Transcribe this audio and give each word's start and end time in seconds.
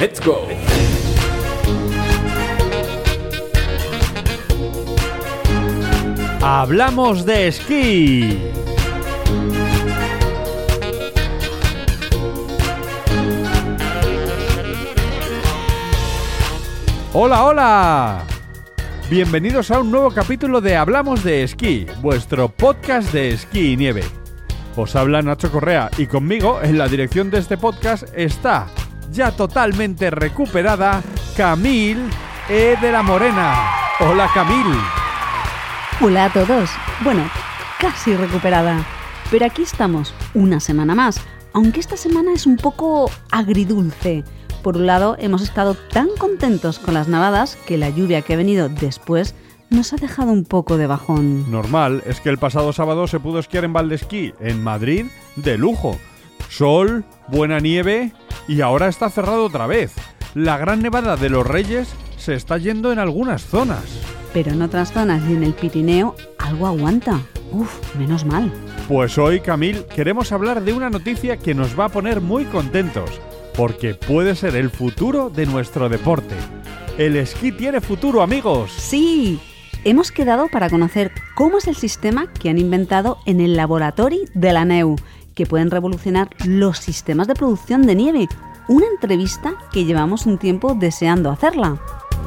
Let's 0.00 0.18
go. 0.18 0.48
Hablamos 6.40 7.26
de 7.26 7.48
esquí. 7.48 8.38
Hola, 17.12 17.44
hola. 17.44 18.24
Bienvenidos 19.10 19.70
a 19.70 19.80
un 19.80 19.90
nuevo 19.90 20.10
capítulo 20.12 20.62
de 20.62 20.76
Hablamos 20.76 21.22
de 21.22 21.42
Esquí, 21.42 21.84
vuestro 22.00 22.48
podcast 22.48 23.12
de 23.12 23.32
esquí 23.32 23.72
y 23.72 23.76
nieve. 23.76 24.04
Os 24.76 24.96
habla 24.96 25.20
Nacho 25.20 25.52
Correa 25.52 25.90
y 25.98 26.06
conmigo 26.06 26.60
en 26.62 26.78
la 26.78 26.88
dirección 26.88 27.30
de 27.30 27.40
este 27.40 27.58
podcast 27.58 28.04
está, 28.14 28.68
ya 29.10 29.32
totalmente 29.32 30.10
recuperada, 30.10 31.02
Camil 31.36 31.98
E. 32.48 32.76
de 32.80 32.92
la 32.92 33.02
Morena. 33.02 33.54
Hola 34.00 34.28
Camil. 34.32 34.66
Hola 36.00 36.26
a 36.26 36.32
todos. 36.32 36.70
Bueno, 37.02 37.22
casi 37.78 38.14
recuperada. 38.14 38.84
Pero 39.30 39.46
aquí 39.46 39.62
estamos, 39.62 40.14
una 40.34 40.60
semana 40.60 40.94
más, 40.94 41.20
aunque 41.52 41.80
esta 41.80 41.96
semana 41.96 42.32
es 42.32 42.46
un 42.46 42.56
poco 42.56 43.10
agridulce. 43.30 44.24
Por 44.62 44.76
un 44.76 44.86
lado, 44.86 45.16
hemos 45.18 45.42
estado 45.42 45.74
tan 45.74 46.08
contentos 46.18 46.78
con 46.78 46.94
las 46.94 47.08
nevadas 47.08 47.56
que 47.66 47.78
la 47.78 47.90
lluvia 47.90 48.22
que 48.22 48.34
ha 48.34 48.36
venido 48.36 48.68
después 48.68 49.34
nos 49.70 49.92
ha 49.92 49.96
dejado 49.96 50.32
un 50.32 50.44
poco 50.44 50.76
de 50.76 50.86
bajón. 50.86 51.50
Normal, 51.50 52.02
es 52.06 52.20
que 52.20 52.28
el 52.28 52.38
pasado 52.38 52.72
sábado 52.72 53.06
se 53.06 53.20
pudo 53.20 53.38
esquiar 53.38 53.64
en 53.64 53.72
Valdesquí, 53.72 54.34
en 54.40 54.62
Madrid, 54.62 55.06
de 55.36 55.56
lujo. 55.56 55.96
Sol, 56.48 57.04
buena 57.28 57.60
nieve 57.60 58.12
y 58.48 58.60
ahora 58.60 58.88
está 58.88 59.10
cerrado 59.10 59.44
otra 59.44 59.66
vez. 59.66 59.92
La 60.34 60.56
gran 60.56 60.82
nevada 60.82 61.16
de 61.16 61.28
los 61.28 61.46
Reyes 61.46 61.88
se 62.16 62.34
está 62.34 62.58
yendo 62.58 62.92
en 62.92 62.98
algunas 62.98 63.42
zonas. 63.42 63.82
Pero 64.32 64.52
en 64.52 64.62
otras 64.62 64.92
zonas 64.92 65.22
y 65.28 65.32
en 65.32 65.42
el 65.42 65.54
Pirineo 65.54 66.14
algo 66.38 66.66
aguanta. 66.66 67.20
Uf, 67.52 67.96
menos 67.96 68.24
mal. 68.24 68.52
Pues 68.88 69.18
hoy, 69.18 69.40
Camil, 69.40 69.84
queremos 69.94 70.32
hablar 70.32 70.62
de 70.62 70.72
una 70.72 70.90
noticia 70.90 71.36
que 71.36 71.54
nos 71.54 71.78
va 71.78 71.86
a 71.86 71.88
poner 71.90 72.20
muy 72.20 72.44
contentos, 72.44 73.10
porque 73.56 73.94
puede 73.94 74.34
ser 74.34 74.56
el 74.56 74.70
futuro 74.70 75.30
de 75.30 75.46
nuestro 75.46 75.88
deporte. 75.88 76.34
El 76.98 77.16
esquí 77.16 77.52
tiene 77.52 77.80
futuro, 77.80 78.22
amigos. 78.22 78.72
Sí, 78.72 79.40
hemos 79.84 80.12
quedado 80.12 80.48
para 80.48 80.68
conocer 80.68 81.12
cómo 81.34 81.58
es 81.58 81.66
el 81.66 81.76
sistema 81.76 82.32
que 82.32 82.50
han 82.50 82.58
inventado 82.58 83.18
en 83.26 83.40
el 83.40 83.56
laboratorio 83.56 84.20
de 84.34 84.52
la 84.52 84.64
NEU, 84.64 84.96
que 85.40 85.46
pueden 85.46 85.70
revolucionar 85.70 86.28
los 86.44 86.76
sistemas 86.76 87.26
de 87.26 87.34
producción 87.34 87.86
de 87.86 87.94
nieve. 87.94 88.28
Una 88.68 88.84
entrevista 88.92 89.54
que 89.72 89.86
llevamos 89.86 90.26
un 90.26 90.36
tiempo 90.36 90.76
deseando 90.78 91.30
hacerla. 91.30 91.78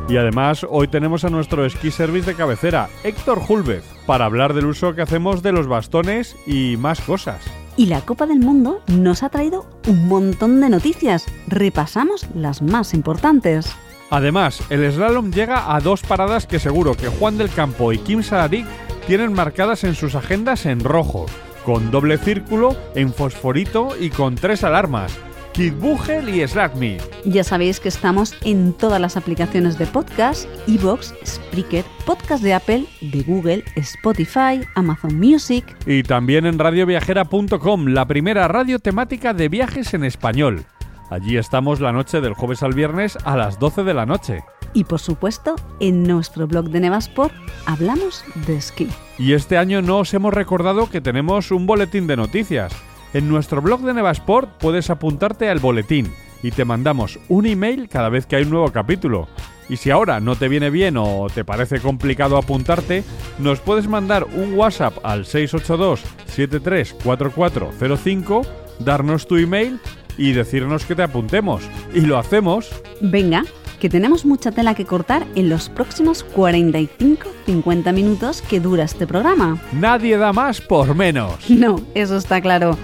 Y 0.10 0.18
además, 0.18 0.66
hoy 0.68 0.88
tenemos 0.88 1.24
a 1.24 1.30
nuestro 1.30 1.64
esquí 1.64 1.92
service 1.92 2.26
de 2.26 2.36
cabecera, 2.36 2.90
Héctor 3.04 3.40
Julvez, 3.40 3.84
para 4.08 4.26
hablar 4.26 4.56
del 4.56 4.66
uso 4.66 4.96
que 4.96 5.04
hacemos 5.04 5.44
de 5.44 5.52
los 5.52 5.68
bastones 5.68 6.36
y 6.48 6.76
más 6.78 7.02
cosas. 7.02 7.40
Y 7.78 7.86
la 7.86 8.02
Copa 8.02 8.26
del 8.26 8.40
Mundo 8.40 8.82
nos 8.88 9.22
ha 9.22 9.30
traído 9.30 9.68
un 9.88 10.08
montón 10.08 10.60
de 10.60 10.70
noticias. 10.70 11.28
Repasamos 11.48 12.26
las 12.34 12.64
más 12.64 12.96
importantes. 12.96 13.72
Además, 14.10 14.60
el 14.72 14.92
slalom 14.92 15.32
llega 15.32 15.76
a 15.76 15.80
dos 15.82 16.02
paradas 16.02 16.48
que 16.48 16.58
seguro 16.58 16.96
que 16.96 17.10
Juan 17.10 17.38
del 17.38 17.52
Campo 17.52 17.94
y 17.94 18.00
Kim 18.00 18.24
Sararic 18.24 18.66
tienen 19.06 19.34
marcadas 19.34 19.84
en 19.84 19.94
sus 19.94 20.16
agendas 20.16 20.66
en 20.66 20.80
rojo, 20.80 21.28
con 21.64 21.92
doble 21.92 22.18
círculo, 22.18 22.76
en 22.96 23.14
fosforito 23.14 23.90
y 24.00 24.10
con 24.10 24.36
tres 24.36 24.64
alarmas. 24.64 25.18
Kid 25.54 25.74
Bugel 25.74 26.30
y 26.30 26.46
Slackme. 26.48 26.98
Ya 27.26 27.44
sabéis 27.44 27.80
que 27.80 27.90
estamos 27.90 28.36
en 28.42 28.74
todas 28.74 29.00
las 29.00 29.18
aplicaciones 29.18 29.78
de 29.78 29.86
podcast, 29.86 30.48
Evox, 30.68 31.14
Spreaker, 31.24 31.86
podcast 32.08 32.44
de 32.44 32.56
Apple, 32.56 32.86
de 33.02 33.22
Google, 33.22 33.64
Spotify, 33.76 34.62
Amazon 34.74 35.20
Music. 35.20 35.64
Y 35.86 36.02
también 36.02 36.48
en 36.48 36.58
radioviajera.com, 36.58 37.88
la 37.88 38.08
primera 38.08 38.48
radio 38.48 38.80
temática 38.80 39.34
de 39.34 39.48
viajes 39.48 39.94
en 39.94 40.04
español. 40.04 40.66
Allí 41.14 41.38
estamos 41.38 41.80
la 41.80 41.92
noche 41.92 42.22
del 42.22 42.34
jueves 42.34 42.64
al 42.64 42.74
viernes 42.74 43.20
a 43.24 43.38
las 43.38 43.60
12 43.60 43.84
de 43.84 43.94
la 43.94 44.08
noche. 44.08 44.44
Y 44.74 44.86
por 44.86 45.00
supuesto, 45.00 45.54
en 45.80 46.02
nuestro 46.02 46.48
blog 46.48 46.72
de 46.72 46.80
Nevasport 46.80 47.36
hablamos 47.68 48.26
de 48.48 48.56
esquí. 48.56 48.90
Y 49.20 49.34
este 49.34 49.60
año 49.60 49.84
no 49.84 50.00
os 50.00 50.12
hemos 50.16 50.34
recordado 50.34 50.90
que 50.90 51.02
tenemos 51.02 51.52
un 51.52 51.68
boletín 51.68 52.08
de 52.08 52.18
noticias. 52.18 52.74
En 53.14 53.30
nuestro 53.30 53.62
blog 53.62 53.82
de 53.82 53.94
Nevasport 53.94 54.58
puedes 54.58 54.90
apuntarte 54.90 55.50
al 55.50 55.60
boletín 55.60 56.12
y 56.42 56.50
te 56.50 56.66
mandamos 56.66 57.20
un 57.30 57.46
email 57.46 57.90
cada 57.90 58.10
vez 58.10 58.26
que 58.26 58.38
hay 58.38 58.44
un 58.46 58.50
nuevo 58.50 58.72
capítulo. 58.72 59.28
Y 59.70 59.78
si 59.78 59.92
ahora 59.92 60.20
no 60.20 60.36
te 60.36 60.48
viene 60.48 60.72
bien 60.72 60.98
o 60.98 61.28
te 61.32 61.46
parece 61.46 61.80
complicado 61.80 62.38
apuntarte, 62.38 63.04
nos 63.38 63.60
puedes 63.60 63.88
mandar 63.88 64.24
un 64.24 64.58
WhatsApp 64.58 64.98
al 65.04 65.28
682 65.28 66.02
734405, 66.26 68.42
darnos 68.80 69.28
tu 69.28 69.38
email 69.38 69.80
y 70.18 70.34
decirnos 70.34 70.86
que 70.86 70.96
te 70.96 71.04
apuntemos. 71.04 71.64
Y 71.94 72.02
lo 72.02 72.18
hacemos. 72.18 72.70
Venga, 73.02 73.44
que 73.80 73.90
tenemos 73.90 74.26
mucha 74.26 74.52
tela 74.52 74.76
que 74.76 74.86
cortar 74.86 75.26
en 75.36 75.50
los 75.50 75.70
próximos 75.70 76.26
45-50 76.36 77.94
minutos 77.94 78.42
que 78.42 78.60
dura 78.60 78.84
este 78.86 79.06
programa. 79.08 79.62
Nadie 79.74 80.18
da 80.18 80.32
más 80.34 80.62
por 80.62 80.96
menos. 80.96 81.36
No, 81.50 81.80
eso 81.94 82.18
está 82.18 82.42
claro. 82.42 82.78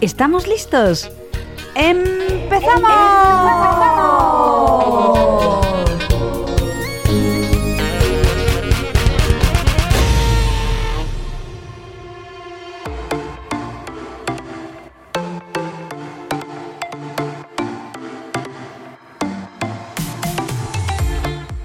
¿Estamos 0.00 0.46
listos? 0.46 1.10
¡Empezamos! 1.74 2.84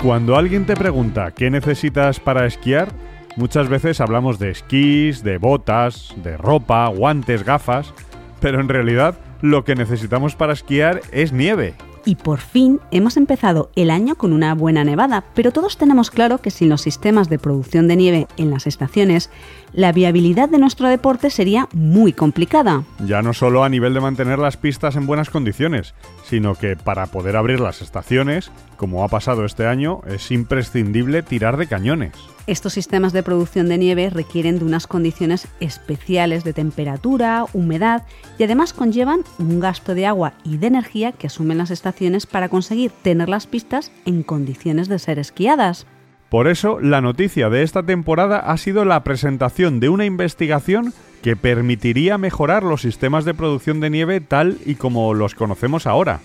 Cuando 0.01 0.37
alguien 0.37 0.65
te 0.65 0.77
pregunta 0.77 1.31
qué 1.31 1.49
necesitas 1.49 2.21
para 2.21 2.45
esquiar, 2.45 2.87
muchas 3.35 3.67
veces 3.67 3.99
hablamos 3.99 4.39
de 4.39 4.49
esquís, 4.49 5.23
de 5.23 5.37
botas, 5.37 6.15
de 6.23 6.37
ropa, 6.37 6.87
guantes, 6.87 7.43
gafas, 7.43 7.93
pero 8.39 8.61
en 8.61 8.69
realidad 8.69 9.19
lo 9.41 9.65
que 9.65 9.75
necesitamos 9.75 10.35
para 10.35 10.53
esquiar 10.53 11.01
es 11.11 11.33
nieve. 11.33 11.75
Y 12.05 12.15
por 12.15 12.39
fin 12.39 12.79
hemos 12.91 13.17
empezado 13.17 13.71
el 13.75 13.91
año 13.91 14.15
con 14.15 14.31
una 14.31 14.55
buena 14.55 14.85
nevada, 14.85 15.25
pero 15.35 15.51
todos 15.51 15.77
tenemos 15.77 16.11
claro 16.11 16.37
que 16.37 16.49
sin 16.49 16.69
los 16.69 16.81
sistemas 16.81 17.27
de 17.27 17.37
producción 17.37 17.89
de 17.89 17.97
nieve 17.97 18.27
en 18.37 18.51
las 18.51 18.67
estaciones, 18.67 19.29
la 19.73 19.91
viabilidad 19.91 20.47
de 20.47 20.59
nuestro 20.59 20.87
deporte 20.87 21.29
sería 21.29 21.67
muy 21.73 22.13
complicada. 22.13 22.83
Ya 23.05 23.21
no 23.21 23.33
solo 23.33 23.65
a 23.65 23.69
nivel 23.69 23.93
de 23.93 23.99
mantener 23.99 24.39
las 24.39 24.55
pistas 24.55 24.95
en 24.95 25.07
buenas 25.07 25.29
condiciones, 25.29 25.93
sino 26.23 26.55
que 26.55 26.77
para 26.77 27.07
poder 27.07 27.35
abrir 27.35 27.59
las 27.59 27.81
estaciones, 27.81 28.49
como 28.79 29.03
ha 29.03 29.09
pasado 29.09 29.43
este 29.43 29.67
año, 29.67 29.99
es 30.07 30.31
imprescindible 30.31 31.21
tirar 31.21 31.57
de 31.57 31.67
cañones. 31.67 32.13
Estos 32.47 32.71
sistemas 32.71 33.11
de 33.11 33.23
producción 33.23 33.67
de 33.67 33.77
nieve 33.77 34.09
requieren 34.09 34.57
de 34.57 34.63
unas 34.63 34.87
condiciones 34.87 35.49
especiales 35.59 36.45
de 36.45 36.53
temperatura, 36.53 37.45
humedad 37.51 38.03
y 38.37 38.43
además 38.43 38.71
conllevan 38.71 39.25
un 39.37 39.59
gasto 39.59 39.95
de 39.95 40.05
agua 40.05 40.31
y 40.45 40.57
de 40.57 40.67
energía 40.67 41.11
que 41.11 41.27
asumen 41.27 41.57
las 41.57 41.71
estaciones 41.71 42.25
para 42.25 42.47
conseguir 42.47 42.91
tener 43.01 43.27
las 43.27 43.47
pistas 43.47 43.91
en 44.05 44.23
condiciones 44.23 44.87
de 44.87 44.97
ser 44.97 45.19
esquiadas. 45.19 45.85
Por 46.29 46.47
eso, 46.47 46.79
la 46.79 47.01
noticia 47.01 47.49
de 47.49 47.63
esta 47.63 47.83
temporada 47.83 48.39
ha 48.39 48.55
sido 48.55 48.85
la 48.85 49.03
presentación 49.03 49.81
de 49.81 49.89
una 49.89 50.05
investigación 50.05 50.93
que 51.21 51.35
permitiría 51.35 52.17
mejorar 52.17 52.63
los 52.63 52.81
sistemas 52.81 53.25
de 53.25 53.33
producción 53.33 53.81
de 53.81 53.89
nieve 53.89 54.21
tal 54.21 54.57
y 54.65 54.75
como 54.75 55.13
los 55.13 55.35
conocemos 55.35 55.85
ahora. 55.85 56.21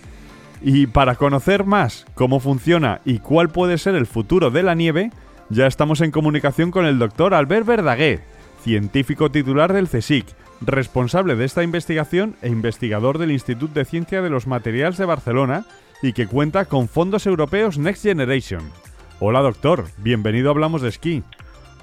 Y 0.66 0.87
para 0.87 1.16
conocer 1.16 1.64
más 1.64 2.06
cómo 2.14 2.40
funciona 2.40 3.02
y 3.05 3.19
cuál 3.19 3.50
puede 3.50 3.76
ser 3.76 3.94
el 3.96 4.06
futuro 4.06 4.50
de 4.50 4.62
la 4.62 4.75
nieve, 4.75 5.11
ya 5.50 5.66
estamos 5.66 6.00
en 6.00 6.11
comunicación 6.11 6.70
con 6.70 6.87
el 6.87 6.99
doctor 6.99 7.34
Albert 7.34 7.66
Verdaguer, 7.66 8.22
científico 8.62 9.31
titular 9.31 9.75
del 9.75 9.90
CSIC, 9.90 10.25
responsable 10.62 11.37
de 11.37 11.44
esta 11.44 11.62
investigación 11.62 12.34
e 12.40 12.49
investigador 12.49 13.19
del 13.19 13.32
Instituto 13.32 13.75
de 13.75 13.84
Ciencia 13.84 14.22
de 14.22 14.31
los 14.31 14.46
Materiales 14.46 14.96
de 14.96 15.05
Barcelona 15.05 15.66
y 16.00 16.14
que 16.14 16.26
cuenta 16.26 16.64
con 16.64 16.88
fondos 16.88 17.26
europeos 17.26 17.76
Next 17.76 18.02
Generation. 18.02 18.62
Hola 19.20 19.40
doctor, 19.40 19.84
bienvenido 19.99 20.49
a 20.49 20.52
Hablamos 20.52 20.81
de 20.81 20.88
Esquí. 20.88 21.22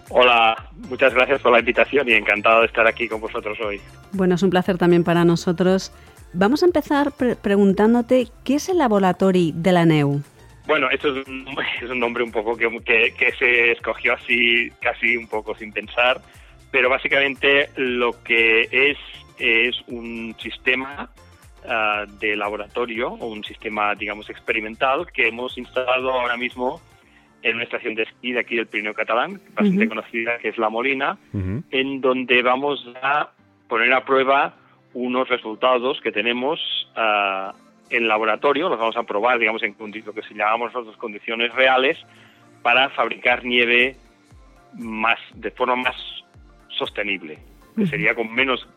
Hola, 0.10 0.72
muchas 0.90 1.14
gracias 1.14 1.40
por 1.40 1.52
la 1.52 1.60
invitación 1.60 2.10
y 2.10 2.14
encantado 2.14 2.62
de 2.62 2.66
estar 2.66 2.88
aquí 2.88 3.08
con 3.08 3.22
vosotros 3.22 3.60
hoy. 3.64 3.80
Bueno, 4.12 4.36
es 4.36 4.44
un 4.44 4.50
placer 4.50 4.80
también 4.80 5.04
para 5.04 5.24
nosotros. 5.24 5.94
Vamos 6.34 6.64
a 6.64 6.66
empezar 6.66 7.12
pre 7.12 7.36
preguntándote 7.36 8.28
qué 8.44 8.56
es 8.56 8.70
el 8.70 8.78
laboratorio 8.78 9.52
de 9.54 9.72
la 9.72 9.86
NEU. 9.86 10.22
Bueno, 10.66 10.90
esto 10.90 11.16
es 11.16 11.28
un, 11.28 11.46
es 11.82 11.90
un 11.90 12.00
nombre 12.00 12.24
un 12.24 12.32
poco 12.32 12.56
que, 12.56 12.70
que, 12.86 13.14
que, 13.18 13.32
se 13.34 13.72
escogió 13.72 14.14
así, 14.14 14.72
casi 14.82 15.18
un 15.18 15.28
poco 15.28 15.56
sin 15.56 15.72
pensar, 15.72 16.22
pero 16.72 16.90
básicamente 16.90 17.70
lo 17.76 18.24
que 18.24 18.68
es 18.72 18.98
es 19.42 19.82
un 19.88 20.36
sistema 20.40 21.10
ah, 21.68 22.06
de 22.20 22.36
laboratorio 22.36 23.10
o 23.10 23.28
un 23.28 23.44
sistema, 23.44 23.96
digamos, 23.96 24.30
experimental 24.30 25.08
que 25.12 25.28
hemos 25.28 25.58
instalado 25.58 26.12
ahora 26.12 26.38
mismo 26.38 26.80
en 27.42 27.56
una 27.56 27.64
estación 27.64 27.96
de 27.96 28.04
esquí 28.04 28.34
de 28.34 28.40
aquí 28.40 28.56
del 28.56 28.68
Pirineo 28.68 28.94
Catalán, 28.94 29.42
bastante 29.56 29.90
conocida, 29.90 30.38
que 30.38 30.50
es 30.50 30.60
La 30.60 30.70
Molina, 30.70 31.18
en 31.34 32.00
donde 32.00 32.44
vamos 32.44 32.88
a 33.02 33.32
poner 33.68 33.92
a 33.94 34.06
prueba 34.06 34.54
unos 34.94 35.30
resultados 35.30 36.00
que 36.02 36.12
tenemos 36.12 36.60
uh, 36.96 37.56
en 37.90 38.08
laboratorio, 38.08 38.70
los 38.70 38.80
vamos 38.80 38.98
a 38.98 39.04
probar, 39.04 39.38
digamos, 39.40 39.62
en 39.64 39.76
lo 40.06 40.14
que 40.14 40.22
se 40.24 40.34
llamamos 40.34 40.74
nosotros 40.74 40.98
condiciones 40.98 41.54
reales, 41.54 41.98
para 42.62 42.90
fabricar 42.90 43.44
nieve 43.44 43.96
más 44.78 45.20
de 45.36 45.52
forma 45.52 45.76
más 45.76 45.96
sostenible, 46.70 47.40
que 47.76 47.86
sería 47.88 48.16
con 48.16 48.34
menos 48.34 48.68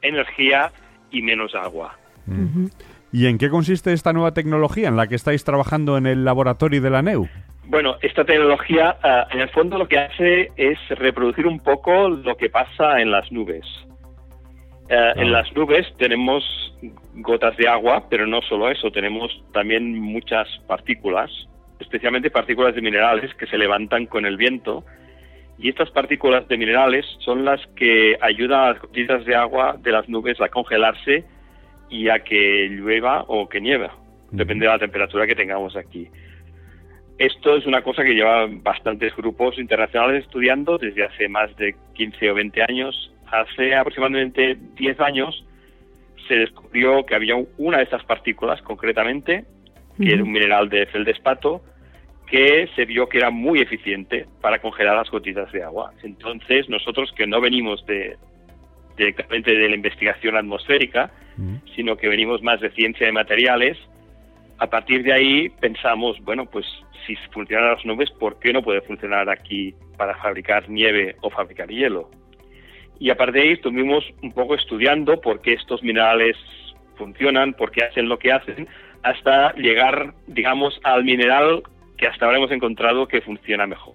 energía 0.00 0.72
y 1.10 1.22
menos 1.22 1.54
agua. 1.54 1.96
¿Y 3.12 3.26
en 3.26 3.38
qué 3.38 3.50
consiste 3.50 3.92
esta 3.92 4.12
nueva 4.12 4.32
tecnología 4.32 4.88
en 4.88 4.96
la 4.96 5.06
que 5.06 5.14
estáis 5.14 5.44
trabajando 5.44 5.96
en 5.98 6.06
el 6.06 6.24
laboratorio 6.24 6.80
de 6.80 6.90
la 6.90 7.02
NEU? 7.02 7.28
Bueno, 7.66 7.96
esta 8.02 8.24
tecnología 8.24 8.96
uh, 9.02 9.34
en 9.34 9.40
el 9.40 9.48
fondo 9.50 9.78
lo 9.78 9.88
que 9.88 9.98
hace 9.98 10.50
es 10.56 10.78
reproducir 10.90 11.46
un 11.46 11.60
poco 11.60 12.08
lo 12.08 12.36
que 12.36 12.50
pasa 12.50 13.00
en 13.00 13.10
las 13.10 13.30
nubes. 13.32 13.64
Uh, 14.90 15.18
En 15.18 15.32
las 15.32 15.50
nubes 15.54 15.86
tenemos 15.96 16.44
gotas 17.14 17.56
de 17.56 17.68
agua, 17.68 18.06
pero 18.10 18.26
no 18.26 18.42
solo 18.42 18.70
eso, 18.70 18.90
tenemos 18.90 19.30
también 19.52 19.98
muchas 19.98 20.46
partículas, 20.66 21.30
especialmente 21.80 22.30
partículas 22.30 22.74
de 22.74 22.82
minerales 22.82 23.34
que 23.34 23.46
se 23.46 23.56
levantan 23.56 24.06
con 24.06 24.26
el 24.26 24.36
viento. 24.36 24.84
Y 25.58 25.68
estas 25.68 25.90
partículas 25.90 26.46
de 26.48 26.58
minerales 26.58 27.06
son 27.20 27.44
las 27.44 27.64
que 27.76 28.16
ayudan 28.20 28.60
a 28.60 28.72
las 28.72 28.80
gotitas 28.80 29.24
de 29.24 29.36
agua 29.36 29.76
de 29.80 29.92
las 29.92 30.08
nubes 30.08 30.40
a 30.40 30.48
congelarse 30.48 31.24
y 31.88 32.08
a 32.08 32.18
que 32.20 32.68
llueva 32.68 33.24
o 33.28 33.48
que 33.48 33.60
nieve, 33.60 33.88
depende 34.32 34.66
de 34.66 34.72
la 34.72 34.78
temperatura 34.78 35.26
que 35.26 35.34
tengamos 35.34 35.76
aquí. 35.76 36.08
Esto 37.18 37.56
es 37.56 37.66
una 37.66 37.82
cosa 37.82 38.02
que 38.02 38.14
lleva 38.14 38.46
bastantes 38.48 39.14
grupos 39.14 39.58
internacionales 39.58 40.24
estudiando 40.24 40.78
desde 40.78 41.04
hace 41.04 41.28
más 41.28 41.54
de 41.56 41.76
15 41.94 42.30
o 42.32 42.34
20 42.34 42.62
años. 42.62 43.13
Hace 43.34 43.74
aproximadamente 43.74 44.56
10 44.76 45.00
años 45.00 45.44
se 46.28 46.36
descubrió 46.36 47.04
que 47.04 47.16
había 47.16 47.34
una 47.58 47.78
de 47.78 47.84
estas 47.84 48.04
partículas, 48.04 48.62
concretamente, 48.62 49.44
que 50.00 50.12
era 50.12 50.22
un 50.22 50.30
mineral 50.30 50.68
de 50.68 50.86
feldespato, 50.86 51.62
que 52.26 52.68
se 52.76 52.84
vio 52.84 53.08
que 53.08 53.18
era 53.18 53.30
muy 53.30 53.60
eficiente 53.60 54.26
para 54.40 54.60
congelar 54.60 54.96
las 54.96 55.10
gotitas 55.10 55.50
de 55.52 55.64
agua. 55.64 55.92
Entonces, 56.04 56.68
nosotros 56.68 57.12
que 57.16 57.26
no 57.26 57.40
venimos 57.40 57.84
de, 57.86 58.16
directamente 58.96 59.52
de 59.52 59.68
la 59.68 59.74
investigación 59.74 60.36
atmosférica, 60.36 61.10
sino 61.74 61.96
que 61.96 62.08
venimos 62.08 62.40
más 62.40 62.60
de 62.60 62.70
ciencia 62.70 63.06
de 63.06 63.12
materiales, 63.12 63.76
a 64.58 64.68
partir 64.68 65.02
de 65.02 65.12
ahí 65.12 65.48
pensamos, 65.48 66.20
bueno, 66.20 66.46
pues 66.46 66.64
si 67.04 67.16
funcionan 67.32 67.72
las 67.72 67.84
nubes, 67.84 68.10
¿por 68.12 68.38
qué 68.38 68.52
no 68.52 68.62
puede 68.62 68.80
funcionar 68.82 69.28
aquí 69.28 69.74
para 69.96 70.14
fabricar 70.16 70.68
nieve 70.70 71.16
o 71.20 71.30
fabricar 71.30 71.68
hielo? 71.68 72.08
Y 72.98 73.10
a 73.10 73.16
partir 73.16 73.34
de 73.34 73.40
ahí 73.48 73.52
estuvimos 73.54 74.04
un 74.22 74.32
poco 74.32 74.54
estudiando 74.54 75.20
por 75.20 75.40
qué 75.40 75.54
estos 75.54 75.82
minerales 75.82 76.36
funcionan, 76.96 77.54
por 77.54 77.70
qué 77.70 77.84
hacen 77.84 78.08
lo 78.08 78.18
que 78.18 78.32
hacen, 78.32 78.68
hasta 79.02 79.52
llegar, 79.54 80.14
digamos, 80.26 80.80
al 80.84 81.04
mineral 81.04 81.62
que 81.96 82.06
hasta 82.06 82.26
ahora 82.26 82.38
hemos 82.38 82.50
encontrado 82.50 83.06
que 83.06 83.20
funciona 83.20 83.66
mejor. 83.66 83.94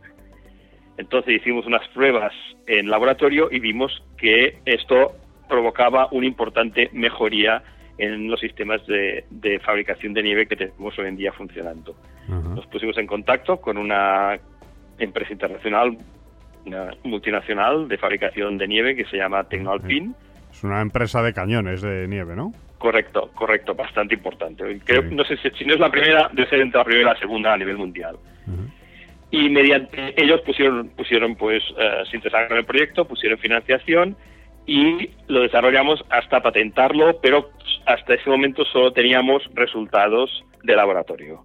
Entonces 0.98 1.36
hicimos 1.36 1.66
unas 1.66 1.88
pruebas 1.90 2.34
en 2.68 2.90
laboratorio 2.90 3.50
y 3.52 3.60
vimos 3.60 4.04
que 4.18 4.58
esto 4.66 5.14
provocaba 5.48 6.10
una 6.12 6.28
importante 6.28 6.90
mejoría 6.94 7.64
en 7.98 8.30
los 8.30 8.40
sistemas 8.40 8.86
de, 8.86 9.26
de, 9.30 9.60
fabricación 9.60 10.14
de 10.14 10.24
nieve 10.24 10.46
que 10.46 10.56
tenemos 10.56 10.98
hoy 11.00 11.08
en 11.08 11.18
día 11.18 11.34
funcionando. 11.34 11.96
Uh 12.28 12.34
-huh. 12.34 12.56
Nos 12.56 12.68
pusimos 12.68 12.98
en 12.98 13.08
contacto 13.08 13.60
con 13.60 13.78
una 13.78 14.40
empresa 14.98 15.34
internacional, 15.34 15.98
una 16.66 16.92
multinacional 17.04 17.88
de 17.88 17.98
fabricación 17.98 18.58
de 18.58 18.68
nieve 18.68 18.96
que 18.96 19.06
se 19.06 19.18
llama 19.18 19.44
Tecnoalpin. 19.44 20.16
Es 20.52 20.64
una 20.64 20.82
empresa 20.82 21.22
de 21.22 21.34
cañones 21.34 21.82
de 21.82 22.08
nieve, 22.08 22.36
¿no? 22.36 22.52
Correcto, 22.78 23.30
correcto, 23.36 23.76
bastante 23.76 24.16
importante. 24.16 24.80
Creo, 24.86 25.02
sí. 25.02 25.16
No 25.16 25.24
sé 25.26 25.38
si, 25.38 25.50
si, 25.52 25.66
no 25.66 25.74
es 25.74 25.80
la 25.80 25.92
primera, 25.92 26.30
debe 26.32 26.50
ser 26.50 26.62
entre 26.62 26.80
la 26.80 26.86
primera 26.86 27.12
y 27.12 27.14
la 27.14 27.20
segunda 27.20 27.54
a 27.54 27.58
nivel 27.58 27.78
mundial. 27.78 28.16
Uh 28.48 28.52
-huh. 28.52 28.70
Y 29.32 29.50
mediante 29.50 30.14
ellos 30.22 30.42
pusieron, 30.42 30.90
pusieron 30.90 31.36
pues, 31.36 31.64
uh, 31.72 32.06
se 32.10 32.16
interesaron 32.16 32.52
en 32.52 32.58
el 32.60 32.66
proyecto, 32.66 33.06
pusieron 33.06 33.38
financiación 33.38 34.16
y 34.66 35.10
lo 35.28 35.42
desarrollamos 35.42 36.04
hasta 36.10 36.42
patentarlo, 36.42 37.20
pero 37.22 37.52
hasta 37.86 38.14
ese 38.14 38.30
momento 38.30 38.64
solo 38.66 38.92
teníamos 38.94 39.44
resultados 39.54 40.44
de 40.64 40.76
laboratorio. 40.76 41.44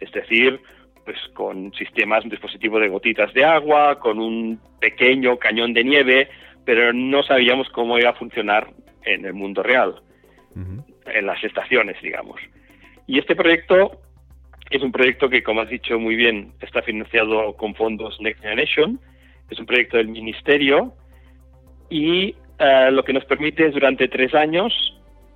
Es 0.00 0.10
decir, 0.12 0.60
pues 1.06 1.16
con 1.32 1.72
sistemas, 1.72 2.24
un 2.24 2.30
dispositivo 2.30 2.78
de 2.80 2.88
gotitas 2.88 3.32
de 3.32 3.44
agua, 3.44 3.98
con 4.00 4.18
un 4.18 4.60
pequeño 4.80 5.38
cañón 5.38 5.72
de 5.72 5.84
nieve, 5.84 6.28
pero 6.64 6.92
no 6.92 7.22
sabíamos 7.22 7.68
cómo 7.70 7.96
iba 7.96 8.10
a 8.10 8.14
funcionar 8.14 8.68
en 9.04 9.24
el 9.24 9.32
mundo 9.32 9.62
real, 9.62 10.02
uh 10.56 10.58
-huh. 10.58 10.84
en 11.06 11.26
las 11.26 11.42
estaciones, 11.44 11.96
digamos. 12.02 12.40
Y 13.06 13.20
este 13.20 13.36
proyecto 13.36 14.00
es 14.68 14.82
un 14.82 14.90
proyecto 14.90 15.28
que, 15.28 15.44
como 15.44 15.60
has 15.60 15.70
dicho 15.70 15.98
muy 15.98 16.16
bien, 16.16 16.52
está 16.60 16.82
financiado 16.82 17.54
con 17.56 17.76
fondos 17.76 18.20
Next 18.20 18.42
Generation, 18.42 18.98
es 19.48 19.60
un 19.60 19.66
proyecto 19.66 19.96
del 19.98 20.08
Ministerio 20.08 20.92
y 21.88 22.34
uh, 22.58 22.90
lo 22.90 23.04
que 23.04 23.12
nos 23.12 23.24
permite 23.26 23.66
es 23.66 23.74
durante 23.74 24.08
tres 24.08 24.34
años 24.34 24.72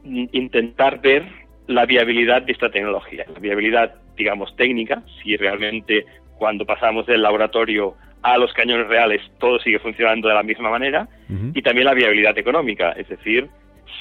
intentar 0.03 1.01
ver 1.01 1.25
la 1.69 1.87
viabilidad 1.87 2.43
de 2.43 2.53
esta 2.53 2.71
tecnología, 2.71 3.25
la 3.33 3.39
viabilidad, 3.39 4.00
digamos, 4.17 4.55
técnica, 4.57 5.03
si 5.23 5.37
realmente 5.37 6.05
cuando 6.39 6.65
pasamos 6.65 7.07
del 7.07 7.23
laboratorio 7.23 7.95
a 8.23 8.37
los 8.39 8.53
cañones 8.53 8.87
reales 8.89 9.23
todo 9.39 9.59
sigue 9.61 9.79
funcionando 9.79 10.29
de 10.29 10.35
la 10.35 10.43
misma 10.43 10.71
manera, 10.71 11.09
uh 11.29 11.33
-huh. 11.33 11.53
y 11.55 11.63
también 11.63 11.87
la 11.87 11.95
viabilidad 11.95 12.37
económica, 12.37 12.93
es 12.93 13.09
decir, 13.09 13.49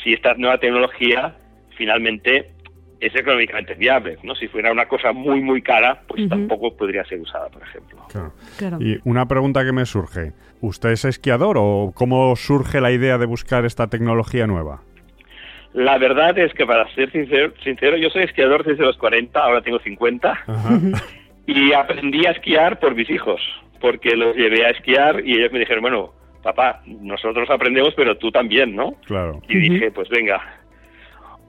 si 0.04 0.14
esta 0.14 0.34
nueva 0.36 0.58
tecnología 0.58 1.36
finalmente 1.78 2.52
es 3.00 3.16
económicamente 3.16 3.76
viable, 3.76 4.18
¿no? 4.24 4.36
Si 4.36 4.48
fuera 4.50 4.72
una 4.72 4.86
cosa 4.86 5.14
muy, 5.14 5.42
muy 5.42 5.62
cara, 5.62 6.02
pues 6.08 6.22
uh 6.22 6.26
-huh. 6.26 6.30
tampoco 6.30 6.76
podría 6.76 7.06
ser 7.06 7.20
usada, 7.22 7.48
por 7.48 7.62
ejemplo. 7.64 7.98
Claro. 8.10 8.34
Claro. 8.58 8.78
Y 8.82 9.00
una 9.06 9.26
pregunta 9.26 9.64
que 9.64 9.72
me 9.72 9.86
surge, 9.86 10.34
¿usted 10.60 10.90
es 10.90 11.06
esquiador 11.06 11.56
o 11.58 11.94
cómo 11.96 12.36
surge 12.36 12.82
la 12.82 12.92
idea 12.92 13.18
de 13.18 13.26
buscar 13.26 13.64
esta 13.64 13.88
tecnología 13.88 14.48
nueva? 14.48 14.82
La 15.74 15.98
verdad 15.98 16.38
es 16.38 16.54
que 16.54 16.66
para 16.66 16.92
ser 16.96 17.12
sincero, 17.12 17.54
sincero 17.64 17.98
yo 17.98 18.10
soy 18.10 18.24
esquiador 18.24 18.64
desde 18.64 18.84
los 18.84 18.98
40, 18.98 19.40
ahora 19.40 19.62
tengo 19.62 19.80
50, 19.80 20.46
y 21.46 21.74
aprendí 21.74 22.26
a 22.26 22.32
esquiar 22.32 22.80
por 22.80 22.96
mis 22.96 23.10
hijos, 23.10 23.42
porque 23.80 24.16
los 24.16 24.36
llevé 24.36 24.66
a 24.66 24.70
esquiar 24.70 25.26
y 25.26 25.34
ellos 25.36 25.52
me 25.52 25.60
dijeron, 25.60 25.82
bueno, 25.82 26.14
papá, 26.42 26.82
nosotros 26.86 27.50
aprendemos, 27.50 27.94
pero 27.96 28.18
tú 28.18 28.32
también, 28.32 28.76
¿no? 28.76 28.94
Claro. 29.06 29.42
Y 29.48 29.58
dije, 29.58 29.92
pues 29.92 30.10
venga. 30.10 30.42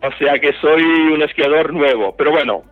O 0.02 0.12
sea 0.18 0.38
que 0.38 0.52
soy 0.60 0.82
un 0.82 1.22
esquiador 1.22 1.72
nuevo, 1.72 2.14
pero 2.16 2.30
bueno, 2.30 2.62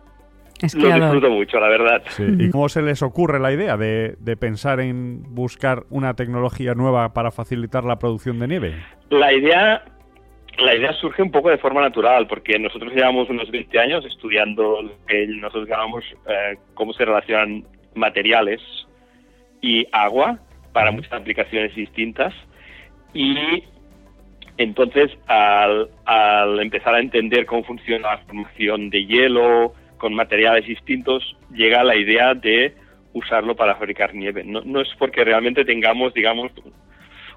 Esquiador. 0.61 0.99
Lo 0.99 1.05
disfruto 1.05 1.29
mucho, 1.29 1.59
la 1.59 1.69
verdad. 1.69 2.01
Sí. 2.09 2.25
¿Y 2.37 2.49
cómo 2.49 2.67
se 2.67 2.81
les 2.81 3.01
ocurre 3.01 3.39
la 3.39 3.53
idea 3.53 3.77
de, 3.77 4.15
de, 4.19 4.35
pensar 4.35 4.81
en 4.81 5.23
buscar 5.33 5.83
una 5.89 6.15
tecnología 6.15 6.73
nueva 6.73 7.13
para 7.13 7.31
facilitar 7.31 7.85
la 7.85 7.97
producción 7.97 8.39
de 8.39 8.47
nieve? 8.49 8.75
La 9.09 9.31
idea, 9.31 9.83
la 10.61 10.75
idea 10.75 10.93
surge 10.93 11.21
un 11.21 11.31
poco 11.31 11.49
de 11.49 11.57
forma 11.57 11.81
natural, 11.81 12.27
porque 12.27 12.57
nosotros 12.59 12.93
llevamos 12.93 13.29
unos 13.29 13.49
20 13.51 13.79
años 13.79 14.05
estudiando 14.05 14.81
lo 14.81 15.05
que 15.05 15.27
nosotros 15.27 15.67
llamamos 15.67 16.03
eh, 16.27 16.57
cómo 16.73 16.93
se 16.93 17.05
relacionan 17.05 17.65
materiales 17.95 18.61
y 19.61 19.87
agua 19.91 20.39
para 20.73 20.91
muchas 20.91 21.13
aplicaciones 21.13 21.75
distintas. 21.75 22.33
Y 23.13 23.63
entonces, 24.57 25.11
al, 25.27 25.89
al 26.05 26.59
empezar 26.59 26.95
a 26.95 26.99
entender 26.99 27.45
cómo 27.45 27.63
funciona 27.63 28.15
la 28.15 28.17
formación 28.19 28.89
de 28.89 29.05
hielo, 29.05 29.73
con 29.99 30.15
materiales 30.15 30.65
distintos, 30.65 31.37
llega 31.53 31.83
la 31.83 31.95
idea 31.95 32.33
de 32.33 32.73
usarlo 33.13 33.55
para 33.55 33.75
fabricar 33.75 34.15
nieve. 34.15 34.43
No, 34.43 34.61
no, 34.61 34.81
es 34.81 34.89
porque 34.97 35.23
realmente 35.23 35.65
tengamos, 35.65 36.13
digamos, 36.13 36.51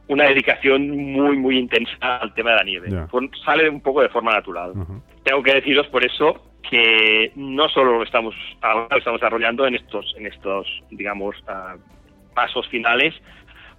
una 0.08 0.24
dedicación 0.24 0.90
muy, 0.90 1.36
muy 1.36 1.58
intensa 1.58 2.16
al 2.16 2.34
tema 2.34 2.50
de 2.50 2.56
la 2.56 2.64
nieve. 2.64 2.88
Yeah. 2.90 3.08
Sale 3.44 3.68
un 3.68 3.80
poco 3.80 4.02
de 4.02 4.08
forma 4.08 4.32
natural. 4.32 4.72
Uh 4.72 4.80
-huh. 4.80 5.02
Tengo 5.22 5.42
que 5.42 5.54
deciros 5.54 5.86
por 5.88 6.04
eso 6.04 6.52
que 6.68 7.32
no 7.36 7.68
solo 7.68 7.98
lo 7.98 8.02
estamos, 8.02 8.34
lo 8.62 8.96
estamos 8.96 9.20
desarrollando 9.20 9.66
en 9.66 9.74
estos, 9.74 10.14
en 10.16 10.26
estos 10.26 10.66
digamos, 10.90 11.36
uh, 11.42 11.78
pasos 12.34 12.66
finales 12.68 13.14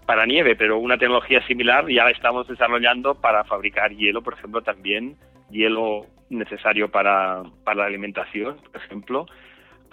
para 0.06 0.26
nieve, 0.26 0.56
pero 0.56 0.78
una 0.78 0.98
tecnología 0.98 1.46
similar 1.48 1.88
ya 1.88 2.04
la 2.06 2.12
estamos 2.12 2.48
desarrollando 2.48 3.16
para 3.16 3.44
fabricar 3.46 3.92
hielo, 3.92 4.22
por 4.22 4.34
ejemplo, 4.34 4.62
también 4.62 5.16
hielo 5.50 6.06
necesario 6.30 6.90
para, 6.90 7.44
para 7.64 7.82
la 7.82 7.86
alimentación, 7.86 8.58
por 8.72 8.82
ejemplo, 8.82 9.26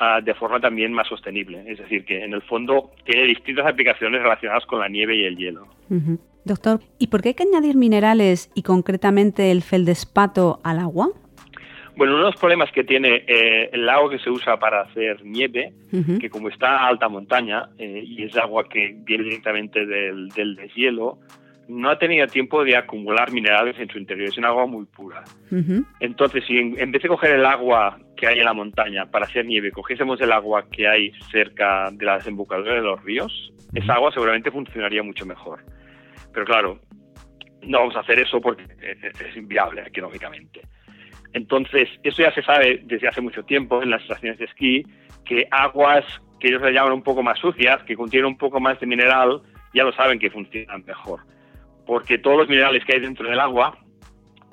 uh, 0.00 0.22
de 0.22 0.34
forma 0.34 0.60
también 0.60 0.92
más 0.92 1.08
sostenible. 1.08 1.62
Es 1.66 1.78
decir, 1.78 2.04
que 2.04 2.24
en 2.24 2.32
el 2.32 2.42
fondo 2.42 2.90
tiene 3.04 3.24
distintas 3.24 3.66
aplicaciones 3.66 4.22
relacionadas 4.22 4.66
con 4.66 4.80
la 4.80 4.88
nieve 4.88 5.16
y 5.16 5.24
el 5.24 5.36
hielo. 5.36 5.66
Uh 5.88 5.94
-huh. 5.94 6.18
Doctor, 6.44 6.80
¿y 6.98 7.08
por 7.08 7.22
qué 7.22 7.28
hay 7.28 7.34
que 7.34 7.42
añadir 7.42 7.76
minerales 7.76 8.50
y 8.54 8.62
concretamente 8.62 9.50
el 9.50 9.62
feldespato 9.62 10.58
al 10.64 10.78
agua? 10.78 11.10
Bueno, 11.96 12.14
uno 12.14 12.24
de 12.24 12.30
los 12.30 12.40
problemas 12.40 12.72
que 12.72 12.82
tiene 12.82 13.24
eh, 13.26 13.68
el 13.72 13.84
lago 13.84 14.08
que 14.08 14.18
se 14.18 14.30
usa 14.30 14.58
para 14.58 14.82
hacer 14.82 15.22
nieve, 15.22 15.74
que 16.18 16.30
como 16.30 16.48
está 16.48 16.78
a 16.78 16.86
alta 16.86 17.10
montaña 17.10 17.68
eh, 17.78 18.02
y 18.06 18.22
es 18.22 18.34
agua 18.36 18.66
que 18.68 18.96
viene 19.04 19.24
directamente 19.24 19.84
del, 19.84 20.28
del 20.30 20.56
deshielo, 20.56 21.18
no 21.70 21.90
ha 21.90 21.98
tenido 21.98 22.26
tiempo 22.26 22.64
de 22.64 22.76
acumular 22.76 23.30
minerales 23.30 23.78
en 23.78 23.88
su 23.88 23.98
interior. 23.98 24.28
Es 24.28 24.36
un 24.36 24.44
agua 24.44 24.66
muy 24.66 24.84
pura. 24.86 25.22
Entonces, 26.00 26.44
si 26.46 26.58
en, 26.58 26.90
vez 26.90 27.02
de 27.02 27.08
coger 27.08 27.36
el 27.36 27.46
agua 27.46 27.98
que 28.16 28.26
hay 28.26 28.38
en 28.38 28.44
la 28.44 28.52
montaña 28.52 29.06
para 29.06 29.26
hacer 29.26 29.46
nieve, 29.46 29.70
cogiésemos 29.70 30.20
el 30.20 30.32
agua 30.32 30.64
que 30.70 30.88
hay 30.88 31.12
cerca 31.30 31.90
de 31.92 32.04
la 32.04 32.16
desembocadura 32.16 32.74
de 32.74 32.82
los 32.82 33.02
ríos, 33.04 33.52
esa 33.74 33.94
agua 33.94 34.10
seguramente 34.12 34.50
funcionaría 34.50 35.02
mucho 35.02 35.24
mejor. 35.24 35.64
Pero 36.32 36.44
claro, 36.44 36.80
no 37.62 37.78
vamos 37.78 37.96
a 37.96 38.00
hacer 38.00 38.18
eso 38.18 38.40
porque 38.40 38.64
es 38.82 39.36
inviable 39.36 39.84
económicamente. 39.86 40.60
Entonces, 41.32 41.88
eso 42.02 42.22
ya 42.22 42.34
se 42.34 42.42
sabe 42.42 42.80
desde 42.84 43.06
hace 43.06 43.20
mucho 43.20 43.44
tiempo 43.44 43.80
en 43.80 43.90
las 43.90 44.02
estaciones 44.02 44.38
de 44.38 44.46
esquí, 44.46 44.82
que 45.24 45.46
aguas 45.52 46.04
que 46.40 46.48
ellos 46.48 46.62
le 46.62 46.72
llaman 46.72 46.94
un 46.94 47.02
poco 47.02 47.22
más 47.22 47.38
sucias, 47.38 47.82
que 47.84 47.94
contienen 47.94 48.26
un 48.26 48.38
poco 48.38 48.58
más 48.58 48.80
de 48.80 48.86
mineral, 48.86 49.42
ya 49.72 49.84
lo 49.84 49.92
saben 49.92 50.18
que 50.18 50.30
funcionan 50.30 50.82
mejor 50.84 51.20
porque 51.90 52.18
todos 52.18 52.38
los 52.38 52.48
minerales 52.48 52.84
que 52.84 52.94
hay 52.94 53.00
dentro 53.00 53.28
del 53.28 53.40
agua 53.40 53.76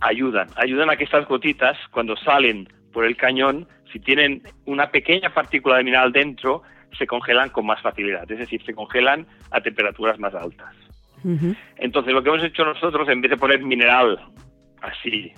ayudan, 0.02 0.48
ayudan 0.56 0.90
a 0.90 0.96
que 0.96 1.04
estas 1.04 1.28
gotitas, 1.28 1.78
cuando 1.92 2.18
salen 2.18 2.68
por 2.92 3.06
el 3.06 3.16
cañón, 3.16 3.68
si 3.94 4.00
tienen 4.00 4.42
una 4.66 4.90
pequeña 4.90 5.32
partícula 5.32 5.78
de 5.78 5.84
mineral 5.84 6.12
dentro, 6.12 6.64
se 6.98 7.06
congelan 7.06 7.50
con 7.50 7.68
más 7.68 7.80
facilidad, 7.80 8.24
es 8.32 8.40
decir, 8.40 8.64
se 8.66 8.74
congelan 8.74 9.28
a 9.52 9.62
temperaturas 9.62 10.18
más 10.18 10.34
altas. 10.34 10.74
Entonces, 11.76 12.12
lo 12.12 12.24
que 12.24 12.30
hemos 12.30 12.44
hecho 12.44 12.66
nosotros, 12.66 13.08
en 13.08 13.22
vez 13.22 13.30
de 13.30 13.38
poner 13.38 13.62
mineral 13.62 14.20
así, 14.82 15.32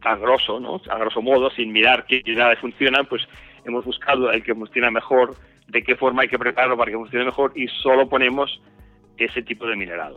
a 0.00 0.16
grosso, 0.16 0.58
¿no? 0.58 0.80
a 0.90 0.98
grosso 0.98 1.22
modo, 1.22 1.50
sin 1.50 1.70
mirar 1.70 2.04
qué 2.06 2.20
minerales 2.26 2.58
funcionan, 2.58 3.06
pues 3.06 3.22
hemos 3.64 3.84
buscado 3.84 4.32
el 4.32 4.42
que 4.42 4.56
funciona 4.56 4.90
mejor, 4.90 5.36
de 5.68 5.84
qué 5.84 5.94
forma 5.94 6.22
hay 6.22 6.28
que 6.28 6.38
prepararlo 6.38 6.76
para 6.76 6.90
que 6.90 6.96
funcione 6.96 7.26
mejor 7.26 7.52
y 7.54 7.68
solo 7.80 8.08
ponemos 8.08 8.60
ese 9.16 9.40
tipo 9.42 9.68
de 9.68 9.76
mineral. 9.76 10.16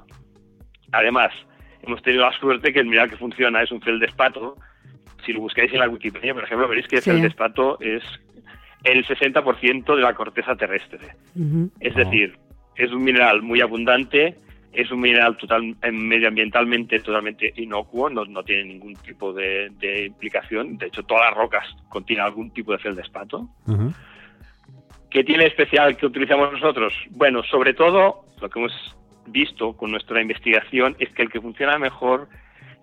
Además, 0.92 1.32
hemos 1.84 2.02
tenido 2.02 2.24
la 2.24 2.38
suerte 2.40 2.74
que 2.74 2.80
el 2.80 2.86
mineral 2.86 3.10
que 3.10 3.18
funciona 3.18 3.62
es 3.62 3.72
un 3.72 3.82
feldespato. 3.82 4.56
Si 5.26 5.34
lo 5.34 5.42
buscáis 5.42 5.72
en 5.74 5.80
la 5.80 5.90
Wikipedia, 5.90 6.34
por 6.34 6.44
ejemplo, 6.44 6.68
veréis 6.68 6.88
que 6.88 6.98
el 6.98 7.02
feldespato 7.02 7.80
es 7.80 8.04
el 8.84 9.06
60% 9.06 9.96
de 9.96 10.02
la 10.02 10.14
corteza 10.14 10.56
terrestre. 10.56 11.16
Es 11.80 11.96
decir, 11.96 12.38
es 12.76 12.92
un 12.92 13.04
mineral 13.04 13.42
muy 13.42 13.62
abundante, 13.62 14.36
es 14.74 14.90
un 14.92 15.02
mineral 15.02 15.38
total, 15.38 15.76
eh, 15.82 15.92
medioambientalmente 15.92 17.00
totalmente 17.00 17.54
inocuo, 17.58 18.10
no, 18.10 18.44
tiene 18.44 18.66
ningún 18.66 18.96
tipo 18.96 19.34
de, 19.34 19.72
implicación. 20.08 20.78
De 20.78 20.88
hecho, 20.88 21.04
todas 21.04 21.30
las 21.30 21.38
rocas 21.38 21.66
contienen 21.90 22.26
algún 22.26 22.52
tipo 22.52 22.72
de 22.72 22.80
feldespato. 22.80 23.50
¿Qué 25.10 25.24
tiene 25.26 25.46
especial 25.46 25.98
que 25.98 26.06
utilizamos 26.06 26.54
nosotros? 26.54 26.94
Bueno, 27.12 27.44
sobre 27.44 27.74
todo 27.74 28.26
lo 28.42 28.50
que 28.50 28.60
hemos 28.60 28.96
visto 29.32 29.74
con 29.74 29.92
nuestra 29.92 30.22
investigación 30.22 30.96
es 31.00 31.10
que 31.10 31.24
el 31.24 31.30
que 31.30 31.42
funciona 31.42 31.78
mejor 31.78 32.30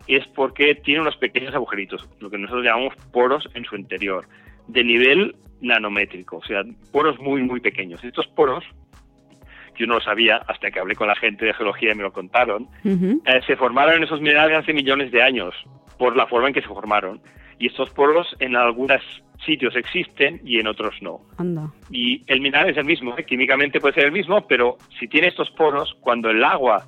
es 0.06 0.26
porque 0.28 0.74
tiene 0.74 1.00
unos 1.00 1.16
pequeños 1.16 1.54
agujeritos, 1.54 2.08
lo 2.20 2.30
que 2.30 2.38
nosotros 2.38 2.64
llamamos 2.64 2.94
poros 3.12 3.48
en 3.54 3.64
su 3.64 3.76
interior, 3.76 4.26
de 4.66 4.82
nivel 4.82 5.36
nanométrico, 5.60 6.38
o 6.38 6.44
sea, 6.44 6.62
poros 6.92 7.18
muy, 7.18 7.42
muy 7.42 7.60
pequeños. 7.60 8.02
Estos 8.02 8.26
poros, 8.28 8.64
yo 9.76 9.86
no 9.86 9.94
lo 9.94 10.00
sabía 10.00 10.36
hasta 10.48 10.70
que 10.70 10.80
hablé 10.80 10.94
con 10.94 11.08
la 11.08 11.16
gente 11.16 11.44
de 11.44 11.54
geología 11.54 11.92
y 11.92 11.94
me 11.94 12.02
lo 12.02 12.12
contaron, 12.12 12.68
eh, 12.84 13.40
se 13.46 13.56
formaron 13.56 13.96
en 13.96 14.04
esos 14.04 14.20
minerales 14.20 14.58
hace 14.58 14.72
millones 14.72 15.12
de 15.12 15.22
años, 15.22 15.54
por 15.98 16.16
la 16.16 16.26
forma 16.26 16.48
en 16.48 16.54
que 16.54 16.62
se 16.62 16.68
formaron. 16.68 17.20
Y 17.58 17.66
estos 17.66 17.90
poros 17.90 18.36
en 18.38 18.56
algunas 18.56 19.02
sitios 19.44 19.74
existen 19.76 20.40
y 20.44 20.58
en 20.58 20.66
otros 20.66 20.94
no. 21.00 21.20
Y 21.90 22.22
el 22.26 22.40
mineral 22.40 22.70
es 22.70 22.76
el 22.76 22.84
mismo, 22.84 23.16
¿eh? 23.16 23.24
químicamente 23.24 23.80
puede 23.80 23.94
ser 23.94 24.06
el 24.06 24.12
mismo, 24.12 24.46
pero 24.46 24.76
si 24.98 25.08
tiene 25.08 25.28
estos 25.28 25.50
poros, 25.50 25.96
cuando 26.00 26.30
el 26.30 26.42
agua 26.44 26.86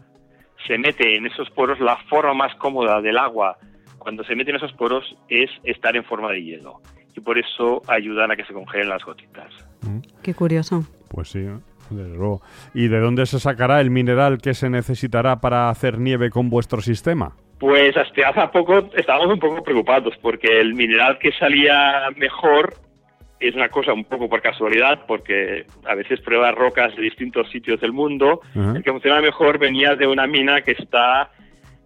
se 0.66 0.78
mete 0.78 1.16
en 1.16 1.26
esos 1.26 1.50
poros, 1.50 1.80
la 1.80 1.96
forma 2.08 2.34
más 2.34 2.54
cómoda 2.56 3.00
del 3.00 3.18
agua 3.18 3.56
cuando 3.98 4.24
se 4.24 4.34
mete 4.34 4.50
en 4.50 4.56
esos 4.56 4.72
poros 4.72 5.04
es 5.28 5.50
estar 5.64 5.94
en 5.96 6.04
forma 6.04 6.30
de 6.32 6.42
hielo. 6.42 6.80
Y 7.14 7.20
por 7.20 7.38
eso 7.38 7.82
ayudan 7.86 8.30
a 8.30 8.36
que 8.36 8.44
se 8.44 8.52
congelen 8.52 8.88
las 8.88 9.04
gotitas. 9.04 9.52
Mm. 9.82 9.98
Qué 10.22 10.34
curioso. 10.34 10.84
Pues 11.08 11.28
sí, 11.28 11.40
¿eh? 11.40 11.58
desde 11.90 12.16
luego. 12.16 12.40
¿Y 12.72 12.88
de 12.88 13.00
dónde 13.00 13.26
se 13.26 13.40
sacará 13.40 13.80
el 13.80 13.90
mineral 13.90 14.38
que 14.38 14.54
se 14.54 14.70
necesitará 14.70 15.40
para 15.40 15.68
hacer 15.68 15.98
nieve 15.98 16.30
con 16.30 16.50
vuestro 16.50 16.80
sistema? 16.80 17.36
Pues 17.60 17.94
hasta 17.94 18.28
hace 18.30 18.48
poco 18.48 18.90
estábamos 18.96 19.34
un 19.34 19.38
poco 19.38 19.62
preocupados 19.62 20.14
porque 20.22 20.60
el 20.60 20.74
mineral 20.74 21.18
que 21.18 21.30
salía 21.32 22.08
mejor 22.16 22.72
es 23.38 23.54
una 23.54 23.68
cosa 23.68 23.92
un 23.92 24.04
poco 24.04 24.30
por 24.30 24.40
casualidad, 24.40 25.04
porque 25.06 25.66
a 25.86 25.94
veces 25.94 26.20
pruebas 26.20 26.54
rocas 26.54 26.96
de 26.96 27.02
distintos 27.02 27.50
sitios 27.50 27.78
del 27.80 27.92
mundo. 27.92 28.40
El 28.54 28.82
que 28.82 28.90
funciona 28.90 29.20
mejor 29.20 29.58
venía 29.58 29.94
de 29.94 30.06
una 30.06 30.26
mina 30.26 30.62
que 30.62 30.72
está 30.72 31.30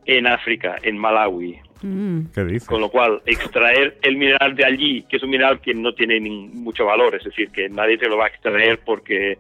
en 0.04 0.28
África, 0.28 0.76
en 0.81 0.97
Malawi. 0.97 1.59
Mm. 1.83 2.26
¿Qué 2.33 2.45
dice? 2.45 2.66
Con 2.66 2.81
lo 2.81 2.88
cual, 2.88 3.21
extraer 3.26 3.99
el 4.02 4.16
mineral 4.16 4.54
de 4.54 4.64
allí, 4.64 5.02
que 5.09 5.16
es 5.16 5.23
un 5.25 5.31
mineral 5.31 5.61
que 5.61 5.75
no 5.75 5.93
tiene 5.93 6.21
mucho 6.21 6.87
valor, 6.87 7.16
es 7.16 7.25
decir, 7.25 7.50
que 7.50 7.69
nadie 7.69 7.99
te 7.99 8.09
lo 8.09 8.16
va 8.16 8.26
a 8.26 8.28
extraer 8.28 8.78
porque 8.85 9.38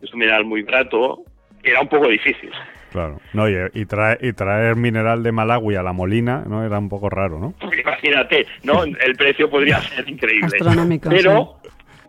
es 0.00 0.12
un 0.12 0.18
mineral 0.20 0.44
muy 0.44 0.62
barato, 0.62 1.24
era 1.62 1.80
un 1.80 1.88
poco 1.88 2.08
difícil. 2.08 2.50
Claro. 2.92 3.20
No, 3.32 3.48
y, 3.48 3.56
y, 3.72 3.84
traer 3.86 4.76
mineral 4.76 5.22
de 5.22 5.32
Malawi 5.32 5.76
a 5.76 5.82
la 5.82 5.94
Molina, 5.94 6.44
¿no? 6.46 6.62
Era 6.62 6.78
un 6.78 6.90
poco 6.90 7.08
raro, 7.08 7.38
¿no? 7.38 7.54
Imagínate, 7.80 8.46
¿no? 8.62 8.84
El 8.84 9.16
precio 9.16 9.48
podría 9.48 9.80
ser 9.80 10.08
increíble. 10.08 10.58
Pero 11.08 11.56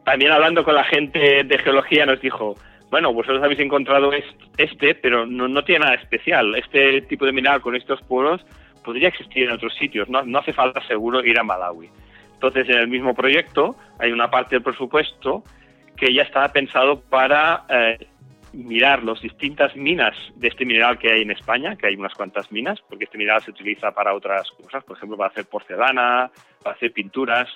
también 0.04 0.32
hablando 0.32 0.64
con 0.64 0.76
la 0.76 0.84
gente 0.84 1.44
de 1.46 1.58
geología 1.60 2.06
nos 2.06 2.20
dijo, 2.22 2.56
bueno, 2.92 3.14
vosotros 3.14 3.42
habéis 3.42 3.62
encontrado 3.62 4.12
este, 4.58 4.96
pero 4.96 5.26
no, 5.26 5.64
tiene 5.64 5.86
nada 5.86 5.96
especial. 5.96 6.54
Este 6.56 7.02
tipo 7.04 7.26
de 7.26 7.32
mineral 7.32 7.62
con 7.62 7.76
estos 7.76 8.02
poros 8.02 8.46
podría 8.84 9.08
existir 9.08 9.46
en 9.46 9.52
otros 9.52 9.74
sitios. 9.76 10.10
No, 10.10 10.24
no 10.24 10.40
hace 10.40 10.52
falta 10.52 10.86
seguro 10.86 11.24
ir 11.24 11.40
a 11.40 11.44
Malawi. 11.44 11.90
Entonces, 12.34 12.68
en 12.68 12.78
el 12.78 12.90
mismo 12.90 13.16
proyecto 13.16 13.78
hay 14.00 14.12
una 14.12 14.30
parte 14.30 14.58
del 14.58 14.64
presupuesto 14.64 15.44
que 15.96 16.14
ya 16.14 16.24
está 16.24 16.52
pensado 16.52 17.00
para 17.00 17.64
eh, 17.70 18.08
mirar 18.54 19.04
las 19.04 19.22
distintas 19.22 19.76
minas 19.76 20.16
de 20.36 20.48
este 20.48 20.66
mineral 20.66 20.98
que 20.98 21.12
hay 21.12 21.22
en 21.24 21.32
España, 21.32 21.76
que 21.76 21.88
hay 21.88 21.96
unas 21.96 22.14
cuantas 22.14 22.52
minas, 22.52 22.80
porque 22.88 23.06
este 23.06 23.18
mineral 23.18 23.42
se 23.42 23.52
utiliza 23.52 23.92
para 23.92 24.14
otras 24.14 24.50
cosas, 24.52 24.84
por 24.84 24.96
ejemplo, 24.96 25.18
para 25.18 25.30
hacer 25.30 25.46
porcelana, 25.46 26.32
para 26.62 26.76
hacer 26.76 26.94
pinturas, 26.94 27.50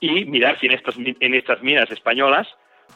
y 0.00 0.24
mirar 0.24 0.58
si 0.58 0.66
en, 0.66 0.72
estos, 0.72 0.96
en 0.98 1.34
estas 1.34 1.62
minas 1.62 1.90
españolas, 1.90 2.48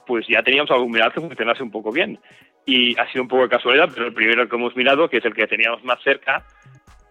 pues 0.06 0.26
ya 0.28 0.42
teníamos 0.42 0.70
algún 0.70 0.90
mineral 0.90 1.12
que 1.12 1.20
funcionase 1.20 1.62
un 1.62 1.70
poco 1.70 1.92
bien. 1.92 2.18
Y 2.66 2.98
ha 2.98 3.10
sido 3.10 3.22
un 3.22 3.28
poco 3.28 3.42
de 3.42 3.48
casualidad, 3.50 3.90
pero 3.92 4.06
el 4.06 4.14
primero 4.14 4.48
que 4.48 4.56
hemos 4.56 4.74
mirado, 4.74 5.08
que 5.08 5.18
es 5.18 5.24
el 5.24 5.34
que 5.34 5.46
teníamos 5.46 5.84
más 5.84 6.02
cerca, 6.02 6.44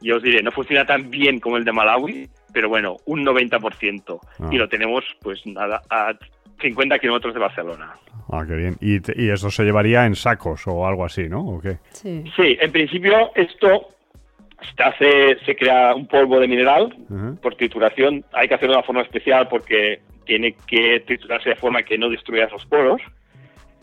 yo 0.02 0.18
os 0.18 0.24
diré, 0.24 0.42
no 0.42 0.52
funciona 0.52 0.86
tan 0.86 1.10
bien 1.10 1.40
como 1.40 1.58
el 1.58 1.64
de 1.64 1.72
Malawi, 1.72 2.30
pero 2.52 2.70
bueno, 2.70 2.98
un 3.06 3.24
90%. 3.24 4.20
Ah. 4.22 4.50
Y 4.52 4.58
lo 4.58 4.68
tenemos, 4.68 5.06
pues 5.22 5.46
nada, 5.46 5.82
a 5.90 6.14
50 6.64 6.98
kilómetros 7.00 7.34
de 7.34 7.40
Barcelona. 7.40 7.94
Ah, 8.32 8.44
qué 8.48 8.56
bien. 8.56 8.76
¿Y, 8.82 8.96
¿Y, 9.22 9.30
eso 9.30 9.52
se 9.52 9.64
llevaría 9.64 10.06
en 10.06 10.16
sacos 10.16 10.66
o 10.66 10.88
algo 10.88 11.06
así, 11.06 11.30
¿no? 11.30 11.42
¿O 11.46 11.62
qué? 11.62 11.78
Sí. 11.92 12.24
sí, 12.36 12.58
en 12.60 12.72
principio 12.72 13.32
esto 13.36 13.90
se, 14.76 14.84
hace, 14.84 15.38
se 15.46 15.56
crea 15.56 15.94
un 15.94 16.08
polvo 16.08 16.40
de 16.40 16.48
mineral 16.48 16.96
por 17.42 17.56
trituración. 17.56 18.24
Hay 18.34 18.48
que 18.48 18.56
hacerlo 18.56 18.74
de 18.74 18.78
una 18.80 18.88
forma 18.88 19.02
especial 19.02 19.48
porque 19.48 20.02
tiene 20.26 20.56
que 20.68 21.02
triturarse 21.02 21.50
de 21.50 21.56
forma 21.56 21.84
que 21.84 21.98
no 21.98 22.10
destruya 22.10 22.48
los 22.52 22.66
poros. 22.66 23.02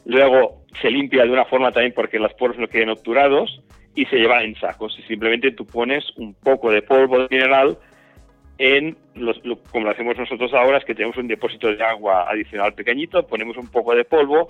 Luego 0.06 0.64
se 0.80 0.90
limpia 0.90 1.24
de 1.24 1.30
una 1.30 1.44
forma 1.44 1.72
también 1.72 1.92
porque 1.94 2.18
los 2.18 2.32
poros 2.34 2.58
no 2.58 2.68
queden 2.68 2.90
obturados 2.90 3.62
y 3.94 4.06
se 4.06 4.16
lleva 4.16 4.42
en 4.42 4.54
sacos. 4.56 4.96
Y 4.98 5.02
simplemente 5.02 5.52
tú 5.52 5.66
pones 5.66 6.04
un 6.16 6.34
poco 6.34 6.70
de 6.70 6.82
polvo 6.82 7.18
de 7.18 7.28
mineral 7.30 7.76
en 8.60 8.94
los, 9.14 9.40
como 9.72 9.86
lo 9.86 9.90
hacemos 9.90 10.18
nosotros 10.18 10.52
ahora, 10.52 10.76
es 10.76 10.84
que 10.84 10.94
tenemos 10.94 11.16
un 11.16 11.26
depósito 11.26 11.74
de 11.74 11.82
agua 11.82 12.30
adicional 12.30 12.74
pequeñito, 12.74 13.26
ponemos 13.26 13.56
un 13.56 13.68
poco 13.68 13.94
de 13.94 14.04
polvo 14.04 14.48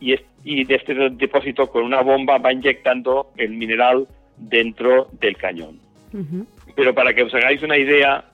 y, 0.00 0.16
y 0.42 0.64
de 0.64 0.74
este 0.74 0.94
depósito 1.10 1.68
con 1.68 1.84
una 1.84 2.02
bomba 2.02 2.38
va 2.38 2.52
inyectando 2.52 3.30
el 3.36 3.52
mineral 3.52 4.08
dentro 4.36 5.06
del 5.12 5.36
cañón. 5.36 5.78
Pero 6.74 6.92
para 6.92 7.14
que 7.14 7.22
os 7.22 7.32
hagáis 7.34 7.62
una 7.62 7.78
idea, 7.78 8.24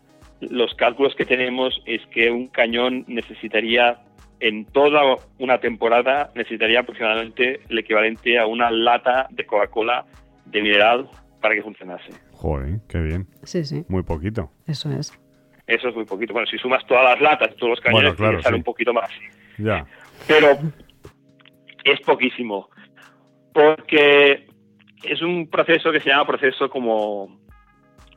los 0.40 0.74
cálculos 0.74 1.14
que 1.14 1.26
tenemos 1.26 1.78
es 1.84 2.04
que 2.06 2.30
un 2.30 2.46
cañón 2.46 3.04
necesitaría 3.06 3.98
en 4.40 4.64
toda 4.64 5.16
una 5.38 5.58
temporada 5.58 6.30
necesitaría 6.34 6.80
aproximadamente 6.80 7.60
el 7.68 7.78
equivalente 7.78 8.38
a 8.38 8.46
una 8.46 8.70
lata 8.70 9.26
de 9.30 9.44
Coca-Cola 9.44 10.06
de 10.46 10.62
mineral 10.62 11.08
para 11.40 11.54
que 11.54 11.62
funcionase. 11.62 12.27
Joder, 12.38 12.78
qué 12.88 13.00
bien. 13.00 13.26
Sí, 13.42 13.64
sí. 13.64 13.84
Muy 13.88 14.04
poquito. 14.04 14.52
Eso 14.64 14.92
es. 14.92 15.12
Eso 15.66 15.88
es 15.88 15.94
muy 15.96 16.04
poquito. 16.04 16.32
Bueno, 16.32 16.46
si 16.46 16.56
sumas 16.56 16.86
todas 16.86 17.02
las 17.02 17.20
latas, 17.20 17.56
todos 17.56 17.70
los 17.70 17.80
cañones, 17.80 18.16
bueno, 18.16 18.40
sale 18.40 18.56
un 18.56 18.62
poquito 18.62 18.92
más. 18.94 19.10
Ya. 19.58 19.84
Pero 20.28 20.56
es 21.82 22.00
poquísimo. 22.02 22.70
Porque 23.52 24.46
es 25.02 25.20
un 25.20 25.50
proceso 25.50 25.90
que 25.90 25.98
se 25.98 26.10
llama 26.10 26.28
proceso 26.28 26.70
como 26.70 27.40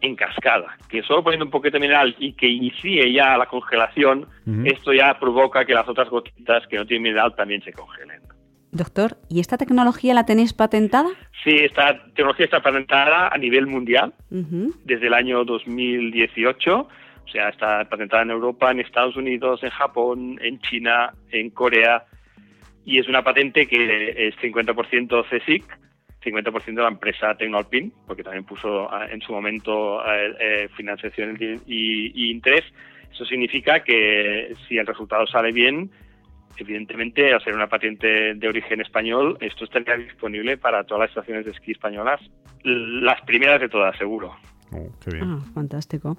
en 0.01 0.15
cascada, 0.15 0.77
que 0.87 1.01
solo 1.01 1.23
poniendo 1.23 1.45
un 1.45 1.51
poquito 1.51 1.77
de 1.77 1.81
mineral 1.81 2.15
y 2.19 2.33
que 2.33 2.47
inicie 2.47 3.11
ya 3.11 3.37
la 3.37 3.47
congelación, 3.47 4.27
esto 4.65 4.93
ya 4.93 5.17
provoca 5.19 5.65
que 5.65 5.73
las 5.73 5.87
otras 5.87 6.09
gotitas 6.09 6.67
que 6.67 6.77
no 6.77 6.85
tienen 6.85 7.03
mineral 7.03 7.33
también 7.35 7.63
se 7.63 7.73
congelen. 7.73 8.20
Doctor, 8.71 9.17
¿y 9.29 9.41
esta 9.41 9.57
tecnología 9.57 10.13
la 10.13 10.25
tenéis 10.25 10.53
patentada? 10.53 11.09
Sí, 11.43 11.51
esta 11.57 12.05
tecnología 12.13 12.45
está 12.45 12.61
patentada 12.61 13.27
a 13.27 13.37
nivel 13.37 13.67
mundial 13.67 14.13
desde 14.29 15.07
el 15.07 15.13
año 15.13 15.43
2018. 15.43 16.79
O 16.79 17.27
sea, 17.29 17.49
está 17.49 17.83
patentada 17.89 18.23
en 18.23 18.31
Europa, 18.31 18.71
en 18.71 18.79
Estados 18.79 19.17
Unidos, 19.17 19.61
en 19.63 19.71
Japón, 19.71 20.39
en 20.41 20.59
China, 20.59 21.13
en 21.31 21.49
Corea. 21.49 22.05
Y 22.85 22.97
es 22.97 23.09
una 23.09 23.23
patente 23.23 23.67
que 23.67 24.27
es 24.27 24.35
50% 24.37 25.25
CSIC, 25.29 25.65
50% 26.23 26.65
de 26.65 26.81
la 26.81 26.87
empresa 26.87 27.35
Tecnolpin, 27.35 27.93
porque 28.07 28.23
también 28.23 28.45
puso 28.45 28.89
ah, 28.89 29.05
en 29.11 29.21
su 29.21 29.33
momento 29.33 30.01
eh, 30.05 30.33
eh, 30.39 30.69
financiación 30.77 31.37
y, 31.65 32.11
y 32.15 32.31
interés. 32.31 32.63
Eso 33.11 33.25
significa 33.25 33.83
que 33.83 34.53
si 34.67 34.77
el 34.77 34.87
resultado 34.87 35.27
sale 35.27 35.51
bien, 35.51 35.91
evidentemente, 36.57 37.33
al 37.33 37.43
ser 37.43 37.53
una 37.53 37.67
patente 37.67 38.33
de 38.35 38.47
origen 38.47 38.81
español, 38.81 39.37
esto 39.41 39.65
estaría 39.65 39.97
disponible 39.97 40.57
para 40.57 40.83
todas 40.83 41.01
las 41.01 41.09
estaciones 41.09 41.45
de 41.45 41.51
esquí 41.51 41.71
españolas, 41.71 42.19
las 42.63 43.21
primeras 43.21 43.61
de 43.61 43.69
todas, 43.69 43.97
seguro. 43.97 44.35
Oh, 44.73 44.89
ah, 45.21 45.39
fantástico. 45.53 46.17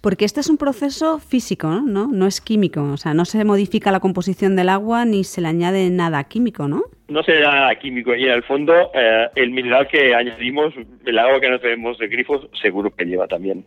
Porque 0.00 0.24
este 0.24 0.40
es 0.40 0.48
un 0.48 0.56
proceso 0.56 1.18
físico, 1.18 1.68
¿no? 1.68 2.08
¿no? 2.08 2.26
es 2.26 2.40
químico, 2.40 2.82
o 2.82 2.96
sea, 2.96 3.12
no 3.14 3.24
se 3.24 3.44
modifica 3.44 3.92
la 3.92 4.00
composición 4.00 4.56
del 4.56 4.70
agua 4.70 5.04
ni 5.04 5.24
se 5.24 5.40
le 5.40 5.48
añade 5.48 5.90
nada 5.90 6.24
químico, 6.24 6.68
¿no? 6.68 6.84
No 7.08 7.22
se 7.22 7.32
le 7.32 7.38
añade 7.44 7.60
nada 7.60 7.74
químico 7.76 8.14
y 8.14 8.24
en 8.24 8.32
el 8.32 8.42
fondo 8.42 8.72
eh, 8.94 9.28
el 9.36 9.50
mineral 9.50 9.86
que 9.88 10.14
añadimos, 10.14 10.74
el 11.04 11.18
agua 11.18 11.40
que 11.40 11.50
nos 11.50 11.60
bebemos 11.60 11.98
de 11.98 12.08
grifos, 12.08 12.48
seguro 12.60 12.90
que 12.90 13.04
lleva 13.04 13.28
también. 13.28 13.64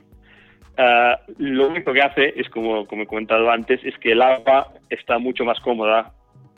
Ah, 0.78 1.20
lo 1.38 1.68
único 1.68 1.94
que 1.94 2.02
hace 2.02 2.34
es, 2.36 2.50
como, 2.50 2.86
como 2.86 3.04
he 3.04 3.08
comentado 3.08 3.50
antes, 3.52 3.84
es 3.84 3.98
que 4.00 4.14
el 4.14 4.22
agua 4.22 4.74
está 4.90 5.20
mucho 5.20 5.46
más 5.46 5.60
cómoda 5.60 6.14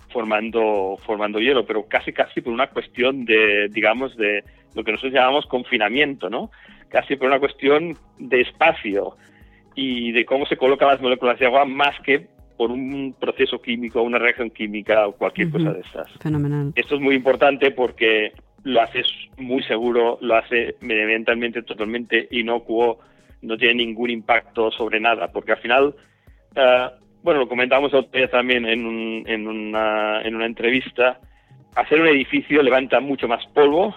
formando, 0.09 0.97
formando 1.05 1.39
hielo, 1.39 1.65
pero 1.65 1.87
casi 1.87 2.13
casi 2.13 2.39
por 2.41 2.53
una 2.53 2.67
cuestión 2.67 3.25
de, 3.25 3.67
digamos, 3.69 4.15
de 4.15 4.43
lo 4.73 4.83
que 4.83 4.91
nosotros 4.91 5.13
llamamos 5.13 5.45
confinamiento, 5.47 6.29
¿no? 6.29 6.51
Casi 6.87 7.17
por 7.17 7.27
una 7.27 7.39
cuestión 7.39 7.97
de 8.17 8.41
espacio 8.41 9.17
y 9.75 10.13
de 10.13 10.25
cómo 10.25 10.45
se 10.45 10.55
colocan 10.55 10.87
las 10.87 11.01
moléculas 11.01 11.37
de 11.37 11.47
agua 11.47 11.65
más 11.65 11.99
que 11.99 12.27
por 12.55 12.71
un 12.71 13.13
proceso 13.19 13.61
químico, 13.61 14.01
una 14.01 14.17
reacción 14.17 14.49
química 14.49 15.07
o 15.07 15.11
cualquier 15.11 15.49
cosa 15.49 15.73
de 15.73 15.81
esas. 15.81 16.09
Fenomenal. 16.21 16.71
Esto 16.75 16.95
es 16.95 17.01
muy 17.01 17.15
importante 17.15 17.71
porque 17.71 18.31
lo 18.63 18.81
hace 18.81 19.03
muy 19.37 19.61
seguro, 19.63 20.17
lo 20.21 20.35
hace 20.35 20.75
medioambientalmente 20.79 21.63
totalmente 21.63 22.29
inocuo, 22.31 22.99
no 23.41 23.57
tiene 23.57 23.85
ningún 23.85 24.09
impacto 24.09 24.71
sobre 24.71 24.99
nada, 24.99 25.31
porque 25.31 25.53
al 25.53 25.59
final, 25.59 25.95
eh, 26.55 26.89
bueno, 27.23 27.41
lo 27.41 27.47
comentamos 27.47 27.91
también 28.31 28.65
en, 28.65 29.23
en, 29.27 29.47
una, 29.47 30.21
en 30.21 30.35
una 30.35 30.45
entrevista, 30.45 31.19
hacer 31.75 32.01
un 32.01 32.07
edificio 32.07 32.61
levanta 32.63 32.99
mucho 32.99 33.27
más 33.27 33.45
polvo 33.47 33.95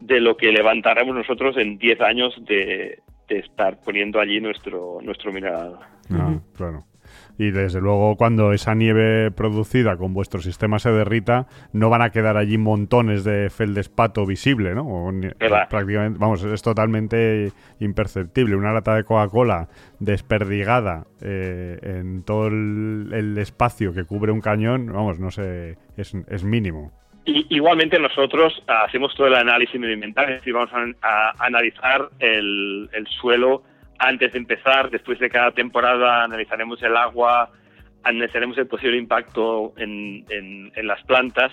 de 0.00 0.20
lo 0.20 0.36
que 0.36 0.52
levantaremos 0.52 1.14
nosotros 1.14 1.56
en 1.56 1.78
10 1.78 2.00
años 2.00 2.34
de, 2.44 3.00
de, 3.28 3.38
estar 3.38 3.80
poniendo 3.80 4.20
allí 4.20 4.40
nuestro, 4.40 4.98
nuestro 5.02 5.32
mineral. 5.32 5.78
Ah, 6.10 6.38
claro 6.54 6.84
y 7.38 7.50
desde 7.50 7.80
luego 7.80 8.16
cuando 8.16 8.52
esa 8.52 8.74
nieve 8.74 9.30
producida 9.30 9.96
con 9.96 10.14
vuestro 10.14 10.40
sistema 10.40 10.78
se 10.78 10.90
derrita, 10.90 11.46
no 11.72 11.90
van 11.90 12.02
a 12.02 12.10
quedar 12.10 12.36
allí 12.36 12.58
montones 12.58 13.24
de 13.24 13.50
feldespato 13.50 14.24
visible, 14.26 14.74
¿no? 14.74 15.10
prácticamente, 15.68 16.18
vamos, 16.18 16.42
es 16.44 16.62
totalmente 16.62 17.52
imperceptible. 17.80 18.56
Una 18.56 18.72
lata 18.72 18.94
de 18.94 19.04
Coca-Cola 19.04 19.68
desperdigada 19.98 21.04
eh, 21.20 21.78
en 21.82 22.24
todo 22.24 22.48
el, 22.48 23.36
espacio 23.36 23.92
que 23.92 24.04
cubre 24.04 24.32
un 24.32 24.40
cañón, 24.40 24.86
vamos, 24.92 25.20
no 25.20 25.30
sé, 25.30 25.76
es, 25.96 26.44
mínimo. 26.44 26.90
igualmente 27.24 27.98
nosotros 27.98 28.62
hacemos 28.66 29.14
todo 29.14 29.26
el 29.26 29.34
análisis 29.34 29.78
medioambiental, 29.78 30.30
es 30.30 30.36
decir, 30.36 30.54
vamos 30.54 30.70
a, 31.02 31.44
analizar 31.44 32.08
el, 32.18 32.88
el 32.92 33.06
suelo 33.08 33.62
antes 33.98 34.32
de 34.32 34.38
empezar, 34.38 34.90
después 34.90 35.18
de 35.18 35.30
cada 35.30 35.52
temporada, 35.52 36.24
analizaremos 36.24 36.82
el 36.82 36.96
agua, 36.96 37.50
analizaremos 38.04 38.56
el 38.58 38.66
posible 38.66 38.96
impacto 38.96 39.74
en, 39.76 40.24
en, 40.28 40.86
las 40.86 41.02
plantas, 41.04 41.52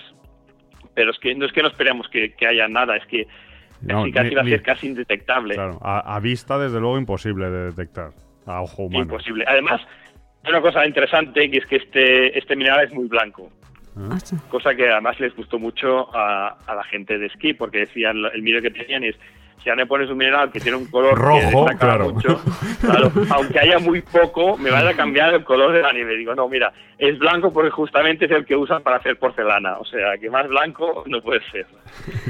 pero 0.94 1.10
es 1.10 1.18
que 1.18 1.34
no 1.34 1.46
es 1.46 1.52
que 1.52 1.62
no 1.62 1.68
esperemos 1.68 2.08
que, 2.08 2.34
haya 2.46 2.68
nada, 2.68 2.96
es 2.96 3.06
que 3.06 3.26
casi, 4.12 4.34
va 4.34 4.42
a 4.42 4.44
ser 4.44 4.62
casi 4.62 4.86
indetectable. 4.88 5.54
Claro, 5.54 5.78
a, 5.82 6.18
vista 6.20 6.58
desde 6.58 6.80
luego 6.80 6.98
imposible 6.98 7.50
de 7.50 7.64
detectar, 7.66 8.10
a 8.46 8.62
ojo 8.62 8.84
humano. 8.84 9.04
Imposible. 9.04 9.44
Además, 9.48 9.80
hay 10.44 10.50
una 10.50 10.60
cosa 10.60 10.86
interesante 10.86 11.50
que 11.50 11.58
es 11.58 11.66
que 11.66 11.76
este, 11.76 12.38
este 12.38 12.56
mineral 12.56 12.84
es 12.84 12.92
muy 12.92 13.08
blanco. 13.08 13.50
Ah. 13.96 14.18
Cosa 14.48 14.74
que 14.74 14.88
además 14.90 15.18
les 15.20 15.34
gustó 15.36 15.58
mucho 15.58 16.14
a, 16.14 16.56
a 16.66 16.74
la 16.74 16.84
gente 16.84 17.16
de 17.16 17.26
esquí, 17.26 17.54
porque 17.54 17.78
decían, 17.78 18.16
el 18.32 18.42
miedo 18.42 18.60
que 18.60 18.70
tenían 18.70 19.04
es, 19.04 19.16
si 19.64 19.70
ya 19.70 19.74
me 19.74 19.86
pones 19.86 20.10
un 20.10 20.18
mineral 20.18 20.52
que 20.52 20.60
tiene 20.60 20.76
un 20.76 20.86
color 20.86 21.18
rojo, 21.18 21.66
claro. 21.78 22.12
Mucho, 22.12 22.38
claro, 22.82 23.10
aunque 23.30 23.58
haya 23.58 23.78
muy 23.78 24.02
poco, 24.02 24.58
me 24.58 24.70
va 24.70 24.86
a 24.86 24.94
cambiar 24.94 25.32
el 25.32 25.42
color 25.42 25.72
de 25.72 25.80
la 25.80 25.92
nieve. 25.92 26.18
Digo, 26.18 26.34
no, 26.34 26.46
mira, 26.48 26.70
es 26.98 27.18
blanco 27.18 27.50
porque 27.50 27.70
justamente 27.70 28.26
es 28.26 28.30
el 28.30 28.44
que 28.44 28.54
usan 28.54 28.82
para 28.82 28.96
hacer 28.96 29.18
porcelana. 29.18 29.78
O 29.78 29.84
sea, 29.86 30.18
que 30.20 30.28
más 30.28 30.46
blanco 30.48 31.04
no 31.06 31.22
puede 31.22 31.40
ser. 31.50 31.66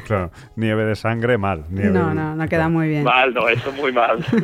Claro, 0.07 0.31
nieve 0.55 0.85
de 0.85 0.95
sangre, 0.95 1.37
mal. 1.39 1.65
no, 1.71 2.15
no, 2.15 2.37
no 2.37 2.49
queda 2.49 2.69
muy 2.69 2.89
bien. 2.89 3.05
Mal, 3.05 3.35
no, 3.35 3.49
eso 3.49 3.73
muy 3.73 3.93
mal. 3.93 4.25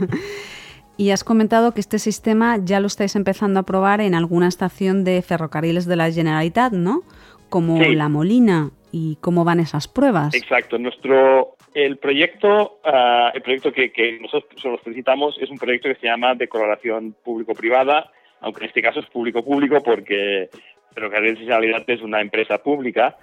Y 0.97 1.13
has 1.13 1.25
comentado 1.25 1.73
que 1.73 1.81
este 1.81 1.99
sistema 1.99 2.59
ya 2.63 2.79
lo 2.79 2.87
estáis 2.87 3.17
empezando 3.17 3.59
a 3.59 3.63
probar 3.63 4.03
en 4.03 4.15
alguna 4.15 4.49
estación 4.49 5.03
de 5.03 5.23
ferrocarriles 5.23 5.87
de 5.87 5.97
la 5.97 6.11
Generalitat, 6.13 6.75
¿no? 6.75 7.01
Como 7.49 7.81
La 7.81 8.11
Molina. 8.11 8.69
¿Y 8.93 9.17
cómo 9.23 9.45
van 9.45 9.61
esas 9.61 9.89
pruebas? 9.89 10.35
Exacto. 10.35 10.77
Nuestro 10.77 11.57
el 11.75 11.99
proyecto, 11.99 12.81
ah, 12.85 13.31
el 13.35 13.43
proyecto 13.43 13.73
que, 13.73 14.19
nosotros 14.21 14.81
necesitamos 14.87 15.39
es 15.41 15.51
un 15.51 15.59
proyecto 15.59 15.89
que 15.89 15.97
se 15.97 16.07
llama 16.07 16.35
de 16.35 16.49
colaboración 16.49 17.15
público-privada, 17.25 18.11
aunque 18.41 18.65
en 18.65 18.69
este 18.69 18.83
caso 18.83 19.01
es 19.01 19.07
público-público 19.07 19.83
porque 19.83 20.49
Ferrocarriles 20.95 21.39
de 21.39 21.45
Generalitat 21.45 21.89
es 21.91 22.03
una 22.03 22.21
empresa 22.21 22.59
pública, 22.59 23.17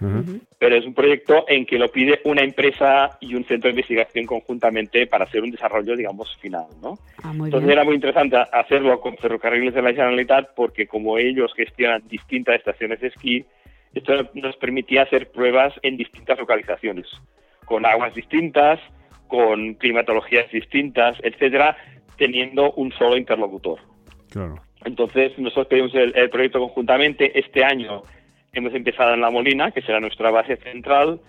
pero 0.57 0.75
es 0.75 0.85
un 0.85 0.93
proyecto 0.93 1.45
en 1.47 1.65
que 1.65 1.77
lo 1.77 1.89
pide 1.91 2.21
una 2.23 2.41
empresa 2.41 3.17
y 3.19 3.35
un 3.35 3.43
centro 3.43 3.67
de 3.67 3.71
investigación 3.71 4.25
conjuntamente 4.25 5.05
para 5.07 5.25
hacer 5.25 5.43
un 5.43 5.51
desarrollo, 5.51 5.95
digamos, 5.95 6.35
final, 6.37 6.67
¿no? 6.81 6.97
Ah, 7.23 7.33
Entonces 7.33 7.69
era 7.69 7.83
muy 7.83 7.95
interesante 7.95 8.37
hacerlo 8.37 9.01
con 9.01 9.17
Ferrocarriles 9.17 9.73
de 9.73 9.81
la 9.81 9.91
Generalitat 9.91 10.53
porque 10.55 10.87
como 10.87 11.17
ellos 11.17 11.53
gestionan 11.55 12.07
distintas 12.07 12.55
estaciones 12.55 13.01
de 13.01 13.07
esquí, 13.07 13.45
esto 13.93 14.13
nos 14.33 14.55
permitía 14.57 15.03
hacer 15.03 15.29
pruebas 15.31 15.73
en 15.81 15.97
distintas 15.97 16.39
localizaciones 16.39 17.07
con 17.67 17.85
aguas 17.85 18.15
distintas, 18.15 18.79
con 19.27 19.75
climatologías 19.75 20.49
distintas, 20.51 21.17
etcétera, 21.21 21.75
teniendo 22.17 22.71
un 22.71 22.91
solo 22.93 23.17
interlocutor. 23.17 23.79
Entonces, 24.85 25.37
nosotros 25.37 25.67
pedimos 25.67 25.93
el, 25.93 26.29
proyecto 26.29 26.59
conjuntamente. 26.59 27.37
Este 27.37 27.63
año 27.63 28.03
hemos 28.53 28.73
empezado 28.73 29.13
en 29.13 29.21
La 29.21 29.29
Molina, 29.29 29.71
que 29.71 29.81
será 29.81 29.99
nuestra 29.99 30.31
base 30.31 30.55
central. 30.57 31.19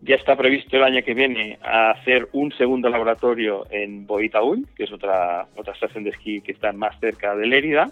Ya 0.00 0.16
está 0.16 0.36
previsto 0.36 0.76
el 0.76 0.84
año 0.84 1.02
que 1.04 1.12
viene 1.12 1.58
hacer 1.62 2.28
un 2.32 2.50
segundo 2.52 2.88
laboratorio 2.88 3.66
en 3.70 4.06
Boitaúl, 4.06 4.66
que 4.74 4.84
es 4.84 4.92
otra, 4.92 5.46
otra 5.54 5.74
estación 5.74 6.04
de 6.04 6.10
esquí 6.10 6.40
que 6.40 6.52
está 6.52 6.72
más 6.72 6.98
cerca 6.98 7.36
de 7.36 7.46
Lérida. 7.46 7.90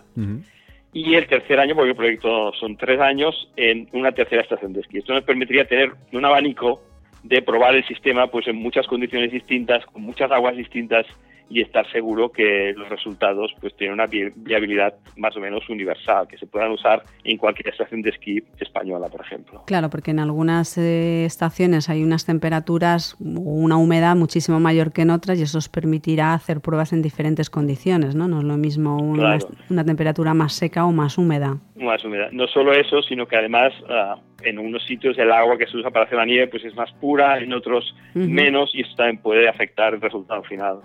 Y 0.94 1.14
el 1.14 1.26
tercer 1.26 1.61
año, 1.61 1.74
porque 1.74 1.90
el 1.90 1.96
proyecto 1.96 2.52
son 2.55 2.76
tres 2.76 3.00
años, 3.00 3.50
en 3.57 3.88
una 3.92 4.12
tercera 4.12 4.42
estación 4.42 4.72
de 4.72 4.81
esquí. 4.81 4.98
Esto 4.98 5.12
nos 5.12 5.24
permitiría 5.24 5.66
tener 5.66 5.92
un 6.12 6.24
abanico 6.24 6.83
de 7.22 7.42
probar 7.42 7.74
el 7.74 7.87
sistema 7.87 8.26
pues 8.26 8.46
en 8.48 8.56
muchas 8.56 8.87
condiciones 8.87 9.30
distintas, 9.30 9.85
con 9.87 10.02
muchas 10.02 10.30
aguas 10.30 10.56
distintas 10.56 11.06
y 11.52 11.60
estar 11.60 11.86
seguro 11.92 12.32
que 12.32 12.72
los 12.74 12.88
resultados 12.88 13.54
pues 13.60 13.76
tienen 13.76 13.94
una 13.94 14.06
viabilidad 14.06 14.94
más 15.16 15.36
o 15.36 15.40
menos 15.40 15.68
universal, 15.68 16.26
que 16.26 16.38
se 16.38 16.46
puedan 16.46 16.72
usar 16.72 17.02
en 17.24 17.36
cualquier 17.36 17.68
estación 17.68 18.00
de 18.00 18.08
esquí 18.08 18.42
española, 18.58 19.08
por 19.08 19.20
ejemplo. 19.20 19.62
Claro, 19.66 19.90
porque 19.90 20.12
en 20.12 20.18
algunas 20.18 20.78
eh, 20.78 21.26
estaciones 21.26 21.90
hay 21.90 22.02
unas 22.02 22.24
temperaturas 22.24 23.16
o 23.20 23.26
una 23.26 23.76
humedad 23.76 24.16
muchísimo 24.16 24.60
mayor 24.60 24.92
que 24.92 25.02
en 25.02 25.10
otras 25.10 25.38
y 25.38 25.42
eso 25.42 25.58
os 25.58 25.68
permitirá 25.68 26.32
hacer 26.32 26.62
pruebas 26.62 26.94
en 26.94 27.02
diferentes 27.02 27.50
condiciones, 27.50 28.14
¿no? 28.14 28.28
No 28.28 28.38
es 28.38 28.44
lo 28.44 28.56
mismo 28.56 28.96
una, 28.96 29.84
temperatura 29.84 30.32
más 30.32 30.54
seca 30.54 30.86
o 30.86 30.92
más 30.92 31.18
húmeda. 31.18 31.58
Más 31.76 32.02
húmeda. 32.02 32.28
No 32.32 32.46
solo 32.46 32.72
eso, 32.72 33.02
sino 33.02 33.26
que 33.26 33.36
además 33.36 33.74
ah, 33.90 34.16
en 34.42 34.58
unos 34.58 34.86
sitios 34.86 35.18
el 35.18 35.30
agua 35.30 35.58
que 35.58 35.66
se 35.66 35.76
usa 35.76 35.90
para 35.90 36.06
hacer 36.06 36.16
la 36.16 36.24
nieve 36.24 36.46
pues 36.46 36.64
es 36.64 36.74
más 36.74 36.90
pura, 36.92 37.38
en 37.38 37.52
otros 37.52 37.94
menos 38.14 38.70
y 38.74 38.80
esto 38.80 38.96
también 38.96 39.18
puede 39.18 39.48
afectar 39.48 39.92
el 39.92 40.00
resultado 40.00 40.42
final. 40.44 40.80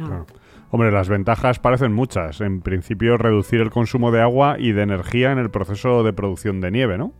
Ah. 0.00 0.24
Hombre, 0.70 0.92
las 0.92 1.08
ventajas 1.08 1.58
parecen 1.58 1.92
muchas. 1.92 2.40
En 2.40 2.62
principio, 2.62 3.16
reducir 3.16 3.60
el 3.60 3.70
consumo 3.70 4.12
de 4.12 4.20
agua 4.20 4.56
y 4.58 4.72
de 4.72 4.82
energía 4.82 5.32
en 5.32 5.38
el 5.38 5.50
proceso 5.50 6.04
de 6.04 6.12
producción 6.12 6.60
de 6.60 6.70
nieve, 6.70 6.96
¿no? 6.96 7.12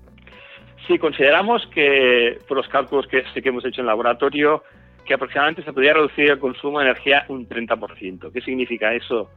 Sí, 0.86 0.98
consideramos 0.98 1.66
que, 1.74 2.38
por 2.48 2.56
los 2.56 2.68
cálculos 2.68 3.06
que, 3.08 3.22
que 3.22 3.48
hemos 3.48 3.64
hecho 3.64 3.80
en 3.80 3.86
laboratorio, 3.86 4.62
que 5.04 5.14
aproximadamente 5.14 5.62
se 5.62 5.72
podría 5.72 5.94
reducir 5.94 6.30
el 6.30 6.38
consumo 6.38 6.78
de 6.78 6.86
energía 6.86 7.24
un 7.28 7.48
30%. 7.48 8.32
¿Qué 8.32 8.40
significa 8.40 8.94
eso? 8.94 9.30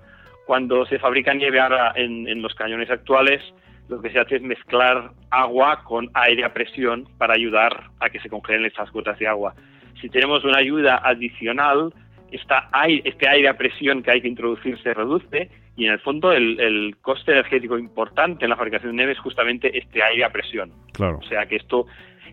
Cuando 0.45 0.85
se 0.85 0.99
fabrica 0.99 1.33
nieve 1.33 1.59
ahora 1.59 1.93
en, 1.95 2.27
en 2.27 2.41
los 2.41 2.53
cañones 2.53 2.89
actuales, 2.91 3.41
lo 3.89 4.01
que 4.01 4.11
se 4.11 4.19
hace 4.19 4.37
es 4.37 4.41
mezclar 4.41 5.11
agua 5.29 5.83
con 5.83 6.09
aire 6.13 6.45
a 6.45 6.53
presión 6.53 7.07
para 7.17 7.33
ayudar 7.33 7.89
a 7.99 8.09
que 8.09 8.19
se 8.19 8.29
congelen 8.29 8.65
estas 8.65 8.91
gotas 8.91 9.17
de 9.19 9.27
agua. 9.27 9.55
Si 10.01 10.09
tenemos 10.09 10.43
una 10.43 10.57
ayuda 10.57 11.01
adicional, 11.03 11.93
esta 12.33 12.69
aire, 12.71 13.09
este 13.09 13.27
aire 13.27 13.47
a 13.47 13.57
presión 13.57 14.03
que 14.03 14.11
hay 14.11 14.21
que 14.21 14.27
introducir 14.27 14.81
se 14.81 14.93
reduce 14.93 15.49
y 15.75 15.85
en 15.85 15.93
el 15.93 15.99
fondo 15.99 16.31
el, 16.31 16.59
el, 16.59 16.97
coste 17.01 17.31
energético 17.31 17.77
importante 17.77 18.45
en 18.45 18.49
la 18.49 18.55
fabricación 18.55 18.91
de 18.91 18.97
nieve 18.97 19.11
es 19.13 19.19
justamente 19.19 19.77
este 19.77 20.03
aire 20.03 20.23
a 20.23 20.31
presión. 20.31 20.71
Claro. 20.93 21.19
O 21.19 21.27
sea 21.27 21.45
que 21.45 21.55
esto 21.55 21.85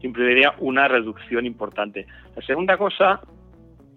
implicaría 0.03 0.55
una 0.59 0.89
reducción 0.89 1.47
importante. 1.47 2.07
La 2.35 2.43
segunda 2.43 2.77
cosa 2.77 3.21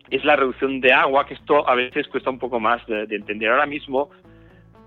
es 0.09 0.23
la 0.23 0.35
reducción 0.35 0.79
de 0.79 0.93
agua, 0.93 1.25
que 1.25 1.33
esto 1.33 1.67
a 1.67 1.75
veces 1.75 2.07
cuesta 2.07 2.29
un 2.29 2.39
poco 2.39 2.59
más 2.59 2.85
de, 2.87 3.07
de 3.07 3.15
entender. 3.15 3.49
Ahora 3.49 3.65
mismo 3.65 4.09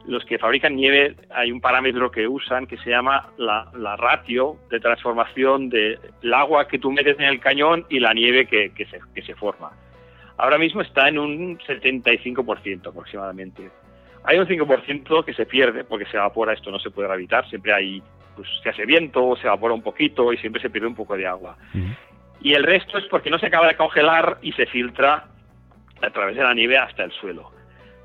los 0.06 0.24
que 0.24 0.38
fabrican 0.38 0.76
nieve 0.76 1.16
hay 1.30 1.50
un 1.50 1.60
parámetro 1.60 2.10
que 2.10 2.28
usan 2.28 2.66
que 2.66 2.76
se 2.78 2.90
llama 2.90 3.28
la, 3.38 3.70
la 3.74 3.96
ratio 3.96 4.56
de 4.70 4.80
transformación 4.80 5.68
del 5.68 5.98
agua 6.32 6.68
que 6.68 6.78
tú 6.78 6.92
metes 6.92 7.18
en 7.18 7.24
el 7.24 7.40
cañón 7.40 7.84
y 7.88 7.98
la 7.98 8.14
nieve 8.14 8.46
que, 8.46 8.72
que, 8.72 8.86
se, 8.86 9.00
que 9.14 9.22
se 9.22 9.34
forma. 9.34 9.72
Ahora 10.38 10.58
mismo 10.58 10.82
está 10.82 11.08
en 11.08 11.18
un 11.18 11.58
75% 11.58 12.88
aproximadamente. 12.88 13.70
Hay 14.24 14.38
un 14.38 14.46
5% 14.46 15.24
que 15.24 15.34
se 15.34 15.46
pierde 15.46 15.84
porque 15.84 16.06
se 16.06 16.16
evapora, 16.16 16.52
esto 16.52 16.70
no 16.70 16.78
se 16.78 16.90
puede 16.90 17.12
evitar, 17.14 17.48
siempre 17.48 17.72
hay, 17.72 18.02
pues 18.34 18.48
se 18.62 18.70
hace 18.70 18.84
viento, 18.84 19.36
se 19.36 19.46
evapora 19.46 19.74
un 19.74 19.82
poquito 19.82 20.32
y 20.32 20.36
siempre 20.38 20.60
se 20.60 20.70
pierde 20.70 20.88
un 20.88 20.94
poco 20.94 21.16
de 21.16 21.26
agua. 21.26 21.56
Uh 21.74 21.78
-huh. 21.78 21.96
Y 22.40 22.52
el 22.52 22.64
resto 22.64 22.98
es 22.98 23.04
porque 23.06 23.30
no 23.30 23.38
se 23.38 23.46
acaba 23.46 23.66
de 23.66 23.76
congelar 23.76 24.38
y 24.42 24.52
se 24.52 24.66
filtra 24.66 25.24
a 26.02 26.10
través 26.10 26.36
de 26.36 26.42
la 26.42 26.52
nieve 26.52 26.76
hasta 26.76 27.04
el 27.04 27.12
suelo 27.12 27.56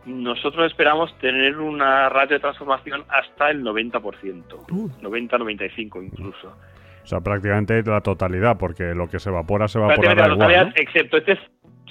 nosotros 0.06 0.66
esperamos 0.72 1.16
tener 1.20 1.58
una 1.58 2.10
ratio 2.10 2.36
de 2.36 2.40
transformación 2.40 3.04
hasta 3.10 3.52
el 3.52 3.64
90%, 3.64 4.72
uh. 4.72 4.90
90-95 5.02 6.04
incluso. 6.04 6.56
O 7.04 7.08
sea, 7.08 7.20
prácticamente 7.20 7.82
la 7.84 8.02
totalidad, 8.02 8.58
porque 8.58 8.94
lo 8.94 9.08
que 9.08 9.20
se 9.20 9.30
evapora 9.30 9.68
se 9.68 9.80
evapora 9.80 10.14
la 10.14 10.30
totalidad, 10.30 10.50
igual, 10.50 10.68
¿no? 10.68 10.74
excepto 10.76 11.18
este 11.18 11.38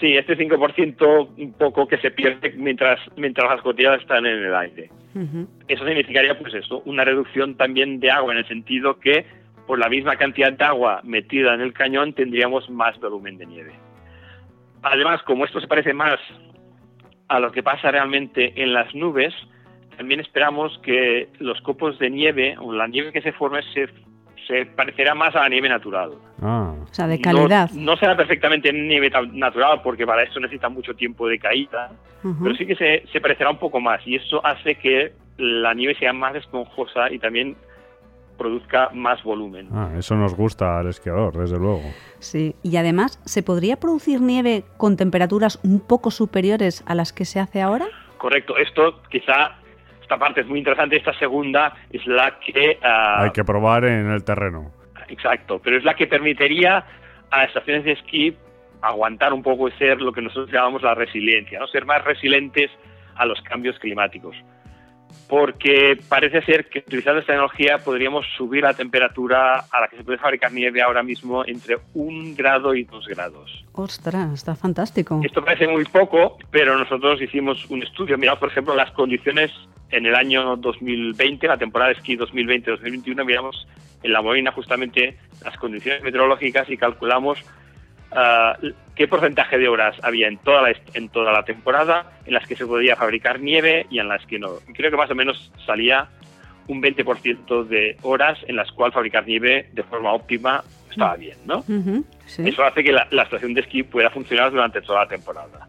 sí, 0.01 0.17
este 0.17 0.37
5% 0.37 1.29
un 1.37 1.53
poco 1.53 1.87
que 1.87 1.99
se 1.99 2.11
pierde 2.11 2.53
mientras 2.57 2.99
mientras 3.17 3.49
las 3.49 3.63
gotillas 3.63 4.01
están 4.01 4.27
en 4.27 4.45
el 4.45 4.55
aire. 4.55 4.91
Uh 5.15 5.19
-huh. 5.21 5.47
Eso 5.69 5.87
significaría 5.87 6.39
pues 6.39 6.55
eso, 6.55 6.83
una 6.87 7.05
reducción 7.05 7.57
también 7.57 8.01
de 8.01 8.11
agua 8.11 8.33
en 8.33 8.39
el 8.39 8.49
sentido 8.49 8.99
que 8.99 9.25
por 9.67 9.79
la 9.79 9.89
misma 9.89 10.17
cantidad 10.17 10.53
de 10.53 10.65
agua 10.65 11.01
metida 11.05 11.55
en 11.55 11.61
el 11.61 11.73
cañón 11.73 12.13
tendríamos 12.13 12.69
más 12.71 12.99
volumen 12.99 13.39
de 13.39 13.47
nieve. 13.47 13.73
Además, 14.83 15.23
como 15.23 15.45
esto 15.45 15.61
se 15.61 15.69
parece 15.69 15.93
más 15.93 16.19
a 17.29 17.39
lo 17.39 17.53
que 17.53 17.63
pasa 17.63 17.91
realmente 17.91 18.61
en 18.61 18.73
las 18.73 18.93
nubes, 18.95 19.33
también 19.97 20.21
esperamos 20.21 20.77
que 20.83 21.29
los 21.39 21.61
copos 21.61 21.99
de 21.99 22.11
nieve 22.11 22.57
o 22.59 22.73
la 22.73 22.89
nieve 22.89 23.13
que 23.13 23.23
se 23.23 23.33
forme 23.33 23.61
se, 23.75 23.89
se 24.47 24.67
parecerá 24.67 25.15
más 25.15 25.35
a 25.35 25.41
la 25.41 25.49
nieve 25.49 25.69
natural. 25.69 26.13
Ah. 26.43 26.75
O 26.83 26.95
sea, 26.95 27.07
de 27.07 27.21
calidad. 27.21 27.71
No, 27.73 27.93
no, 27.93 27.97
será 27.97 28.17
perfectamente 28.17 28.73
nieve 28.73 29.11
natural 29.33 29.81
porque 29.83 30.07
para 30.07 30.23
esto 30.23 30.41
necesita 30.41 30.69
mucho 30.69 30.95
tiempo 30.95 31.29
de 31.29 31.39
caída, 31.39 31.91
uh 32.23 32.29
-huh. 32.29 32.43
pero 32.43 32.55
sí 32.57 32.67
que 32.67 32.77
se, 32.77 33.05
se 33.13 33.21
parecerá 33.21 33.51
un 33.51 33.59
poco 33.59 33.81
más 33.81 34.01
y 34.07 34.17
eso 34.17 34.45
hace 34.45 34.75
que 34.77 35.13
la 35.39 35.75
nieve 35.75 35.95
sea 35.95 36.13
más 36.13 36.35
esponjosa 36.35 37.11
y 37.11 37.19
también 37.19 37.57
produzca 38.41 38.89
más 38.95 39.23
volumen. 39.23 39.69
Ah, 39.71 39.91
eso 39.99 40.17
nos 40.17 40.35
gusta 40.35 40.79
al 40.79 40.89
esquiador, 40.89 41.37
desde 41.37 41.59
luego. 41.59 41.83
Sí, 42.21 42.57
y 42.63 42.77
además, 42.77 43.21
¿se 43.27 43.43
podría 43.43 43.77
producir 43.77 44.23
nieve 44.23 44.65
con 44.79 44.97
temperaturas 44.97 45.61
un 45.63 45.79
poco 45.79 46.11
superiores 46.11 46.83
a 46.87 46.95
las 46.95 47.13
que 47.13 47.27
se 47.27 47.39
hace 47.39 47.61
ahora? 47.61 47.87
Correcto, 48.17 48.57
esto 48.57 49.03
quizá, 49.11 49.59
esta 50.11 50.19
parte 50.19 50.41
es 50.41 50.49
muy 50.49 50.59
interesante, 50.59 50.97
esta 50.97 51.17
segunda 51.21 51.73
es 51.89 52.05
la 52.05 52.37
que... 52.41 52.79
Uh, 52.83 53.23
Hay 53.23 53.31
que 53.31 53.45
probar 53.45 53.85
en 53.85 54.11
el 54.11 54.25
terreno. 54.25 54.73
Exacto, 55.07 55.61
pero 55.63 55.77
es 55.77 55.85
la 55.85 55.95
que 55.95 56.09
permitiría 56.09 56.85
a 57.31 57.39
las 57.39 57.49
estaciones 57.49 57.85
de 57.85 57.93
esquí 57.93 58.37
aguantar 58.83 59.33
un 59.33 59.41
poco 59.41 59.69
y 59.69 59.73
ser 59.73 60.01
lo 60.01 60.11
que 60.13 60.21
nosotros 60.21 60.51
llamamos 60.51 60.83
la 60.83 60.97
resiliencia, 60.97 61.61
¿no? 61.61 61.69
ser 61.69 61.85
más 61.85 62.03
resilientes 62.03 62.73
a 63.15 63.25
los 63.25 63.41
cambios 63.43 63.79
climáticos 63.79 64.35
porque 65.29 65.99
parece 66.09 66.43
ser 66.43 66.69
que 66.69 66.81
utilizando 66.81 67.21
esta 67.21 67.33
tecnología 67.33 67.79
podríamos 67.79 68.27
subir 68.37 68.63
la 68.63 68.75
temperatura 68.75 69.65
a 69.71 69.81
la 69.81 69.89
que 69.89 69.97
se 69.97 70.05
puede 70.05 70.19
fabricar 70.19 70.53
nieve 70.53 70.83
ahora 70.83 71.03
mismo 71.03 71.45
entre 71.47 71.79
un 71.95 72.35
grado 72.35 72.75
y 72.75 72.85
dos 72.85 73.07
grados. 73.07 73.65
¡Ostras! 73.73 74.33
Está 74.33 74.57
fantástico. 74.57 75.21
Esto 75.25 75.45
parece 75.45 75.69
muy 75.69 75.85
poco, 75.85 76.37
pero 76.51 76.77
nosotros 76.77 77.23
hicimos 77.23 77.65
un 77.71 77.83
estudio. 77.83 78.19
Miramos, 78.19 78.41
por 78.41 78.51
ejemplo, 78.51 78.75
las 78.75 78.91
condiciones 78.93 79.51
en 79.91 80.07
el 80.07 80.15
año 80.15 80.57
2020, 80.57 81.47
la 81.47 81.59
temporada 81.59 81.91
de 81.91 81.99
esquí 81.99 82.17
2020-2021, 82.17 83.25
miramos 83.25 83.67
en 84.03 84.13
la 84.13 84.23
Molina 84.23 84.53
justamente 84.53 85.17
las 85.45 85.57
condiciones 85.57 86.03
meteorológicas 86.03 86.69
y 86.71 86.77
calculamos 86.77 87.39
Uh, 88.13 88.73
qué 88.97 89.07
porcentaje 89.07 89.57
de 89.57 89.69
horas 89.69 89.97
había 90.03 90.27
en 90.27 90.37
toda, 90.39 90.63
la, 90.63 90.77
en 90.95 91.09
toda 91.09 91.33
la 91.33 91.45
temporada 91.45 92.11
en 92.27 92.35
las 92.35 92.47
que 92.47 92.57
se 92.57 92.67
podía 92.67 92.97
fabricar 92.97 93.41
nieve 93.41 93.87
y 93.89 94.01
en 94.01 94.09
las 94.09 94.27
que 94.27 94.39
no. 94.39 94.59
Creo 94.75 94.91
que 94.91 94.97
más 94.97 95.11
o 95.11 95.15
menos 95.15 95.53
salía 95.65 96.09
un 96.67 96.83
20% 96.83 97.65
de 97.65 97.97
horas 98.03 98.39
en 98.47 98.57
las 98.57 98.71
cuales 98.73 98.95
fabricar 98.95 99.27
nieve 99.27 99.69
de 99.73 99.83
forma 99.85 100.13
óptima 100.13 100.65
estaba 100.91 101.17
bien, 101.17 101.39
¿no? 101.47 101.59
Uh 101.61 101.73
-huh, 101.73 102.05
sí. 102.27 102.43
Eso 102.47 102.65
hace 102.65 102.83
que 102.83 102.93
la, 102.93 103.07
la, 103.11 103.23
estación 103.23 103.55
de 103.55 103.61
esquí 103.61 103.85
pueda 103.85 104.11
funcionar 104.11 104.51
durante 104.51 104.83
toda 104.83 105.05
la 105.05 105.09
temporada. 105.09 105.69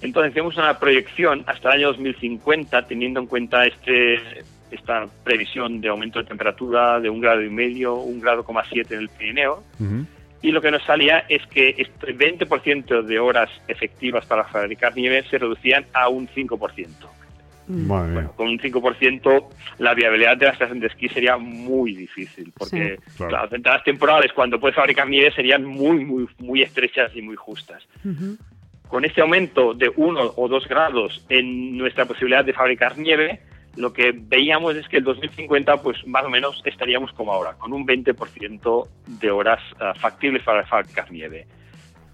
Entonces, 0.00 0.30
hicimos 0.30 0.56
una 0.56 0.78
proyección 0.78 1.42
hasta 1.46 1.70
el 1.70 1.78
año 1.78 1.88
2050, 1.88 2.86
teniendo 2.86 3.18
en 3.18 3.26
cuenta 3.26 3.66
este, 3.66 4.44
esta 4.70 5.08
previsión 5.24 5.80
de 5.80 5.88
aumento 5.88 6.20
de 6.20 6.26
temperatura 6.26 7.00
de 7.00 7.10
un 7.10 7.20
grado 7.20 7.42
y 7.42 7.50
medio, 7.50 7.96
un 7.96 8.20
grado, 8.20 8.46
siete 8.70 8.94
en 8.94 9.00
el 9.00 9.08
Pirineo. 9.08 9.64
Uh 9.80 9.84
-huh 9.84 10.06
y 10.40 10.52
lo 10.52 10.60
que 10.60 10.70
nos 10.70 10.82
salía 10.84 11.24
es 11.28 11.44
que 11.46 11.74
este 11.78 12.16
20% 12.16 13.02
de 13.02 13.18
horas 13.18 13.50
efectivas 13.66 14.24
para 14.26 14.44
fabricar 14.44 14.94
nieve 14.96 15.24
se 15.28 15.38
reducían 15.38 15.86
a 15.92 16.08
un 16.08 16.28
5%. 16.28 16.88
Bueno, 17.70 18.12
bueno, 18.14 18.32
con 18.32 18.48
un 18.48 18.58
5% 18.58 19.44
la 19.78 19.92
viabilidad 19.92 20.38
de 20.38 20.46
la 20.46 20.52
estación 20.52 20.80
de 20.80 20.86
esquí 20.86 21.08
sería 21.10 21.36
muy 21.36 21.94
difícil, 21.94 22.50
porque 22.56 22.98
sí, 23.06 23.16
claro. 23.18 23.32
las 23.32 23.50
ventanas 23.50 23.84
temporales 23.84 24.32
cuando 24.32 24.58
puedes 24.58 24.74
fabricar 24.74 25.06
nieve 25.06 25.30
serían 25.32 25.64
muy, 25.64 26.02
muy, 26.04 26.26
muy 26.38 26.62
estrechas 26.62 27.14
y 27.14 27.20
muy 27.20 27.36
justas. 27.36 27.86
Uh 28.04 28.08
-huh. 28.08 28.38
Con 28.88 29.04
este 29.04 29.20
aumento 29.20 29.74
de 29.74 29.90
1 29.94 30.32
o 30.36 30.48
2 30.48 30.66
grados 30.66 31.26
en 31.28 31.76
nuestra 31.76 32.06
posibilidad 32.06 32.42
de 32.42 32.54
fabricar 32.54 32.96
nieve, 32.96 33.40
lo 33.78 33.92
que 33.92 34.12
veíamos 34.12 34.74
es 34.76 34.88
que 34.88 34.98
el 34.98 35.04
2050, 35.04 35.76
pues 35.78 36.04
más 36.06 36.24
o 36.24 36.28
menos 36.28 36.60
estaríamos 36.64 37.12
como 37.12 37.32
ahora, 37.32 37.54
con 37.54 37.72
un 37.72 37.86
20% 37.86 38.88
de 39.06 39.30
horas 39.30 39.60
uh, 39.74 39.98
factibles 39.98 40.42
para 40.42 40.66
fabricar 40.66 41.10
nieve. 41.12 41.46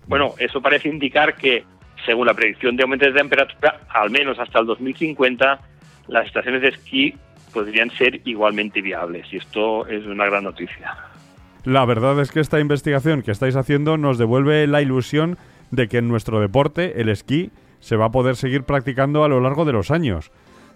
Bueno, 0.06 0.34
eso 0.38 0.60
parece 0.60 0.90
indicar 0.90 1.36
que, 1.36 1.64
según 2.04 2.26
la 2.26 2.34
predicción 2.34 2.76
de 2.76 2.82
aumento 2.82 3.06
de 3.06 3.12
temperatura, 3.12 3.80
al 3.88 4.10
menos 4.10 4.38
hasta 4.38 4.60
el 4.60 4.66
2050, 4.66 5.60
las 6.08 6.26
estaciones 6.26 6.60
de 6.60 6.68
esquí 6.68 7.14
podrían 7.52 7.90
ser 7.92 8.20
igualmente 8.26 8.82
viables, 8.82 9.26
y 9.32 9.38
esto 9.38 9.86
es 9.86 10.04
una 10.04 10.26
gran 10.26 10.44
noticia. 10.44 10.94
La 11.64 11.86
verdad 11.86 12.20
es 12.20 12.30
que 12.30 12.40
esta 12.40 12.60
investigación 12.60 13.22
que 13.22 13.30
estáis 13.30 13.56
haciendo 13.56 13.96
nos 13.96 14.18
devuelve 14.18 14.66
la 14.66 14.82
ilusión 14.82 15.38
de 15.70 15.88
que 15.88 15.96
en 15.96 16.08
nuestro 16.08 16.40
deporte, 16.40 17.00
el 17.00 17.08
esquí, 17.08 17.50
se 17.80 17.96
va 17.96 18.06
a 18.06 18.10
poder 18.10 18.36
seguir 18.36 18.64
practicando 18.64 19.24
a 19.24 19.28
lo 19.28 19.40
largo 19.40 19.64
de 19.64 19.72
los 19.72 19.90
años 19.90 20.30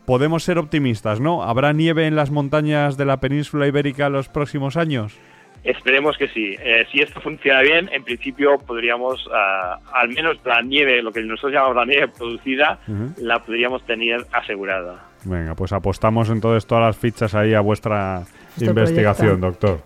podemos 0.08 0.42
ser 0.42 0.56
optimistas, 0.56 1.20
¿no? 1.20 1.42
¿Habrá 1.42 1.74
nieve 1.74 2.06
en 2.06 2.16
las 2.16 2.30
montañas 2.30 2.96
de 2.96 3.04
la 3.04 3.18
península 3.18 3.66
ibérica 3.66 4.08
los 4.08 4.30
próximos 4.30 4.78
años? 4.78 5.18
Esperemos 5.64 6.16
que 6.16 6.28
sí. 6.28 6.56
Eh, 6.60 6.86
si 6.90 7.02
esto 7.02 7.20
funciona 7.20 7.60
bien, 7.60 7.90
en 7.92 8.02
principio 8.04 8.56
podríamos, 8.56 9.26
uh, 9.26 9.30
al 9.92 10.08
menos 10.08 10.38
la 10.46 10.62
nieve, 10.62 11.02
lo 11.02 11.12
que 11.12 11.20
nosotros 11.20 11.52
llamamos 11.52 11.76
la 11.76 11.84
nieve 11.84 12.08
producida, 12.08 12.78
uh 12.88 12.90
-huh. 12.90 13.18
la 13.18 13.40
podríamos 13.40 13.84
tener 13.84 14.24
asegurada. 14.32 15.04
Venga, 15.24 15.54
pues 15.54 15.74
apostamos 15.74 16.30
entonces 16.30 16.66
todas 16.66 16.84
las 16.86 16.96
fichas 16.96 17.34
ahí 17.34 17.52
a 17.52 17.60
vuestra 17.60 18.22
Esto 18.56 18.64
investigación, 18.64 19.40
proyecta. 19.40 19.68
doctor. 19.68 19.80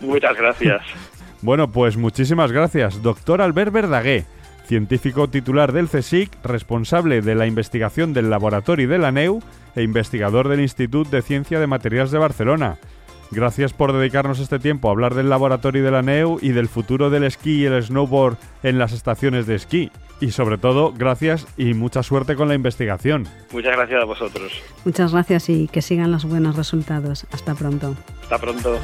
Muchas 0.00 0.34
gracias. 0.34 0.82
bueno, 1.42 1.70
pues 1.70 1.98
muchísimas 1.98 2.52
gracias, 2.52 3.02
doctor 3.02 3.42
Albert 3.42 3.70
Verdaguer 3.70 4.37
científico 4.68 5.28
titular 5.28 5.72
del 5.72 5.88
CSIC, 5.88 6.30
responsable 6.44 7.22
de 7.22 7.34
la 7.34 7.46
investigación 7.46 8.12
del 8.12 8.30
laboratorio 8.30 8.88
de 8.88 8.98
la 8.98 9.10
NEU 9.10 9.40
e 9.74 9.82
investigador 9.82 10.48
del 10.48 10.60
Institut 10.60 11.08
de 11.08 11.22
Ciencia 11.22 11.58
de 11.58 11.66
Materials 11.66 12.10
de 12.10 12.18
Barcelona. 12.18 12.78
Gracias 13.30 13.72
por 13.72 13.92
dedicarnos 13.92 14.38
este 14.38 14.58
tiempo 14.58 14.88
a 14.88 14.92
hablar 14.92 15.14
del 15.14 15.28
laboratorio 15.28 15.84
de 15.84 15.90
la 15.90 16.02
NEU 16.02 16.38
y 16.40 16.50
del 16.50 16.68
futuro 16.68 17.10
del 17.10 17.24
esquí 17.24 17.62
y 17.62 17.64
el 17.64 17.82
snowboard 17.82 18.36
en 18.62 18.78
las 18.78 18.92
estaciones 18.92 19.46
de 19.46 19.54
esquí. 19.54 19.90
Y 20.20 20.32
sobre 20.32 20.58
todo, 20.58 20.92
gracias 20.92 21.46
y 21.56 21.74
mucha 21.74 22.02
suerte 22.02 22.36
con 22.36 22.48
la 22.48 22.54
investigación. 22.54 23.26
Muchas 23.52 23.76
gracias 23.76 24.02
a 24.02 24.04
vosotros. 24.04 24.52
Muchas 24.84 25.12
gracias 25.12 25.48
y 25.48 25.68
que 25.68 25.80
sigan 25.80 26.10
los 26.10 26.24
buenos 26.24 26.56
resultados. 26.56 27.26
Hasta 27.32 27.54
pronto. 27.54 27.94
Hasta 28.22 28.38
pronto. 28.38 28.78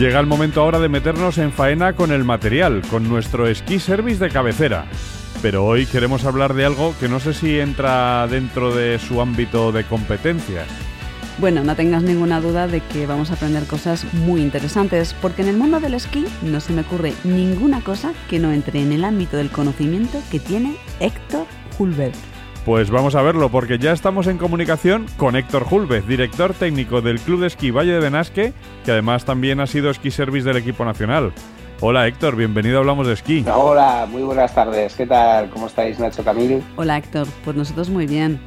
Llega 0.00 0.18
el 0.18 0.24
momento 0.24 0.62
ahora 0.62 0.80
de 0.80 0.88
meternos 0.88 1.36
en 1.36 1.52
faena 1.52 1.92
con 1.92 2.10
el 2.10 2.24
material, 2.24 2.80
con 2.88 3.06
nuestro 3.06 3.46
esquí 3.46 3.78
service 3.78 4.18
de 4.18 4.30
cabecera. 4.30 4.86
Pero 5.42 5.66
hoy 5.66 5.84
queremos 5.84 6.24
hablar 6.24 6.54
de 6.54 6.64
algo 6.64 6.94
que 6.98 7.06
no 7.06 7.20
sé 7.20 7.34
si 7.34 7.60
entra 7.60 8.26
dentro 8.26 8.74
de 8.74 8.98
su 8.98 9.20
ámbito 9.20 9.72
de 9.72 9.84
competencias. 9.84 10.66
Bueno, 11.36 11.62
no 11.64 11.76
tengas 11.76 12.02
ninguna 12.02 12.40
duda 12.40 12.66
de 12.66 12.80
que 12.80 13.04
vamos 13.04 13.30
a 13.30 13.34
aprender 13.34 13.64
cosas 13.66 14.06
muy 14.14 14.40
interesantes, 14.40 15.14
porque 15.20 15.42
en 15.42 15.48
el 15.48 15.58
mundo 15.58 15.80
del 15.80 15.92
esquí 15.92 16.24
no 16.40 16.60
se 16.60 16.72
me 16.72 16.80
ocurre 16.80 17.12
ninguna 17.22 17.82
cosa 17.82 18.14
que 18.30 18.38
no 18.38 18.52
entre 18.52 18.80
en 18.80 18.92
el 18.92 19.04
ámbito 19.04 19.36
del 19.36 19.50
conocimiento 19.50 20.22
que 20.30 20.40
tiene 20.40 20.76
Héctor 21.00 21.44
Hulbert. 21.78 22.39
Pues 22.64 22.90
vamos 22.90 23.14
a 23.14 23.22
verlo, 23.22 23.48
porque 23.48 23.78
ya 23.78 23.92
estamos 23.92 24.26
en 24.26 24.36
comunicación 24.36 25.06
con 25.16 25.34
Héctor 25.34 25.66
Hulbert, 25.68 26.06
director 26.06 26.52
técnico 26.52 27.00
del 27.00 27.18
Club 27.18 27.40
de 27.40 27.46
Esquí 27.46 27.70
Valle 27.70 27.92
de 27.92 28.00
Benasque, 28.00 28.52
que 28.84 28.92
además 28.92 29.24
también 29.24 29.60
ha 29.60 29.66
sido 29.66 29.88
esquí 29.88 30.10
service 30.10 30.46
del 30.46 30.58
equipo 30.58 30.84
nacional. 30.84 31.32
Hola 31.80 32.06
Héctor, 32.06 32.36
bienvenido 32.36 32.76
a 32.76 32.80
Hablamos 32.80 33.06
de 33.06 33.14
Esquí. 33.14 33.46
Hola, 33.50 34.06
muy 34.10 34.22
buenas 34.22 34.54
tardes. 34.54 34.94
¿Qué 34.94 35.06
tal? 35.06 35.48
¿Cómo 35.48 35.68
estáis, 35.68 35.98
Nacho 35.98 36.22
Camil? 36.22 36.62
Hola 36.76 36.98
Héctor, 36.98 37.26
pues 37.44 37.56
nosotros 37.56 37.88
muy 37.88 38.06
bien. 38.06 38.38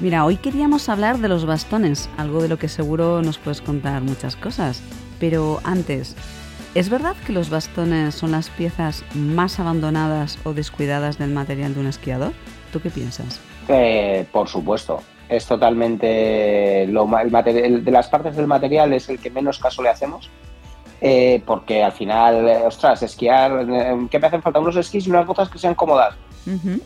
Mira, 0.00 0.26
hoy 0.26 0.36
queríamos 0.36 0.90
hablar 0.90 1.18
de 1.18 1.28
los 1.28 1.46
bastones, 1.46 2.10
algo 2.18 2.42
de 2.42 2.50
lo 2.50 2.58
que 2.58 2.68
seguro 2.68 3.22
nos 3.22 3.38
puedes 3.38 3.62
contar 3.62 4.02
muchas 4.02 4.36
cosas. 4.36 4.82
Pero 5.18 5.60
antes, 5.64 6.14
¿es 6.74 6.90
verdad 6.90 7.16
que 7.26 7.32
los 7.32 7.48
bastones 7.48 8.14
son 8.14 8.32
las 8.32 8.50
piezas 8.50 9.02
más 9.14 9.58
abandonadas 9.58 10.38
o 10.44 10.52
descuidadas 10.52 11.16
del 11.16 11.30
material 11.30 11.72
de 11.72 11.80
un 11.80 11.86
esquiador? 11.86 12.34
¿Tú 12.76 12.82
qué 12.82 12.90
piensas? 12.90 13.40
Eh, 13.68 14.26
por 14.30 14.48
supuesto. 14.48 15.02
Es 15.30 15.46
totalmente 15.46 16.86
lo, 16.86 17.08
el, 17.18 17.82
de 17.82 17.90
las 17.90 18.08
partes 18.08 18.36
del 18.36 18.46
material 18.46 18.92
es 18.92 19.08
el 19.08 19.18
que 19.18 19.30
menos 19.30 19.58
caso 19.58 19.82
le 19.82 19.88
hacemos. 19.88 20.28
Eh, 21.00 21.42
porque 21.46 21.82
al 21.82 21.92
final, 21.92 22.46
eh, 22.46 22.66
ostras, 22.66 23.02
esquiar, 23.02 23.64
¿qué 24.10 24.18
me 24.18 24.26
hacen 24.26 24.42
falta? 24.42 24.60
Unos 24.60 24.76
esquís 24.76 25.06
y 25.06 25.10
unas 25.10 25.26
botas 25.26 25.48
que 25.48 25.58
sean 25.58 25.74
cómodas. 25.74 26.16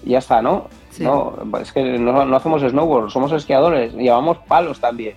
Y 0.04 0.10
ya 0.10 0.18
está, 0.18 0.40
¿no? 0.40 0.68
No, 1.00 1.34
es 1.60 1.72
que 1.72 1.98
no, 1.98 2.36
hacemos 2.36 2.62
snowboard, 2.62 3.10
somos 3.10 3.32
esquiadores, 3.32 3.92
llevamos 3.92 4.38
palos 4.46 4.78
también. 4.78 5.16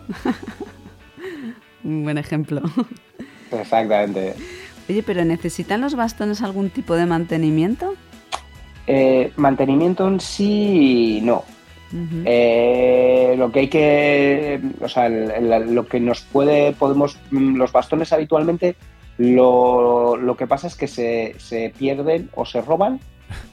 Un 1.84 2.04
buen 2.04 2.18
ejemplo. 2.18 2.64
Exactamente. 3.52 4.34
Oye, 4.90 5.04
pero 5.04 5.24
¿necesitan 5.24 5.82
los 5.82 5.94
bastones 5.94 6.42
algún 6.42 6.72
tipo 6.72 6.96
de 6.96 7.06
mantenimiento? 7.06 7.94
Eh, 8.86 9.32
mantenimiento 9.38 10.08
en 10.08 10.20
sí, 10.20 11.22
no. 11.24 11.44
Eh, 12.26 13.36
lo 13.38 13.52
que 13.52 13.60
hay 13.60 13.68
que, 13.68 14.60
o 14.82 14.90
sea, 14.90 15.10
lo 15.10 15.86
que 15.86 16.00
nos 16.00 16.22
puede, 16.22 16.74
podemos, 16.74 17.20
los 17.30 17.72
bastones 17.72 18.12
habitualmente, 18.12 18.76
lo, 19.18 20.18
lo 20.18 20.36
que 20.36 20.48
pasa 20.48 20.66
es 20.66 20.76
que 20.76 20.88
se, 20.88 21.36
se, 21.38 21.72
pierden 21.78 22.30
o 22.34 22.46
se 22.46 22.62
roban 22.62 23.00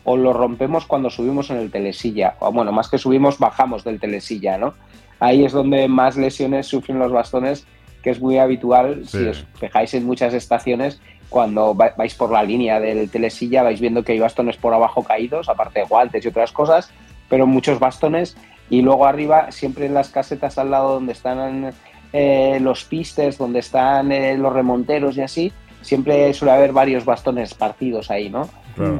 o 0.05 0.17
lo 0.17 0.33
rompemos 0.33 0.87
cuando 0.87 1.11
subimos 1.11 1.51
en 1.51 1.59
el 1.59 1.71
telesilla. 1.71 2.37
O 2.41 2.51
bueno, 2.51 2.73
más 2.73 2.89
que 2.89 2.97
subimos, 2.97 3.39
bajamos 3.39 3.85
del 3.85 4.01
telesilla, 4.01 4.57
¿no? 4.57 4.73
Ahí 5.19 5.45
es 5.45 5.53
donde 5.53 5.87
más 5.87 6.17
lesiones 6.17 6.67
sufren 6.67 6.99
los 6.99 7.13
bastones, 7.13 7.67
que 8.03 8.11
es 8.11 8.21
muy 8.21 8.39
habitual, 8.39 9.07
si 9.07 9.27
os 9.27 9.45
fijáis 9.59 9.93
en 9.93 10.07
muchas 10.07 10.33
estaciones, 10.33 10.99
cuando 11.31 11.75
vais 11.75 12.15
por 12.15 12.31
la 12.31 12.43
línea 12.43 12.79
del 12.81 13.09
telesilla 13.09 13.63
vais 13.63 13.81
viendo 13.81 14.03
que 14.03 14.13
hay 14.13 14.19
bastones 14.19 14.57
por 14.57 14.75
abajo 14.75 15.03
caídos, 15.03 15.49
aparte 15.49 15.81
de 15.81 15.87
guantes 15.87 16.25
y 16.25 16.29
otras 16.29 16.53
cosas, 16.53 16.91
pero 17.29 17.47
muchos 17.47 17.79
bastones 17.79 18.37
y 18.69 18.83
luego 18.83 19.07
arriba, 19.07 19.51
siempre 19.51 19.87
en 19.87 19.95
las 19.95 20.11
casetas 20.11 20.59
al 20.59 20.71
lado 20.71 20.95
donde 20.95 21.13
están 21.13 21.73
eh, 22.13 22.59
los 22.61 22.85
pistes, 22.85 23.39
donde 23.39 23.61
están 23.61 24.13
eh, 24.13 24.37
los 24.37 24.53
remonteros 24.53 25.17
y 25.17 25.23
así, 25.23 25.53
siempre 25.81 26.35
suele 26.35 26.53
haber 26.53 26.73
varios 26.73 27.05
bastones 27.05 27.55
partidos 27.55 28.11
ahí, 28.11 28.29
¿no? 28.29 28.49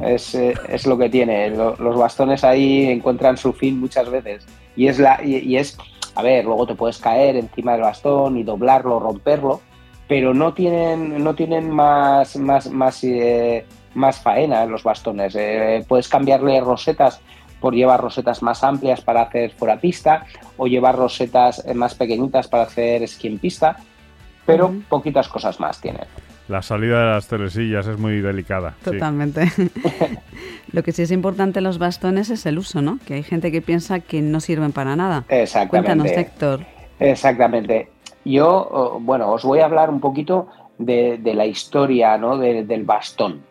Es, 0.03 0.35
eh, 0.35 0.53
es, 0.69 0.85
lo 0.85 0.95
que 0.97 1.09
tiene. 1.09 1.49
los 1.49 1.97
bastones 1.97 2.43
ahí 2.43 2.85
encuentran 2.91 3.35
su 3.37 3.51
fin 3.51 3.79
muchas 3.79 4.09
veces. 4.11 4.45
Y 4.75 4.87
es, 4.87 4.99
la, 4.99 5.19
y 5.23 5.57
es, 5.57 5.75
a 6.13 6.21
ver, 6.21 6.45
luego 6.45 6.67
te 6.67 6.75
puedes 6.75 6.99
caer 6.99 7.35
encima 7.35 7.71
del 7.71 7.81
bastón 7.81 8.37
y 8.37 8.43
doblarlo, 8.43 8.99
romperlo, 8.99 9.61
pero 10.07 10.33
no 10.33 10.53
tienen, 10.53 11.23
no 11.23 11.35
tienen 11.35 11.69
más, 11.69 12.35
más, 12.35 12.69
más, 12.69 13.03
eh, 13.03 13.65
más 13.93 14.19
faena 14.19 14.65
los 14.65 14.83
bastones. 14.83 15.35
Eh, 15.35 15.85
puedes 15.87 16.07
cambiarle 16.09 16.59
rosetas 16.61 17.21
por 17.59 17.75
llevar 17.75 18.01
rosetas 18.01 18.41
más 18.41 18.63
amplias 18.63 19.01
para 19.01 19.21
hacer 19.21 19.51
fuera 19.51 19.79
pista 19.79 20.25
o 20.57 20.67
llevar 20.67 20.95
rosetas 20.95 21.63
eh, 21.65 21.73
más 21.73 21.95
pequeñitas 21.95 22.47
para 22.47 22.63
hacer 22.63 23.03
esquí 23.03 23.27
en 23.27 23.37
pista, 23.37 23.77
pero 24.45 24.73
poquitas 24.89 25.27
cosas 25.27 25.59
más 25.59 25.79
tienen. 25.79 26.05
La 26.47 26.61
salida 26.61 26.99
de 26.99 27.11
las 27.13 27.27
telesillas 27.27 27.87
es 27.87 27.97
muy 27.97 28.19
delicada. 28.19 28.75
Totalmente. 28.83 29.49
Lo 30.73 30.83
que 30.83 30.91
sí 30.91 31.03
es 31.03 31.11
importante 31.11 31.59
en 31.59 31.63
los 31.63 31.77
bastones 31.77 32.29
es 32.29 32.45
el 32.45 32.57
uso, 32.57 32.81
¿no? 32.81 32.99
Que 33.05 33.13
hay 33.13 33.23
gente 33.23 33.51
que 33.51 33.61
piensa 33.61 34.01
que 34.01 34.21
no 34.21 34.41
sirven 34.41 34.73
para 34.73 34.97
nada. 34.97 35.23
Exactamente. 35.29 35.69
Cuéntanos, 35.69 36.11
Héctor. 36.11 36.65
Exactamente. 36.99 37.89
Yo, 38.23 38.99
bueno, 39.01 39.31
os 39.31 39.43
voy 39.43 39.59
a 39.59 39.65
hablar 39.65 39.89
un 39.89 39.99
poquito 39.99 40.47
de, 40.77 41.19
la 41.33 41.45
historia 41.45 42.17
¿no? 42.17 42.37
del 42.37 42.83
bastón, 42.83 43.41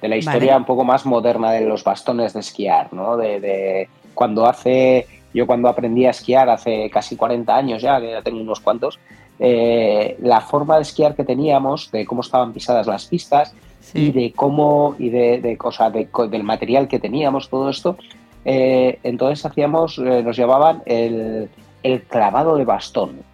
de 0.00 0.08
la 0.08 0.16
historia 0.16 0.56
un 0.56 0.64
poco 0.64 0.84
más 0.84 1.06
moderna 1.06 1.52
de 1.52 1.62
los 1.62 1.84
bastones 1.84 2.32
de 2.32 2.40
esquiar, 2.40 2.92
¿no? 2.92 3.16
De, 3.16 3.88
cuando 4.14 4.46
hace, 4.46 5.06
yo 5.32 5.46
cuando 5.46 5.68
aprendí 5.68 6.06
a 6.06 6.10
esquiar 6.10 6.48
hace 6.48 6.90
casi 6.90 7.16
40 7.16 7.54
años 7.54 7.82
ya, 7.82 8.00
que 8.00 8.10
ya 8.10 8.22
tengo 8.22 8.40
unos 8.40 8.60
cuantos, 8.60 8.98
eh, 9.38 10.16
la 10.20 10.40
forma 10.40 10.76
de 10.76 10.82
esquiar 10.82 11.14
que 11.14 11.24
teníamos, 11.24 11.90
de 11.90 12.04
cómo 12.04 12.20
estaban 12.20 12.52
pisadas 12.52 12.86
las 12.86 13.06
pistas 13.06 13.54
y 13.94 14.12
de 14.12 14.32
cómo, 14.32 14.94
y 14.98 15.08
de, 15.08 15.40
de, 15.40 16.28
del 16.28 16.42
material 16.42 16.88
que 16.88 16.98
teníamos, 16.98 17.48
todo 17.48 17.70
esto, 17.70 17.96
eh, 18.44 18.98
entonces 19.02 19.44
hacíamos, 19.44 19.98
eh, 19.98 20.22
nos 20.22 20.36
llamaban 20.36 20.82
el, 20.86 21.48
el 21.82 22.02
clavado 22.02 22.56
de 22.56 22.64
bastón. 22.64 23.29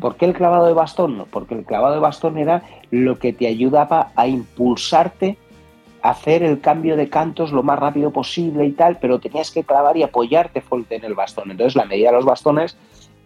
¿Por 0.00 0.16
qué 0.16 0.24
el 0.24 0.32
clavado 0.32 0.66
de 0.66 0.72
bastón? 0.72 1.26
Porque 1.30 1.54
el 1.54 1.64
clavado 1.64 1.94
de 1.94 2.00
bastón 2.00 2.38
era 2.38 2.62
lo 2.90 3.18
que 3.18 3.32
te 3.34 3.46
ayudaba 3.46 4.10
a 4.16 4.26
impulsarte 4.26 5.36
a 6.02 6.10
hacer 6.10 6.42
el 6.42 6.60
cambio 6.60 6.96
de 6.96 7.08
cantos 7.08 7.52
lo 7.52 7.62
más 7.62 7.78
rápido 7.78 8.10
posible 8.10 8.64
y 8.64 8.72
tal, 8.72 8.98
pero 8.98 9.18
tenías 9.18 9.50
que 9.50 9.64
clavar 9.64 9.96
y 9.96 10.02
apoyarte 10.02 10.60
fuerte 10.60 10.96
en 10.96 11.04
el 11.04 11.14
bastón. 11.14 11.50
Entonces 11.50 11.76
la 11.76 11.84
medida 11.84 12.08
de 12.08 12.16
los 12.16 12.24
bastones 12.24 12.76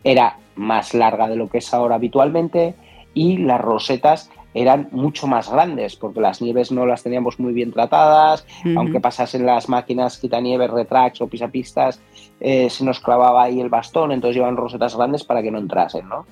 era 0.02 0.38
más 0.56 0.94
larga 0.94 1.28
de 1.28 1.36
lo 1.36 1.48
que 1.48 1.58
es 1.58 1.72
ahora 1.72 1.96
habitualmente 1.96 2.74
y 3.14 3.38
las 3.38 3.60
rosetas 3.60 4.30
eran 4.54 4.88
mucho 4.90 5.26
más 5.26 5.50
grandes 5.50 5.96
porque 5.96 6.20
las 6.20 6.42
nieves 6.42 6.72
no 6.72 6.86
las 6.86 7.02
teníamos 7.02 7.38
muy 7.38 7.52
bien 7.52 7.72
tratadas, 7.72 8.46
aunque 8.76 9.00
pasasen 9.00 9.46
las 9.46 9.68
máquinas 9.68 10.18
quitanieves, 10.18 10.70
retracts 10.70 11.20
o 11.20 11.28
pisapistas, 11.28 12.00
eh, 12.40 12.70
se 12.70 12.84
nos 12.84 13.00
clavaba 13.00 13.44
ahí 13.44 13.60
el 13.60 13.68
bastón, 13.68 14.12
entonces 14.12 14.36
llevan 14.36 14.56
rosetas 14.56 14.96
grandes 14.96 15.24
para 15.24 15.42
que 15.42 15.50
no 15.50 15.58
entrasen, 15.58 16.08
¿no? 16.08 16.26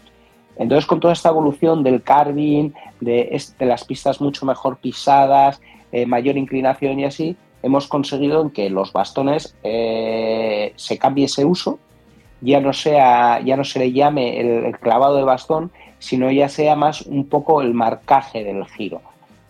Entonces, 0.57 0.87
con 0.87 0.99
toda 0.99 1.12
esta 1.12 1.29
evolución 1.29 1.85
del 1.85 2.03
carving, 2.03 2.73
de, 3.01 3.40
las 3.61 3.85
pistas 3.85 4.21
mucho 4.21 4.44
mejor 4.44 4.79
pisadas, 4.79 5.61
eh, 5.92 6.05
mayor 6.05 6.37
inclinación 6.37 6.99
y 6.99 7.05
así, 7.05 7.37
hemos 7.62 7.87
conseguido 7.87 8.53
que 8.53 8.68
los 8.71 8.92
bastones 8.92 9.55
eh, 9.62 10.73
se 10.77 10.99
cambie 10.99 11.27
ese 11.27 11.44
uso, 11.44 11.79
ya 12.40 12.61
no, 12.61 12.73
sea, 12.73 13.40
ya 13.40 13.57
no 13.57 13.64
se 13.64 13.79
le 13.79 13.92
llame 13.92 14.40
el, 14.40 14.79
clavado 14.79 15.16
de 15.16 15.25
bastón, 15.25 15.71
sino 15.99 16.31
ya 16.31 16.49
sea 16.49 16.77
más 16.77 17.03
un 17.03 17.29
poco 17.29 17.62
el 17.62 17.75
marcaje 17.75 18.44
del 18.44 18.64
giro. 18.66 19.01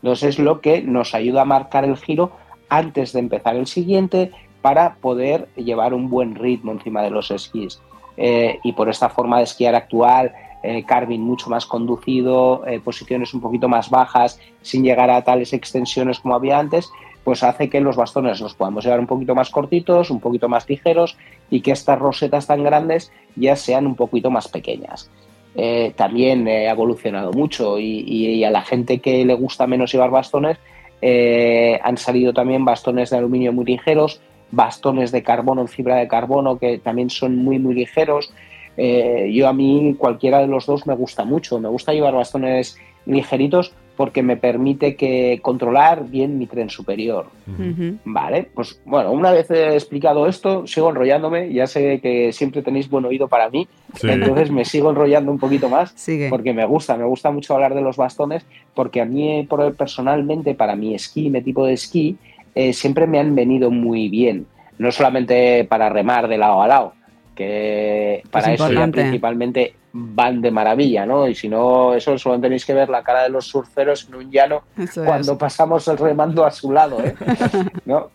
Entonces 0.02 0.30
es 0.30 0.38
lo 0.38 0.60
que 0.60 0.82
nos 0.82 1.14
ayuda 1.14 1.42
a 1.42 1.46
marcar 1.46 1.84
el 1.84 1.96
giro 1.96 2.32
antes 2.68 3.12
de 3.12 3.20
empezar 3.20 3.56
el 3.56 3.66
siguiente 3.66 4.30
para 4.62 4.94
poder 4.96 5.48
llevar 5.56 5.94
un 5.94 6.10
buen 6.10 6.34
ritmo 6.34 6.72
encima 6.72 7.02
de 7.02 7.10
los 7.10 7.30
esquís. 7.30 7.80
Eh, 8.16 8.58
y 8.64 8.72
por 8.72 8.88
esta 8.88 9.08
forma 9.08 9.38
de 9.38 9.44
esquiar 9.44 9.74
actual, 9.74 10.32
eh, 10.60 10.84
carving 10.84 11.20
mucho 11.20 11.50
más 11.50 11.66
conducido, 11.66 12.66
eh, 12.66 12.80
posiciones 12.80 13.32
un 13.32 13.40
poquito 13.40 13.68
más 13.68 13.90
bajas, 13.90 14.40
sin 14.60 14.82
llegar 14.82 15.08
a 15.08 15.22
tales 15.22 15.52
extensiones 15.52 16.18
como 16.18 16.34
había 16.34 16.58
antes, 16.58 16.90
pues 17.22 17.44
hace 17.44 17.70
que 17.70 17.80
los 17.80 17.94
bastones 17.94 18.40
los 18.40 18.54
podamos 18.54 18.84
llevar 18.84 18.98
un 18.98 19.06
poquito 19.06 19.36
más 19.36 19.50
cortitos, 19.50 20.10
un 20.10 20.18
poquito 20.18 20.48
más 20.48 20.68
ligeros 20.68 21.16
y 21.48 21.60
que 21.60 21.70
estas 21.70 21.98
rosetas 21.98 22.48
tan 22.48 22.64
grandes 22.64 23.12
ya 23.36 23.54
sean 23.54 23.86
un 23.86 23.94
poquito 23.94 24.30
más 24.30 24.48
pequeñas. 24.48 25.10
Eh, 25.54 25.92
también 25.94 26.48
ha 26.48 26.70
evolucionado 26.70 27.32
mucho 27.32 27.78
y, 27.78 28.42
a 28.42 28.50
la 28.50 28.62
gente 28.62 28.98
que 28.98 29.24
le 29.24 29.34
gusta 29.34 29.66
menos 29.66 29.92
llevar 29.92 30.10
bastones 30.10 30.58
han 31.00 31.96
salido 31.96 32.32
también 32.32 32.64
bastones 32.64 33.10
de 33.10 33.18
aluminio 33.18 33.52
muy 33.52 33.64
ligeros, 33.64 34.20
bastones 34.50 35.12
de 35.12 35.22
carbono 35.22 35.62
en 35.62 35.68
fibra 35.68 35.96
de 35.96 36.08
carbono 36.08 36.58
que 36.58 36.78
también 36.78 37.10
son 37.10 37.36
muy 37.36 37.58
muy 37.58 37.74
ligeros, 37.74 38.32
eh, 38.80 39.30
yo 39.32 39.48
a 39.48 39.52
mí 39.52 39.96
cualquiera 39.98 40.38
de 40.38 40.46
los 40.46 40.64
dos 40.64 40.86
me 40.86 40.94
gusta 40.94 41.24
mucho. 41.24 41.58
Me 41.58 41.68
gusta 41.68 41.92
llevar 41.92 42.14
bastones 42.14 42.78
ligeritos 43.06 43.74
porque 43.96 44.22
me 44.22 44.36
permite 44.36 44.94
que 44.94 45.40
controlar 45.42 46.08
bien 46.08 46.38
mi 46.38 46.46
tren 46.46 46.70
superior. 46.70 47.26
Vale, 48.04 48.48
pues 48.54 48.80
bueno, 48.84 49.10
una 49.10 49.32
vez 49.32 49.50
he 49.50 49.74
explicado 49.74 50.28
esto, 50.28 50.68
sigo 50.68 50.90
enrollándome, 50.90 51.52
ya 51.52 51.66
sé 51.66 51.98
que 52.00 52.32
siempre 52.32 52.62
tenéis 52.62 52.88
buen 52.88 53.04
oído 53.06 53.26
para 53.26 53.50
mí, 53.50 53.66
entonces 54.00 54.52
me 54.52 54.64
sigo 54.64 54.90
enrollando 54.90 55.32
un 55.32 55.40
poquito 55.40 55.68
más 55.68 55.96
porque 56.30 56.52
me 56.52 56.64
gusta, 56.64 56.96
me 56.96 57.04
gusta 57.06 57.32
mucho 57.32 57.54
hablar 57.54 57.74
de 57.74 57.80
los 57.80 57.96
bastones, 57.96 58.46
porque 58.72 59.00
a 59.00 59.04
mí 59.04 59.48
personalmente, 59.76 60.54
para 60.54 60.76
mi 60.76 60.94
esquí, 60.94 61.28
mi 61.28 61.42
tipo 61.42 61.66
de 61.66 61.72
esquí, 61.72 62.16
eh, 62.60 62.72
siempre 62.72 63.06
me 63.06 63.20
han 63.20 63.36
venido 63.36 63.70
muy 63.70 64.08
bien, 64.08 64.44
no 64.78 64.90
solamente 64.90 65.62
para 65.62 65.88
remar 65.90 66.26
de 66.26 66.38
lado 66.38 66.60
a 66.60 66.66
lado, 66.66 66.92
que 67.36 68.24
para 68.32 68.52
eso 68.52 68.72
ya 68.72 68.88
principalmente 68.88 69.74
van 69.92 70.42
de 70.42 70.50
maravilla, 70.50 71.06
¿no? 71.06 71.28
Y 71.28 71.36
si 71.36 71.48
no, 71.48 71.94
eso 71.94 72.18
solo 72.18 72.40
tenéis 72.40 72.66
que 72.66 72.74
ver 72.74 72.88
la 72.88 73.04
cara 73.04 73.22
de 73.22 73.28
los 73.28 73.46
surferos 73.46 74.08
en 74.08 74.16
un 74.16 74.30
llano 74.32 74.62
cuando 75.04 75.38
pasamos 75.38 75.86
el 75.86 75.98
remando 75.98 76.44
a 76.44 76.50
su 76.50 76.72
lado, 76.72 76.98
¿eh? 76.98 77.14
¿No? 77.84 78.10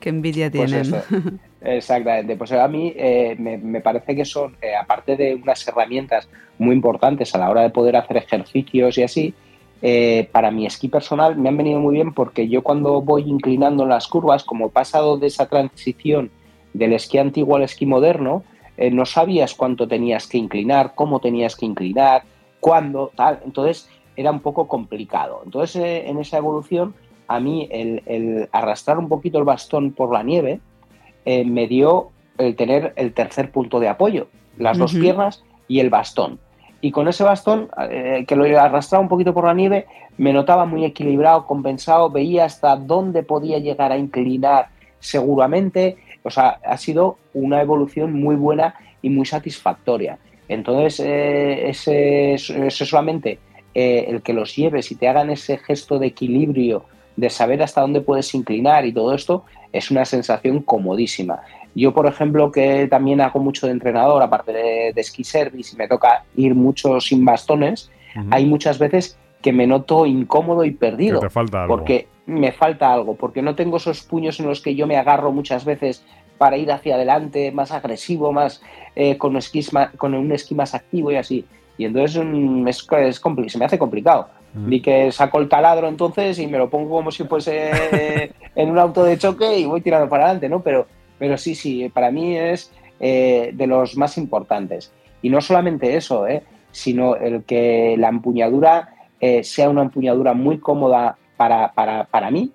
Qué 0.00 0.08
envidia 0.08 0.50
pues 0.50 0.72
tienen. 0.72 1.40
Exactamente. 1.60 2.34
Pues 2.34 2.50
a 2.50 2.66
mí 2.66 2.92
eh, 2.96 3.36
me, 3.38 3.80
parece 3.80 4.16
que 4.16 4.24
son, 4.24 4.56
eh, 4.60 4.74
aparte 4.74 5.16
de 5.16 5.36
unas 5.36 5.66
herramientas 5.68 6.28
muy 6.58 6.74
importantes 6.74 7.32
a 7.32 7.38
la 7.38 7.48
hora 7.48 7.62
de 7.62 7.70
poder 7.70 7.94
hacer 7.94 8.16
ejercicios 8.16 8.98
y 8.98 9.04
así, 9.04 9.34
para 10.32 10.50
mi 10.50 10.64
esquí 10.64 10.88
personal 10.88 11.36
me 11.36 11.50
han 11.50 11.58
venido 11.58 11.78
muy 11.78 11.94
bien 11.94 12.14
porque 12.14 12.48
yo 12.48 12.62
cuando 12.62 13.02
voy 13.02 13.24
inclinando 13.28 13.82
en 13.82 13.90
las 13.90 14.08
curvas, 14.08 14.42
como 14.42 14.66
he 14.66 14.70
pasado 14.70 15.18
de 15.18 15.26
esa 15.26 15.46
transición 15.46 16.30
del 16.72 16.92
esquí 16.92 17.18
antiguo 17.18 17.56
al 17.56 17.62
esquí 17.62 17.84
moderno, 17.86 18.42
eh, 18.76 18.90
no 18.90 19.06
sabías 19.06 19.54
cuánto 19.54 19.86
tenías 19.86 20.26
que 20.26 20.38
inclinar, 20.38 20.92
cómo 20.94 21.20
tenías 21.20 21.54
que 21.56 21.64
inclinar, 21.64 22.24
cuándo, 22.60 23.12
tal. 23.14 23.40
Entonces 23.44 23.88
era 24.16 24.30
un 24.30 24.40
poco 24.40 24.66
complicado. 24.68 25.42
Entonces 25.44 25.76
eh, 25.76 26.08
en 26.08 26.18
esa 26.18 26.38
evolución 26.38 26.94
a 27.28 27.40
mí 27.40 27.68
el, 27.70 28.48
arrastrar 28.52 28.98
un 28.98 29.08
poquito 29.08 29.38
el 29.38 29.44
bastón 29.44 29.92
por 29.92 30.12
la 30.12 30.22
nieve 30.22 30.60
eh, 31.24 31.44
me 31.44 31.66
dio 31.68 32.10
el 32.36 32.56
tener 32.56 32.92
el 32.96 33.14
tercer 33.14 33.50
punto 33.50 33.80
de 33.80 33.88
apoyo, 33.88 34.26
las 34.58 34.76
dos 34.76 34.92
piernas 34.92 35.44
y 35.68 35.78
el 35.78 35.88
bastón. 35.88 36.40
Y 36.84 36.90
con 36.90 37.08
ese 37.08 37.24
bastón, 37.24 37.70
que 38.28 38.36
lo 38.36 38.44
arrastraba 38.60 39.00
un 39.00 39.08
poquito 39.08 39.32
por 39.32 39.46
la 39.46 39.54
nieve, 39.54 39.86
me 40.18 40.34
notaba 40.34 40.66
muy 40.66 40.84
equilibrado, 40.84 41.46
compensado, 41.46 42.10
veía 42.10 42.44
hasta 42.44 42.76
dónde 42.76 43.22
podía 43.22 43.58
llegar 43.58 43.90
a 43.90 43.96
inclinar 43.96 44.66
seguramente, 45.00 45.96
o 46.22 46.28
sea, 46.28 46.58
ha 46.62 46.76
sido 46.76 47.16
una 47.32 47.62
evolución 47.62 48.12
muy 48.12 48.36
buena 48.36 48.74
y 49.00 49.08
muy 49.08 49.24
satisfactoria. 49.24 50.18
Entonces, 50.46 51.00
eh, 51.00 51.70
ese, 51.70 52.36
solamente 52.68 53.38
eh, 53.74 54.04
el 54.06 54.20
que 54.20 54.34
los 54.34 54.54
lleves 54.54 54.92
y 54.92 54.96
te 54.96 55.08
hagan 55.08 55.30
ese 55.30 55.56
gesto 55.56 55.98
de 55.98 56.08
equilibrio, 56.08 56.84
de 57.16 57.30
saber 57.30 57.62
hasta 57.62 57.80
dónde 57.80 58.02
puedes 58.02 58.34
inclinar 58.34 58.84
y 58.84 58.92
todo 58.92 59.14
esto, 59.14 59.46
es 59.74 59.90
una 59.90 60.04
sensación 60.04 60.60
comodísima. 60.62 61.40
Yo, 61.74 61.92
por 61.92 62.06
ejemplo, 62.06 62.52
que 62.52 62.86
también 62.86 63.20
hago 63.20 63.40
mucho 63.40 63.66
de 63.66 63.72
entrenador, 63.72 64.22
aparte 64.22 64.52
de, 64.52 64.92
de 64.94 65.02
ski 65.02 65.24
service, 65.24 65.74
y 65.74 65.76
me 65.76 65.88
toca 65.88 66.24
ir 66.36 66.54
mucho 66.54 67.00
sin 67.00 67.24
bastones, 67.24 67.90
hay 68.30 68.46
muchas 68.46 68.78
veces 68.78 69.18
que 69.42 69.52
me 69.52 69.66
noto 69.66 70.06
incómodo 70.06 70.64
y 70.64 70.70
perdido. 70.70 71.18
te 71.18 71.28
falta 71.28 71.64
algo. 71.64 71.76
Porque 71.76 72.06
me 72.26 72.52
falta 72.52 72.92
algo, 72.92 73.16
porque 73.16 73.42
no 73.42 73.56
tengo 73.56 73.78
esos 73.78 74.02
puños 74.02 74.38
en 74.38 74.46
los 74.46 74.60
que 74.60 74.76
yo 74.76 74.86
me 74.86 74.96
agarro 74.96 75.32
muchas 75.32 75.64
veces 75.64 76.04
para 76.38 76.56
ir 76.56 76.70
hacia 76.70 76.94
adelante, 76.94 77.50
más 77.50 77.72
agresivo, 77.72 78.32
más 78.32 78.62
eh, 78.94 79.18
con, 79.18 79.36
con 79.96 80.14
un 80.14 80.32
esquí 80.32 80.54
más 80.54 80.74
activo 80.74 81.10
y 81.10 81.16
así. 81.16 81.44
Y 81.76 81.84
entonces 81.86 82.22
mm, 82.24 82.68
es, 82.68 82.86
es 82.98 83.22
se 83.48 83.58
me 83.58 83.64
hace 83.64 83.78
complicado. 83.78 84.28
Vi 84.56 84.80
que 84.80 85.10
saco 85.10 85.40
el 85.40 85.48
taladro 85.48 85.88
entonces 85.88 86.38
y 86.38 86.46
me 86.46 86.58
lo 86.58 86.70
pongo 86.70 86.90
como 86.96 87.10
si 87.10 87.24
fuese 87.24 88.30
en 88.54 88.70
un 88.70 88.78
auto 88.78 89.02
de 89.02 89.18
choque 89.18 89.58
y 89.58 89.64
voy 89.64 89.80
tirando 89.80 90.08
para 90.08 90.26
adelante, 90.26 90.48
¿no? 90.48 90.60
Pero, 90.60 90.86
pero 91.18 91.36
sí, 91.36 91.56
sí, 91.56 91.88
para 91.88 92.12
mí 92.12 92.36
es 92.36 92.70
eh, 93.00 93.50
de 93.52 93.66
los 93.66 93.96
más 93.96 94.16
importantes. 94.16 94.92
Y 95.22 95.30
no 95.30 95.40
solamente 95.40 95.96
eso, 95.96 96.28
¿eh? 96.28 96.44
sino 96.70 97.16
el 97.16 97.44
que 97.44 97.96
la 97.98 98.08
empuñadura 98.08 98.94
eh, 99.20 99.42
sea 99.42 99.70
una 99.70 99.82
empuñadura 99.82 100.34
muy 100.34 100.58
cómoda 100.58 101.16
para, 101.36 101.72
para, 101.72 102.04
para, 102.04 102.30
mí, 102.30 102.52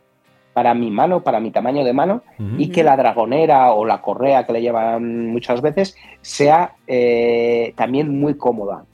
para 0.53 0.73
mi 0.73 0.91
mano, 0.91 1.23
para 1.23 1.39
mi 1.39 1.51
tamaño 1.51 1.83
de 1.83 1.93
mano, 1.93 2.21
y 2.57 2.69
que 2.69 2.83
la 2.83 2.95
dragonera 2.95 3.73
o 3.73 3.85
la 3.85 4.01
correa 4.01 4.45
que 4.45 4.53
le 4.53 4.61
llevan 4.61 5.27
muchas 5.27 5.61
veces 5.61 5.95
sea 6.21 6.75
eh, 6.87 7.73
también 7.75 8.19
muy 8.19 8.35
cómoda. 8.35 8.85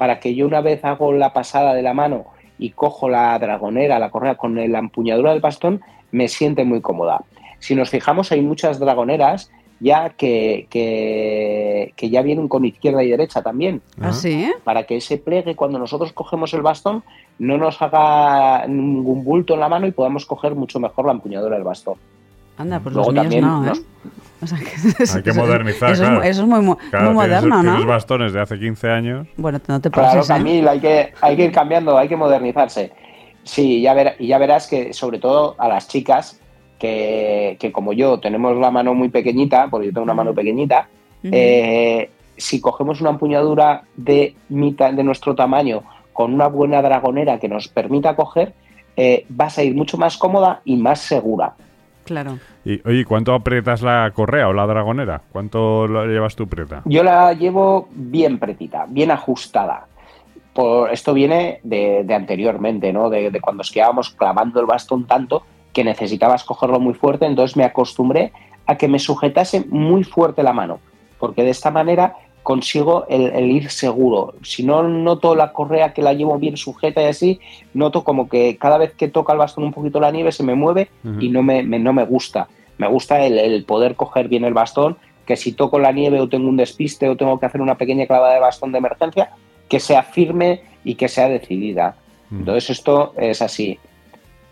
Para 0.00 0.18
que 0.18 0.34
yo 0.34 0.46
una 0.46 0.62
vez 0.62 0.82
hago 0.82 1.12
la 1.12 1.34
pasada 1.34 1.74
de 1.74 1.82
la 1.82 1.92
mano 1.92 2.24
y 2.58 2.70
cojo 2.70 3.10
la 3.10 3.38
dragonera, 3.38 3.98
la 3.98 4.08
correa 4.08 4.34
con 4.34 4.54
la 4.54 4.78
empuñadura 4.78 5.32
del 5.32 5.42
bastón, 5.42 5.82
me 6.10 6.26
siente 6.26 6.64
muy 6.64 6.80
cómoda. 6.80 7.22
Si 7.58 7.74
nos 7.74 7.90
fijamos, 7.90 8.32
hay 8.32 8.40
muchas 8.40 8.78
dragoneras 8.78 9.50
ya 9.78 10.08
que, 10.08 10.68
que, 10.70 11.92
ya 12.10 12.22
vienen 12.22 12.48
con 12.48 12.64
izquierda 12.64 13.04
y 13.04 13.10
derecha 13.10 13.42
también. 13.42 13.82
¿Ah, 14.00 14.14
sí? 14.14 14.50
Para 14.64 14.84
que 14.84 14.96
ese 14.96 15.18
pliegue, 15.18 15.54
cuando 15.54 15.78
nosotros 15.78 16.14
cogemos 16.14 16.54
el 16.54 16.62
bastón, 16.62 17.04
no 17.38 17.58
nos 17.58 17.82
haga 17.82 18.66
ningún 18.68 19.22
bulto 19.22 19.52
en 19.52 19.60
la 19.60 19.68
mano 19.68 19.86
y 19.86 19.92
podamos 19.92 20.24
coger 20.24 20.54
mucho 20.54 20.80
mejor 20.80 21.04
la 21.04 21.12
empuñadura 21.12 21.56
del 21.56 21.64
bastón. 21.64 21.96
Anda, 22.56 22.80
pues 22.80 22.94
Luego 22.94 23.12
los 23.12 23.26
míos 23.26 23.42
no, 23.42 23.66
¿eh? 23.66 23.72
Hay 25.14 25.22
que 25.22 25.32
modernizar, 25.34 25.92
eso, 25.92 26.02
claro. 26.02 26.22
Es, 26.22 26.30
eso 26.30 26.42
es 26.42 26.48
muy, 26.48 26.60
muy 26.60 26.76
moderno, 27.12 27.62
¿no? 27.62 27.76
Los 27.76 27.86
bastones 27.86 28.32
de 28.32 28.40
hace 28.40 28.58
15 28.58 28.88
años. 28.88 29.28
Bueno, 29.36 29.60
no 29.68 29.80
te 29.80 29.90
pases, 29.90 30.26
Claro, 30.26 30.26
Camil, 30.26 30.66
hay 30.66 30.80
que, 30.80 31.12
hay 31.20 31.36
que 31.36 31.44
ir 31.44 31.52
cambiando, 31.52 31.98
hay 31.98 32.08
que 32.08 32.16
modernizarse. 32.16 32.90
Sí, 33.42 33.82
ya 33.82 34.14
y 34.18 34.28
ya 34.28 34.38
verás 34.38 34.66
que 34.66 34.92
sobre 34.94 35.18
todo 35.18 35.56
a 35.58 35.68
las 35.68 35.88
chicas 35.88 36.40
que, 36.78 37.70
como 37.72 37.92
yo 37.92 38.18
tenemos 38.18 38.56
la 38.56 38.70
mano 38.70 38.94
muy 38.94 39.10
pequeñita, 39.10 39.68
porque 39.70 39.88
yo 39.88 39.92
tengo 39.92 40.04
una 40.04 40.14
mano 40.14 40.34
pequeñita, 40.34 40.88
eh, 41.22 42.10
si 42.36 42.60
cogemos 42.60 43.00
una 43.02 43.10
empuñadura 43.10 43.82
de, 43.96 44.34
mitad, 44.48 44.92
de 44.92 45.04
nuestro 45.04 45.34
tamaño 45.34 45.82
con 46.12 46.32
una 46.32 46.48
buena 46.48 46.80
dragonera 46.80 47.38
que 47.38 47.48
nos 47.48 47.68
permita 47.68 48.16
coger, 48.16 48.54
eh, 48.96 49.26
vas 49.28 49.58
a 49.58 49.62
ir 49.62 49.74
mucho 49.74 49.98
más 49.98 50.16
cómoda 50.16 50.62
y 50.64 50.76
más 50.76 51.00
segura. 51.00 51.54
Claro. 52.10 52.40
Y, 52.64 52.80
oye, 52.88 53.04
¿cuánto 53.04 53.32
aprietas 53.32 53.82
la 53.82 54.10
correa 54.12 54.48
o 54.48 54.52
la 54.52 54.66
dragonera? 54.66 55.22
¿Cuánto 55.30 55.86
la 55.86 56.06
llevas 56.06 56.34
tú 56.34 56.48
preta? 56.48 56.82
Yo 56.84 57.04
la 57.04 57.32
llevo 57.34 57.88
bien 57.92 58.40
pretita, 58.40 58.84
bien 58.88 59.12
ajustada. 59.12 59.86
Por, 60.52 60.90
esto 60.90 61.14
viene 61.14 61.60
de, 61.62 62.04
anteriormente, 62.12 62.92
¿no? 62.92 63.10
De, 63.10 63.30
de, 63.30 63.40
cuando 63.40 63.62
esquiábamos 63.62 64.10
clavando 64.10 64.58
el 64.58 64.66
bastón 64.66 65.06
tanto 65.06 65.44
que 65.72 65.84
necesitabas 65.84 66.42
cogerlo 66.42 66.80
muy 66.80 66.94
fuerte, 66.94 67.26
entonces 67.26 67.56
me 67.56 67.62
acostumbré 67.62 68.32
a 68.66 68.74
que 68.74 68.88
me 68.88 68.98
sujetase 68.98 69.64
muy 69.68 70.02
fuerte 70.02 70.42
la 70.42 70.52
mano, 70.52 70.80
porque 71.20 71.44
de 71.44 71.50
esta 71.50 71.70
manera 71.70 72.16
consigo 72.42 73.06
el, 73.08 73.50
ir 73.50 73.70
seguro. 73.70 74.34
Si 74.42 74.62
no 74.62 74.82
noto 74.82 75.34
la 75.34 75.52
correa 75.52 75.92
que 75.92 76.02
la 76.02 76.14
llevo 76.14 76.38
bien 76.38 76.56
sujeta 76.56 77.02
y 77.02 77.06
así, 77.06 77.40
noto 77.74 78.04
como 78.04 78.28
que 78.28 78.56
cada 78.56 78.78
vez 78.78 78.94
que 78.94 79.08
toca 79.08 79.32
el 79.32 79.38
bastón 79.38 79.64
un 79.64 79.72
poquito 79.72 80.00
la 80.00 80.10
nieve 80.10 80.32
se 80.32 80.42
me 80.42 80.54
mueve 80.54 80.90
y 81.20 81.28
no 81.28 81.42
me, 81.42 81.62
no 81.62 81.92
me 81.92 82.04
gusta. 82.04 82.48
Me 82.78 82.88
gusta 82.88 83.24
el, 83.24 83.64
poder 83.64 83.94
coger 83.94 84.28
bien 84.28 84.44
el 84.44 84.54
bastón, 84.54 84.96
que 85.26 85.36
si 85.36 85.52
toco 85.52 85.78
la 85.78 85.92
nieve 85.92 86.20
o 86.20 86.28
tengo 86.28 86.48
un 86.48 86.56
despiste 86.56 87.08
o 87.08 87.16
tengo 87.16 87.38
que 87.38 87.46
hacer 87.46 87.60
una 87.60 87.76
pequeña 87.76 88.06
clavada 88.06 88.34
de 88.34 88.40
bastón 88.40 88.72
de 88.72 88.78
emergencia, 88.78 89.30
que 89.68 89.80
sea 89.80 90.02
firme 90.02 90.62
y 90.82 90.94
que 90.94 91.08
sea 91.08 91.28
decidida. 91.28 91.96
Entonces 92.32 92.70
esto 92.70 93.12
es 93.16 93.42
así. 93.42 93.78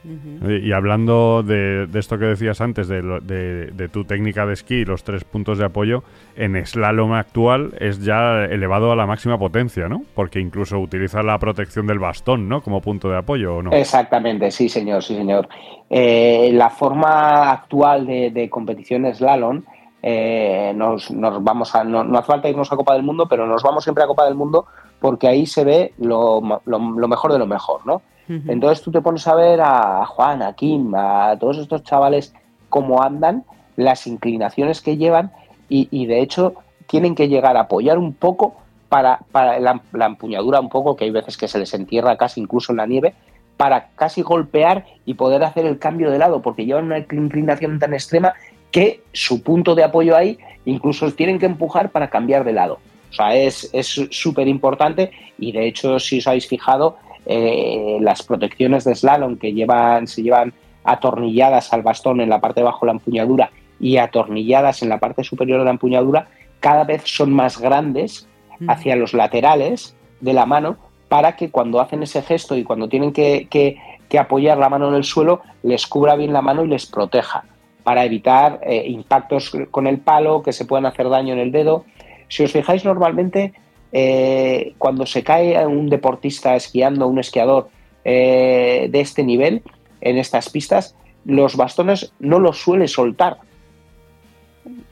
Y 0.04 0.72
hablando 0.72 1.42
de, 1.42 1.88
esto 1.94 2.18
que 2.18 2.26
decías 2.26 2.60
antes, 2.60 2.86
de, 2.88 3.88
tu 3.92 4.04
técnica 4.04 4.46
de 4.46 4.54
esquí, 4.54 4.84
los 4.84 5.02
tres 5.02 5.24
puntos 5.24 5.58
de 5.58 5.64
apoyo, 5.64 6.04
en 6.36 6.64
slalom 6.64 7.12
actual 7.14 7.72
es 7.80 8.04
ya 8.04 8.44
elevado 8.44 8.92
a 8.92 8.96
la 8.96 9.06
máxima 9.06 9.38
potencia, 9.38 9.88
¿no? 9.88 10.02
Porque 10.14 10.38
incluso 10.40 10.78
utiliza 10.78 11.22
la 11.22 11.38
protección 11.38 11.86
del 11.86 11.98
bastón, 11.98 12.48
¿no? 12.48 12.62
Como 12.62 12.80
punto 12.80 13.08
de 13.08 13.18
apoyo, 13.18 13.56
¿o 13.56 13.62
no? 13.62 13.72
Exactamente, 13.72 14.50
sí, 14.50 14.68
señor, 14.68 15.02
sí, 15.02 15.16
señor. 15.16 15.48
Eh, 15.90 16.50
la 16.52 16.70
forma 16.70 17.50
actual 17.50 18.06
de, 18.06 18.48
competición 18.50 19.12
slalom, 19.12 19.62
eh, 20.00 20.72
nos, 20.76 21.08
vamos 21.10 21.74
a, 21.74 21.82
no, 21.82 22.00
hace 22.18 22.26
falta 22.26 22.48
irnos 22.48 22.72
a 22.72 22.76
Copa 22.76 22.94
del 22.94 23.02
Mundo, 23.02 23.26
pero 23.28 23.46
nos 23.46 23.64
vamos 23.64 23.82
siempre 23.82 24.04
a 24.04 24.06
Copa 24.06 24.26
del 24.26 24.36
Mundo 24.36 24.66
porque 25.00 25.26
ahí 25.26 25.44
se 25.44 25.64
ve 25.64 25.92
lo 25.98 26.40
mejor 26.40 27.32
de 27.32 27.38
lo 27.38 27.46
mejor, 27.46 27.84
¿no? 27.84 28.02
Entonces 28.28 28.84
tú 28.84 28.90
te 28.90 29.00
pones 29.00 29.26
a 29.26 29.34
ver 29.34 29.60
a 29.62 30.04
Juan, 30.04 30.42
a 30.42 30.52
Kim, 30.52 30.94
a 30.94 31.36
todos 31.38 31.58
estos 31.58 31.82
chavales 31.82 32.34
cómo 32.68 33.02
andan, 33.02 33.44
las 33.76 34.06
inclinaciones 34.06 34.82
que 34.82 34.96
llevan 34.96 35.32
y, 35.70 36.06
de 36.06 36.20
hecho 36.20 36.54
tienen 36.86 37.14
que 37.14 37.28
llegar 37.28 37.56
a 37.56 37.62
apoyar 37.62 37.98
un 37.98 38.14
poco 38.14 38.56
para, 38.88 39.20
la, 39.32 40.06
empuñadura 40.06 40.60
un 40.60 40.68
poco, 40.68 40.96
que 40.96 41.04
hay 41.04 41.10
veces 41.10 41.36
que 41.36 41.48
se 41.48 41.58
les 41.58 41.74
entierra 41.74 42.16
casi 42.16 42.40
incluso 42.40 42.72
en 42.72 42.78
la 42.78 42.86
nieve, 42.86 43.14
para 43.58 43.88
casi 43.94 44.22
golpear 44.22 44.86
y 45.04 45.14
poder 45.14 45.44
hacer 45.44 45.66
el 45.66 45.78
cambio 45.78 46.10
de 46.10 46.18
lado, 46.18 46.40
porque 46.40 46.64
llevan 46.64 46.86
una 46.86 46.98
inclinación 46.98 47.78
tan 47.78 47.92
extrema 47.92 48.32
que 48.70 49.02
su 49.12 49.42
punto 49.42 49.74
de 49.74 49.84
apoyo 49.84 50.16
ahí 50.16 50.38
incluso 50.64 51.10
tienen 51.12 51.38
que 51.38 51.46
empujar 51.46 51.90
para 51.90 52.08
cambiar 52.08 52.44
de 52.44 52.52
lado. 52.52 52.78
O 53.10 53.12
sea, 53.12 53.34
es 53.34 53.70
súper 54.10 54.48
importante 54.48 55.10
y 55.38 55.52
de 55.52 55.66
hecho, 55.66 55.98
si 55.98 56.18
os 56.18 56.26
habéis 56.26 56.46
fijado, 56.46 56.96
eh, 57.28 57.98
las 58.00 58.22
protecciones 58.22 58.84
de 58.84 58.94
slalom 58.94 59.36
que 59.36 59.52
llevan, 59.52 60.06
se 60.06 60.22
llevan 60.22 60.54
atornilladas 60.82 61.74
al 61.74 61.82
bastón 61.82 62.22
en 62.22 62.30
la 62.30 62.40
parte 62.40 62.60
de 62.60 62.66
abajo 62.66 62.86
de 62.86 62.92
la 62.92 62.98
empuñadura 62.98 63.50
y 63.78 63.98
atornilladas 63.98 64.82
en 64.82 64.88
la 64.88 64.98
parte 64.98 65.22
superior 65.22 65.58
de 65.58 65.66
la 65.66 65.72
empuñadura, 65.72 66.28
cada 66.60 66.84
vez 66.84 67.02
son 67.04 67.32
más 67.32 67.60
grandes 67.60 68.26
hacia 68.66 68.96
los 68.96 69.12
laterales 69.12 69.94
de 70.20 70.32
la 70.32 70.46
mano 70.46 70.78
para 71.08 71.36
que 71.36 71.50
cuando 71.50 71.80
hacen 71.80 72.02
ese 72.02 72.22
gesto 72.22 72.56
y 72.56 72.64
cuando 72.64 72.88
tienen 72.88 73.12
que, 73.12 73.76
apoyar 74.18 74.56
la 74.56 74.70
mano 74.70 74.88
en 74.88 74.94
el 74.94 75.04
suelo, 75.04 75.42
les 75.62 75.86
cubra 75.86 76.16
bien 76.16 76.32
la 76.32 76.42
mano 76.42 76.64
y 76.64 76.68
les 76.68 76.86
proteja 76.86 77.44
para 77.84 78.04
evitar 78.04 78.60
eh, 78.62 78.84
impactos 78.86 79.52
con 79.70 79.86
el 79.86 79.98
palo, 79.98 80.42
que 80.42 80.52
se 80.52 80.64
puedan 80.64 80.86
hacer 80.86 81.08
daño 81.08 81.34
en 81.34 81.38
el 81.38 81.52
dedo. 81.52 81.84
Si 82.28 82.42
os 82.42 82.52
fijáis, 82.52 82.84
normalmente 82.84 83.52
eh, 83.92 84.74
cuando 84.78 85.06
se 85.06 85.24
cae 85.24 85.66
un 85.66 85.88
deportista 85.88 86.56
esquiando, 86.56 87.06
un 87.06 87.18
esquiador 87.18 87.68
eh, 88.04 88.88
de 88.90 89.00
este 89.00 89.24
nivel, 89.24 89.62
en 90.00 90.18
estas 90.18 90.50
pistas, 90.50 90.94
los 91.24 91.56
bastones 91.56 92.12
no 92.18 92.38
los 92.38 92.58
suele 92.58 92.88
soltar. 92.88 93.38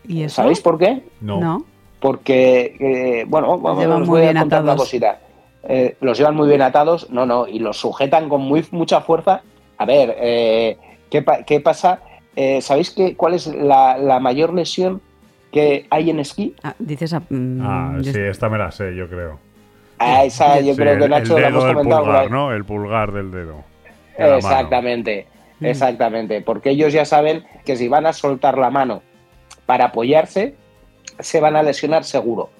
¿Y 0.09 0.29
¿Sabéis 0.29 0.61
por 0.61 0.79
qué? 0.79 1.03
No. 1.21 1.65
Porque, 2.01 2.77
eh, 2.79 3.25
bueno, 3.29 3.59
vamos, 3.59 4.07
voy 4.07 4.25
a 4.25 4.35
contar 4.35 4.63
una 4.63 4.77
cosita. 4.77 5.21
los 6.01 6.19
llevan 6.19 6.37
muy 6.37 6.49
bien 6.49 6.63
atados, 6.63 7.11
no, 7.11 7.27
no, 7.27 7.47
y 7.47 7.59
los 7.59 7.79
sujetan 7.79 8.29
con 8.29 8.43
muy, 8.43 8.65
mucha 8.71 9.01
fuerza. 9.01 9.43
A 9.79 9.85
ver, 9.85 10.15
¿qué, 11.11 11.25
¿qué, 11.47 11.61
pasa? 11.61 12.01
¿Sabéis 12.61 12.91
qué, 12.91 13.17
cuál 13.17 13.35
es 13.35 13.47
la, 13.47 13.99
la 13.99 14.21
mayor 14.21 14.55
lesión 14.55 15.03
que 15.53 15.87
hay 15.91 16.11
en 16.11 16.21
esquí. 16.21 16.55
Ah, 16.63 16.75
dices 16.79 17.13
a, 17.15 17.21
mm, 17.21 17.61
ah, 17.63 17.99
sí, 18.03 18.13
esta 18.15 18.49
me 18.49 18.59
la 18.59 18.71
sé, 18.71 18.95
yo 18.95 19.09
creo. 19.09 19.39
Ah, 19.99 20.25
esa 20.25 20.61
yo 20.61 20.77
creo 20.77 20.99
que 20.99 21.09
Nacho 21.09 21.39
la 21.39 21.49
hemos 21.49 21.65
comentado. 21.65 22.05
Pulgar, 22.05 22.31
¿no? 22.31 22.53
El 22.53 22.65
pulgar 22.65 23.13
del 23.13 23.31
dedo. 23.31 23.65
exactamente, 24.19 25.27
mm. 25.61 25.67
exactamente. 25.67 26.41
Porque 26.43 26.71
ellos 26.71 26.93
ya 26.93 27.05
saben 27.05 27.45
que 27.65 27.77
si 27.77 27.89
van 27.89 28.07
a 28.07 28.13
soltar 28.13 28.59
la 28.59 28.71
mano 28.71 29.03
para 29.65 29.87
apoyarse, 29.87 30.55
se 31.19 31.41
van 31.41 31.57
a 31.57 31.63
lesionar 31.63 32.05
seguro. 32.05 32.51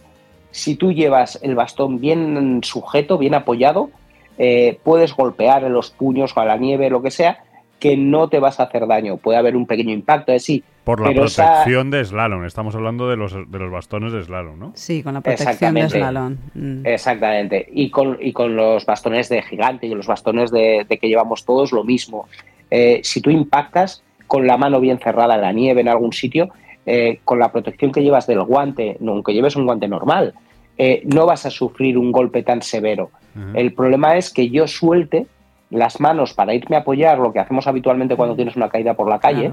Si 0.51 0.77
tú 0.77 0.93
llevas 0.93 1.39
el 1.43 1.55
bastón 1.55 2.01
bien 2.01 2.61
sujeto, 2.63 3.19
bien 3.19 3.35
apoyado, 3.35 3.91
eh, 4.39 4.79
puedes 4.83 5.15
golpear 5.15 5.65
en 5.65 5.73
los 5.73 5.91
puños 5.91 6.35
o 6.35 6.41
a 6.41 6.45
la 6.47 6.57
nieve, 6.57 6.89
lo 6.89 7.03
que 7.03 7.11
sea, 7.11 7.45
que 7.79 7.97
no 7.97 8.29
te 8.29 8.39
vas 8.39 8.61
a 8.61 8.65
hacer 8.65 8.87
daño. 8.87 9.19
Puede 9.19 9.39
haber 9.39 9.57
un 9.57 9.67
pequeño 9.67 9.93
impacto, 9.93 10.33
es 10.33 10.45
sí. 10.45 10.65
Por 10.87 11.01
la 11.01 11.13
protección 11.13 11.91
de 11.91 12.05
slalom, 12.05 12.45
estamos 12.45 12.77
hablando 12.77 13.09
de 13.09 13.17
los, 13.17 13.33
de 13.33 13.59
los 13.59 13.73
bastones 13.73 14.13
de 14.13 14.23
slalom, 14.23 14.57
¿no? 14.57 14.73
Sí, 14.77 15.03
con 15.03 15.15
la 15.15 15.21
protección 15.21 15.75
de 15.75 15.89
slalom. 15.89 16.37
Mm. 16.55 16.87
Exactamente. 16.87 17.69
Y 17.73 17.91
con, 17.91 18.17
y 18.21 18.33
con 18.33 18.55
los 18.55 18.87
bastones 18.87 19.29
de 19.29 19.43
gigante 19.43 19.89
y 19.89 19.95
los 19.97 20.07
bastones 20.07 20.53
de, 20.53 20.87
que 20.89 21.09
llevamos 21.09 21.45
todos 21.45 21.73
lo 21.73 21.83
mismo. 21.83 22.29
Eh, 22.71 23.01
si 23.03 23.21
tú 23.21 23.31
impactas 23.31 24.05
con 24.29 24.47
la 24.47 24.57
mano 24.59 24.79
bien 24.79 25.01
cerrada 25.01 25.35
en 25.35 25.41
la 25.41 25.51
nieve 25.51 25.81
en 25.81 25.89
algún 25.89 26.13
sitio, 26.13 26.51
eh, 26.87 27.19
con 27.25 27.41
la 27.41 27.51
protección 27.51 27.91
que 27.91 28.05
llevas 28.05 28.29
del 28.29 28.45
guante, 28.45 28.97
aunque 29.05 29.35
lleves 29.35 29.57
un 29.57 29.67
guante 29.67 29.89
normal, 29.89 30.35
eh, 30.79 31.03
no 31.05 31.27
vas 31.27 31.47
a 31.47 31.51
sufrir 31.51 31.99
un 31.99 32.13
golpe 32.13 32.45
tan 32.45 32.63
severo. 32.63 33.11
El 33.55 33.73
problema 33.73 34.17
es 34.17 34.33
que 34.33 34.51
yo 34.51 34.69
suelte 34.69 35.27
las 35.77 36.01
manos 36.01 36.35
para 36.35 36.55
irme 36.55 36.77
a 36.77 36.81
apoyar, 36.81 37.19
lo 37.19 37.33
que 37.33 37.39
hacemos 37.39 37.67
habitualmente 37.67 38.17
cuando 38.17 38.35
tienes 38.35 38.57
una 38.57 38.69
caída 38.69 38.95
por 38.95 39.09
la 39.09 39.19
calle, 39.19 39.53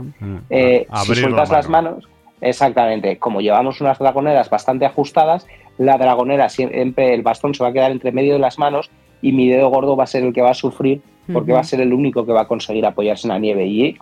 eh, 0.49 0.87
si 1.03 1.15
sueltas 1.15 1.49
las 1.49 1.69
manos, 1.69 2.07
exactamente, 2.41 3.17
como 3.17 3.41
llevamos 3.41 3.81
unas 3.81 3.99
dragoneras 3.99 4.49
bastante 4.49 4.85
ajustadas, 4.85 5.47
la 5.77 5.97
dragonera 5.97 6.49
siempre, 6.49 7.13
el 7.13 7.21
bastón 7.21 7.53
se 7.53 7.63
va 7.63 7.69
a 7.69 7.73
quedar 7.73 7.91
entre 7.91 8.11
medio 8.11 8.33
de 8.33 8.39
las 8.39 8.59
manos 8.59 8.89
y 9.21 9.31
mi 9.31 9.47
dedo 9.49 9.69
gordo 9.69 9.95
va 9.95 10.03
a 10.03 10.07
ser 10.07 10.23
el 10.23 10.33
que 10.33 10.41
va 10.41 10.51
a 10.51 10.55
sufrir 10.55 11.01
porque 11.31 11.53
va 11.53 11.61
a 11.61 11.63
ser 11.63 11.79
el 11.79 11.93
único 11.93 12.25
que 12.25 12.33
va 12.33 12.41
a 12.41 12.47
conseguir 12.47 12.85
apoyarse 12.85 13.27
en 13.27 13.33
la 13.33 13.39
nieve. 13.39 13.65
Y, 13.65 13.97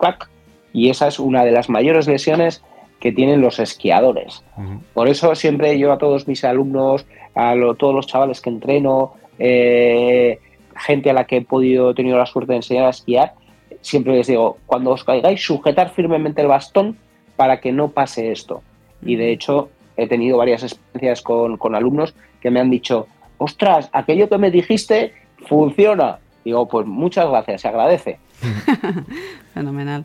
y 0.72 0.90
esa 0.90 1.06
es 1.06 1.20
una 1.20 1.44
de 1.44 1.52
las 1.52 1.68
mayores 1.68 2.08
lesiones 2.08 2.64
que 2.98 3.12
tienen 3.12 3.40
los 3.40 3.58
esquiadores. 3.58 4.44
Por 4.94 5.08
eso 5.08 5.34
siempre 5.34 5.78
yo 5.78 5.92
a 5.92 5.98
todos 5.98 6.26
mis 6.26 6.44
alumnos, 6.44 7.06
a 7.34 7.54
todos 7.78 7.94
los 7.94 8.06
chavales 8.06 8.40
que 8.40 8.50
entreno, 8.50 9.14
eh, 9.38 10.38
gente 10.76 11.10
a 11.10 11.12
la 11.12 11.24
que 11.24 11.38
he 11.38 11.42
podido, 11.42 11.94
tenido 11.94 12.18
la 12.18 12.26
suerte 12.26 12.52
de 12.52 12.56
enseñar 12.56 12.86
a 12.86 12.90
esquiar, 12.90 13.34
siempre 13.80 14.14
les 14.14 14.26
digo, 14.26 14.58
cuando 14.66 14.90
os 14.90 15.04
caigáis, 15.04 15.44
sujetar 15.44 15.90
firmemente 15.90 16.40
el 16.40 16.48
bastón 16.48 16.96
para 17.36 17.60
que 17.60 17.72
no 17.72 17.88
pase 17.88 18.32
esto. 18.32 18.62
Y 19.02 19.16
de 19.16 19.32
hecho, 19.32 19.70
he 19.96 20.06
tenido 20.06 20.38
varias 20.38 20.62
experiencias 20.62 21.22
con, 21.22 21.74
alumnos 21.74 22.14
que 22.40 22.50
me 22.50 22.60
han 22.60 22.70
dicho, 22.70 23.06
ostras, 23.38 23.90
aquello 23.92 24.28
que 24.28 24.38
me 24.38 24.50
dijiste 24.50 25.12
funciona. 25.46 26.18
Digo, 26.44 26.66
pues 26.66 26.86
muchas 26.86 27.28
gracias, 27.28 27.60
se 27.62 27.68
agradece. 27.68 28.18
Fenomenal. 29.54 30.04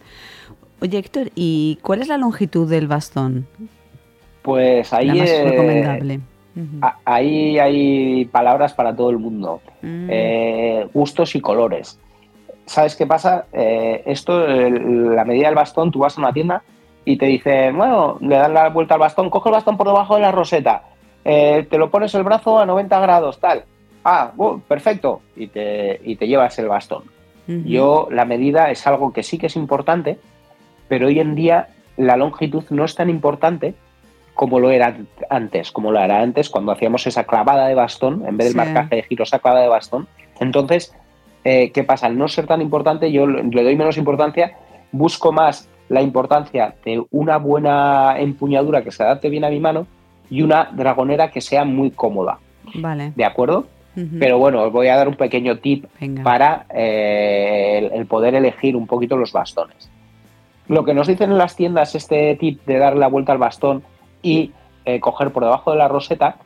Oye, 0.82 1.00
Héctor, 1.00 1.32
¿y 1.36 1.80
cuál 1.82 2.02
es 2.02 2.08
la 2.08 2.18
longitud 2.18 2.70
del 2.70 2.88
bastón? 2.88 3.48
Pues 4.44 4.94
ahí... 4.94 5.08
La 5.08 5.16
más 5.16 5.30
recomendable. 5.44 6.20
Ahí 7.06 7.60
hay 7.60 8.26
palabras 8.26 8.74
para 8.74 8.96
todo 8.96 9.10
el 9.10 9.20
mundo, 9.20 9.62
mm. 9.82 10.08
eh, 10.10 10.88
gustos 10.94 11.36
y 11.36 11.42
colores. 11.42 12.00
¿Sabes 12.66 12.96
qué 12.96 13.06
pasa? 13.06 13.46
Eh, 13.54 14.04
esto, 14.06 14.46
la 14.46 15.24
medida 15.24 15.48
del 15.48 15.56
bastón, 15.56 15.92
tú 15.92 16.00
vas 16.00 16.18
a 16.18 16.22
una 16.22 16.34
tienda 16.34 16.64
y 17.06 17.18
te 17.18 17.28
dicen, 17.28 17.78
bueno, 17.78 18.18
le 18.22 18.36
dan 18.36 18.54
la 18.54 18.70
vuelta 18.70 18.96
al 18.96 19.00
bastón, 19.00 19.30
coge 19.30 19.50
el 19.50 19.54
bastón 19.54 19.78
por 19.78 19.88
debajo 19.88 20.16
de 20.16 20.22
la 20.22 20.32
roseta, 20.32 20.84
eh, 21.24 21.68
te 21.70 21.78
lo 21.78 21.90
pones 21.90 22.14
el 22.16 22.24
brazo 22.24 22.60
a 22.60 22.66
90 22.66 23.00
grados, 23.00 23.40
tal. 23.40 23.64
Ah, 24.04 24.32
perfecto. 24.68 25.22
Y 25.36 25.48
te, 25.48 26.00
y 26.04 26.16
te 26.16 26.28
llevas 26.28 26.58
el 26.60 26.70
bastón. 26.70 27.04
Yo, 27.48 28.10
la 28.12 28.26
medida 28.26 28.72
es 28.72 28.86
algo 28.88 29.14
que 29.14 29.24
sí 29.24 29.38
que 29.38 29.48
es 29.48 29.56
importante, 29.56 30.20
pero 30.90 31.08
hoy 31.08 31.22
en 31.22 31.34
día 31.34 31.70
la 31.96 32.18
longitud 32.18 32.66
no 32.72 32.84
es 32.84 32.94
tan 32.96 33.10
importante 33.10 33.74
como 34.38 34.60
lo 34.60 34.70
era 34.70 34.96
antes, 35.30 35.72
como 35.72 35.92
lo 35.92 36.00
era 36.00 36.22
antes 36.22 36.50
cuando 36.50 36.72
hacíamos 36.72 37.08
esa 37.08 37.24
clavada 37.24 37.68
de 37.68 37.74
bastón, 37.74 38.24
en 38.26 38.38
vez 38.38 38.48
del 38.48 38.56
marcaje 38.56 38.98
de 38.98 39.04
giro, 39.04 39.24
esa 39.24 39.40
clavada 39.40 39.64
de 39.64 39.70
bastón. 39.70 40.08
Entonces, 40.40 40.96
eh, 41.44 41.72
¿qué 41.72 41.84
pasa? 41.84 42.06
Al 42.06 42.18
no 42.18 42.28
ser 42.28 42.46
tan 42.46 42.62
importante, 42.62 43.12
yo 43.12 43.26
le 43.26 43.64
doy 43.64 43.76
menos 43.76 43.98
importancia, 43.98 44.56
busco 44.92 45.32
más 45.32 45.68
la 45.90 46.04
importancia 46.04 46.76
de 46.86 47.04
una 47.10 47.38
buena 47.38 48.20
empuñadura 48.20 48.84
que 48.84 48.92
se 48.92 49.02
adapte 49.02 49.30
bien 49.30 49.44
a 49.44 49.50
mi 49.50 49.60
mano 49.60 49.88
y 50.30 50.44
una 50.44 50.66
dragonera 50.72 51.32
que 51.32 51.42
sea 51.42 51.66
muy 51.66 51.90
cómoda. 51.90 52.38
Vale. 52.76 53.14
¿De 53.16 53.26
acuerdo? 53.26 53.66
Pero 54.20 54.38
bueno, 54.38 54.62
os 54.62 54.72
voy 54.72 54.90
a 54.90 54.96
dar 54.96 55.08
un 55.08 55.16
pequeño 55.16 55.58
tip 55.58 55.86
para 56.24 56.68
eh, 56.72 57.90
el, 57.92 58.06
poder 58.06 58.36
elegir 58.36 58.76
un 58.76 58.86
poquito 58.86 59.18
los 59.18 59.34
bastones. 59.34 59.90
Lo 60.68 60.86
que 60.86 60.94
nos 60.94 61.08
dicen 61.08 61.32
en 61.32 61.40
las 61.40 61.56
tiendas, 61.56 61.96
este 61.96 62.36
tip 62.36 62.64
de 62.68 62.78
dar 62.78 62.96
la 62.96 63.08
vuelta 63.08 63.32
al 63.32 63.40
bastón, 63.40 63.82
y 64.22 64.52
eh, 64.86 65.00
coger 65.02 65.32
por 65.32 65.44
debajo 65.44 65.72
de 65.72 65.78
la 65.78 65.88
roseta 65.90 66.38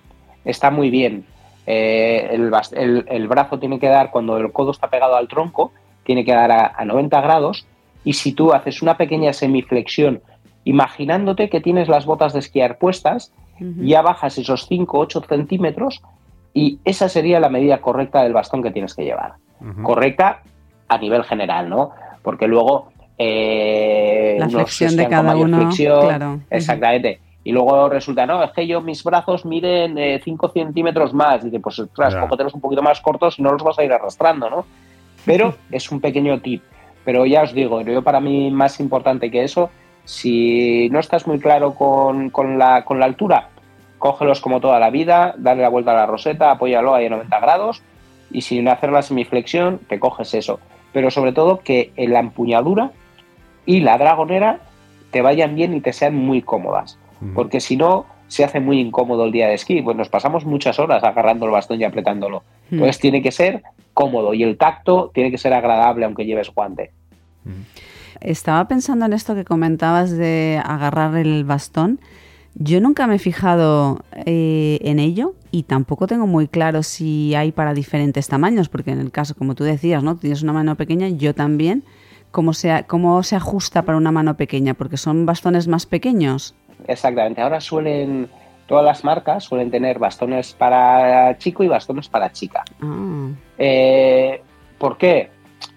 está 0.46 0.72
muy 0.72 0.90
bien. 0.90 1.26
Eh, 1.68 2.30
el, 2.32 3.28
brazo 3.28 3.60
tiene 3.60 3.80
que 3.80 3.88
dar, 3.88 4.10
cuando 4.10 4.38
el 4.38 4.52
codo 4.52 4.72
está 4.72 4.90
pegado 4.90 5.16
al 5.16 5.28
tronco, 5.28 5.72
tiene 6.04 6.26
que 6.26 6.34
dar 6.34 6.52
a, 6.52 6.84
90 6.84 7.22
grados 7.22 7.68
y 8.04 8.14
si 8.14 8.34
tú 8.34 8.52
haces 8.52 8.82
una 8.82 8.98
pequeña 8.98 9.32
semiflexión, 9.34 10.22
imaginándote 10.64 11.50
que 11.50 11.62
tienes 11.62 11.88
las 11.88 12.06
botas 12.06 12.34
de 12.34 12.40
esquiar 12.40 12.80
puestas, 12.80 13.32
ya 13.60 14.02
bajas 14.02 14.40
esos 14.40 14.66
5 14.66 14.98
8 14.98 15.22
centímetros 15.30 16.02
y 16.52 16.80
esa 16.84 17.10
sería 17.10 17.40
la 17.40 17.50
medida 17.50 17.80
correcta 17.80 18.24
del 18.24 18.34
bastón 18.34 18.64
que 18.64 18.72
tienes 18.72 18.96
que 18.96 19.04
llevar. 19.04 19.34
Correcta 19.84 20.42
a 20.88 20.98
nivel 20.98 21.24
general, 21.24 21.70
¿no? 21.70 21.92
Porque 22.24 22.48
luego... 22.48 22.90
Eh, 23.20 24.38
la 24.40 24.50
flexión 24.50 24.96
de 24.96 25.08
cada 25.08 25.36
uno, 25.36 25.70
claro. 25.70 26.40
Exactamente 26.50 27.20
y 27.44 27.52
luego 27.52 27.90
resulta, 27.90 28.26
no, 28.28 28.44
es 28.44 28.52
que 28.52 28.68
yo 28.68 28.82
mis 28.82 29.04
brazos 29.04 29.46
miden 29.46 30.22
5 30.24 30.46
eh, 30.46 30.50
centímetros 30.54 31.14
más. 31.14 31.42
Y 31.42 31.46
dice, 31.46 31.60
pues 31.60 31.80
ostras, 31.80 32.16
cógetelos 32.16 32.54
un 32.54 32.62
poquito 32.62 32.84
más 32.84 33.02
cortos 33.02 33.40
y 33.40 33.42
no 33.42 33.52
los 33.52 33.64
vas 33.64 33.80
a 33.80 33.84
ir 33.84 33.92
arrastrando, 33.92 34.50
¿no? 34.50 34.66
Pero 35.26 35.56
es 35.72 35.92
un 35.92 36.00
pequeño 36.00 36.40
tip. 36.42 36.62
Pero 37.04 37.26
ya 37.26 37.42
os 37.42 37.54
digo, 37.54 37.82
yo 37.82 38.04
para 38.04 38.20
mí 38.20 38.52
más 38.52 38.80
importante 38.80 39.32
que 39.32 39.44
eso, 39.44 39.72
si 40.06 40.88
no 40.92 41.00
estás 41.00 41.26
muy 41.26 41.40
claro 41.40 41.74
con, 41.74 42.30
con, 42.30 42.60
la, 42.60 42.86
con 42.86 43.00
la 43.00 43.06
altura, 43.06 43.50
cógelos 43.98 44.40
como 44.40 44.62
toda 44.62 44.80
la 44.80 44.92
vida, 44.92 45.34
dale 45.38 45.64
la 45.64 45.70
vuelta 45.70 45.92
a 45.92 45.96
la 45.96 46.06
roseta, 46.06 46.52
apóyalo 46.52 46.94
ahí 46.94 47.08
a 47.08 47.10
90 47.10 47.40
grados 47.40 47.82
y 48.30 48.42
sin 48.42 48.68
hacer 48.68 48.92
la 48.92 49.02
semiflexión, 49.02 49.80
te 49.90 50.00
coges 50.00 50.36
eso. 50.36 50.60
Pero 50.94 51.10
sobre 51.10 51.34
todo 51.34 51.62
que 51.62 51.92
la 51.98 52.20
empuñadura 52.20 52.92
y 53.66 53.80
la 53.80 53.98
dragonera 53.98 54.60
te 55.10 55.24
vayan 55.24 55.56
bien 55.56 55.74
y 55.74 55.82
te 55.82 55.92
sean 55.92 56.16
muy 56.16 56.44
cómodas 56.44 57.00
porque 57.34 57.60
si 57.60 57.78
no, 57.78 58.06
se 58.28 58.44
hace 58.44 58.60
muy 58.60 58.80
incómodo 58.80 59.26
el 59.26 59.32
día 59.32 59.48
de 59.48 59.56
esquí. 59.56 59.82
Pues 59.82 59.98
nos 59.98 60.10
pasamos 60.10 60.46
muchas 60.46 60.80
horas 60.80 61.04
agarrando 61.04 61.46
el 61.46 61.52
bastón 61.52 61.82
y 61.82 61.84
apretándolo. 61.84 62.44
Entonces 62.72 63.00
tiene 63.00 63.22
que 63.22 63.32
ser 63.32 63.64
cómodo 63.94 64.34
y 64.34 64.44
el 64.44 64.58
tacto 64.58 65.12
tiene 65.14 65.32
que 65.32 65.38
ser 65.38 65.54
agradable 65.54 66.06
aunque 66.06 66.26
lleves 66.26 66.50
guante. 66.54 66.92
Estaba 68.22 68.68
pensando 68.68 69.06
en 69.06 69.14
esto 69.14 69.36
que 69.36 69.44
comentabas 69.44 70.12
de 70.12 70.62
agarrar 70.64 71.16
el 71.16 71.44
bastón. 71.44 72.00
Yo 72.56 72.82
nunca 72.82 73.08
me 73.08 73.16
he 73.16 73.20
fijado 73.20 74.04
eh, 74.26 74.80
en 74.82 75.00
ello, 75.00 75.34
y 75.52 75.64
tampoco 75.64 76.08
tengo 76.08 76.28
muy 76.28 76.48
claro 76.48 76.82
si 76.82 77.36
hay 77.36 77.52
para 77.52 77.74
diferentes 77.74 78.28
tamaños, 78.28 78.70
porque 78.70 78.92
en 78.92 79.00
el 79.00 79.12
caso, 79.12 79.36
como 79.36 79.54
tú 79.54 79.66
decías, 79.66 80.02
¿no? 80.02 80.16
Tienes 80.16 80.44
una 80.44 80.54
mano 80.54 80.76
pequeña, 80.76 81.10
yo 81.10 81.36
también. 81.36 81.84
¿Cómo 82.32 82.54
se, 82.54 82.86
¿Cómo 82.88 83.22
se 83.24 83.36
ajusta 83.36 83.82
para 83.82 83.98
una 83.98 84.14
mano 84.14 84.38
pequeña? 84.38 84.74
Porque 84.74 84.96
son 84.96 85.26
bastones 85.26 85.68
más 85.68 85.86
pequeños. 85.86 86.56
Exactamente. 86.88 87.42
Ahora 87.42 87.62
suelen, 87.62 88.30
todas 88.68 88.84
las 88.84 89.04
marcas 89.04 89.44
suelen 89.44 89.72
tener 89.72 90.00
bastones 90.00 90.54
para 90.54 91.38
chico 91.38 91.64
y 91.64 91.68
bastones 91.68 92.10
para 92.10 92.32
chica. 92.32 92.64
Ah. 92.82 93.30
Eh, 93.58 94.42
¿Por 94.78 94.98
qué? 94.98 95.30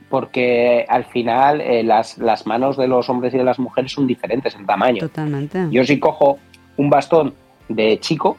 Porque 0.08 0.86
al 0.88 1.04
final 1.04 1.60
eh, 1.60 1.82
las, 1.82 2.18
las 2.18 2.46
manos 2.46 2.76
de 2.76 2.88
los 2.88 3.08
hombres 3.08 3.34
y 3.34 3.38
de 3.38 3.44
las 3.44 3.58
mujeres 3.58 3.92
son 3.92 4.06
diferentes 4.06 4.54
en 4.54 4.66
tamaño. 4.66 5.00
Totalmente. 5.00 5.66
Yo 5.70 5.84
si 5.84 5.98
cojo 5.98 6.38
un 6.76 6.90
bastón 6.90 7.34
de 7.68 7.98
chico, 8.00 8.38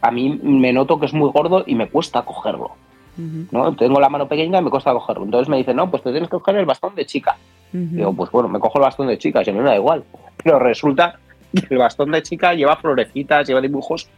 a 0.00 0.10
mí 0.10 0.40
me 0.42 0.72
noto 0.72 0.98
que 0.98 1.06
es 1.06 1.12
muy 1.12 1.30
gordo 1.30 1.64
y 1.66 1.74
me 1.74 1.88
cuesta 1.88 2.22
cogerlo. 2.22 2.72
¿no? 3.16 3.74
Tengo 3.76 4.00
la 4.00 4.08
mano 4.08 4.26
pequeña 4.28 4.58
y 4.60 4.62
me 4.62 4.70
cuesta 4.70 4.92
cogerlo. 4.92 5.24
Entonces 5.24 5.48
me 5.48 5.58
dicen, 5.58 5.76
no, 5.76 5.90
pues 5.90 6.02
te 6.02 6.10
tienes 6.10 6.30
que 6.30 6.38
coger 6.38 6.56
el 6.56 6.66
bastón 6.66 6.94
de 6.94 7.04
chica. 7.06 7.36
Digo, 7.72 8.12
pues 8.12 8.30
bueno, 8.30 8.48
me 8.48 8.60
cojo 8.60 8.78
el 8.78 8.84
bastón 8.84 9.06
de 9.08 9.16
chica, 9.16 9.42
si 9.42 9.50
a 9.50 9.52
mí 9.54 9.60
me 9.60 9.70
da 9.70 9.76
igual. 9.76 10.04
Pero 10.42 10.58
resulta 10.58 11.18
el 11.70 11.78
bastón 11.78 12.10
de 12.12 12.22
chica 12.22 12.54
lleva 12.54 12.76
florecitas, 12.76 13.46
lleva 13.46 13.60
dibujos 13.60 14.08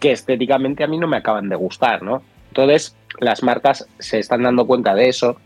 que 0.00 0.12
estéticamente 0.12 0.84
a 0.84 0.86
mí 0.86 0.98
no 0.98 1.06
me 1.08 1.16
acaban 1.16 1.48
de 1.48 1.56
gustar, 1.56 2.02
¿no? 2.02 2.22
Entonces, 2.48 2.94
las 3.20 3.42
marcas 3.42 3.86
se 3.98 4.18
están 4.18 4.42
dando 4.42 4.66
cuenta 4.66 4.94
de 4.94 5.08
eso 5.08 5.36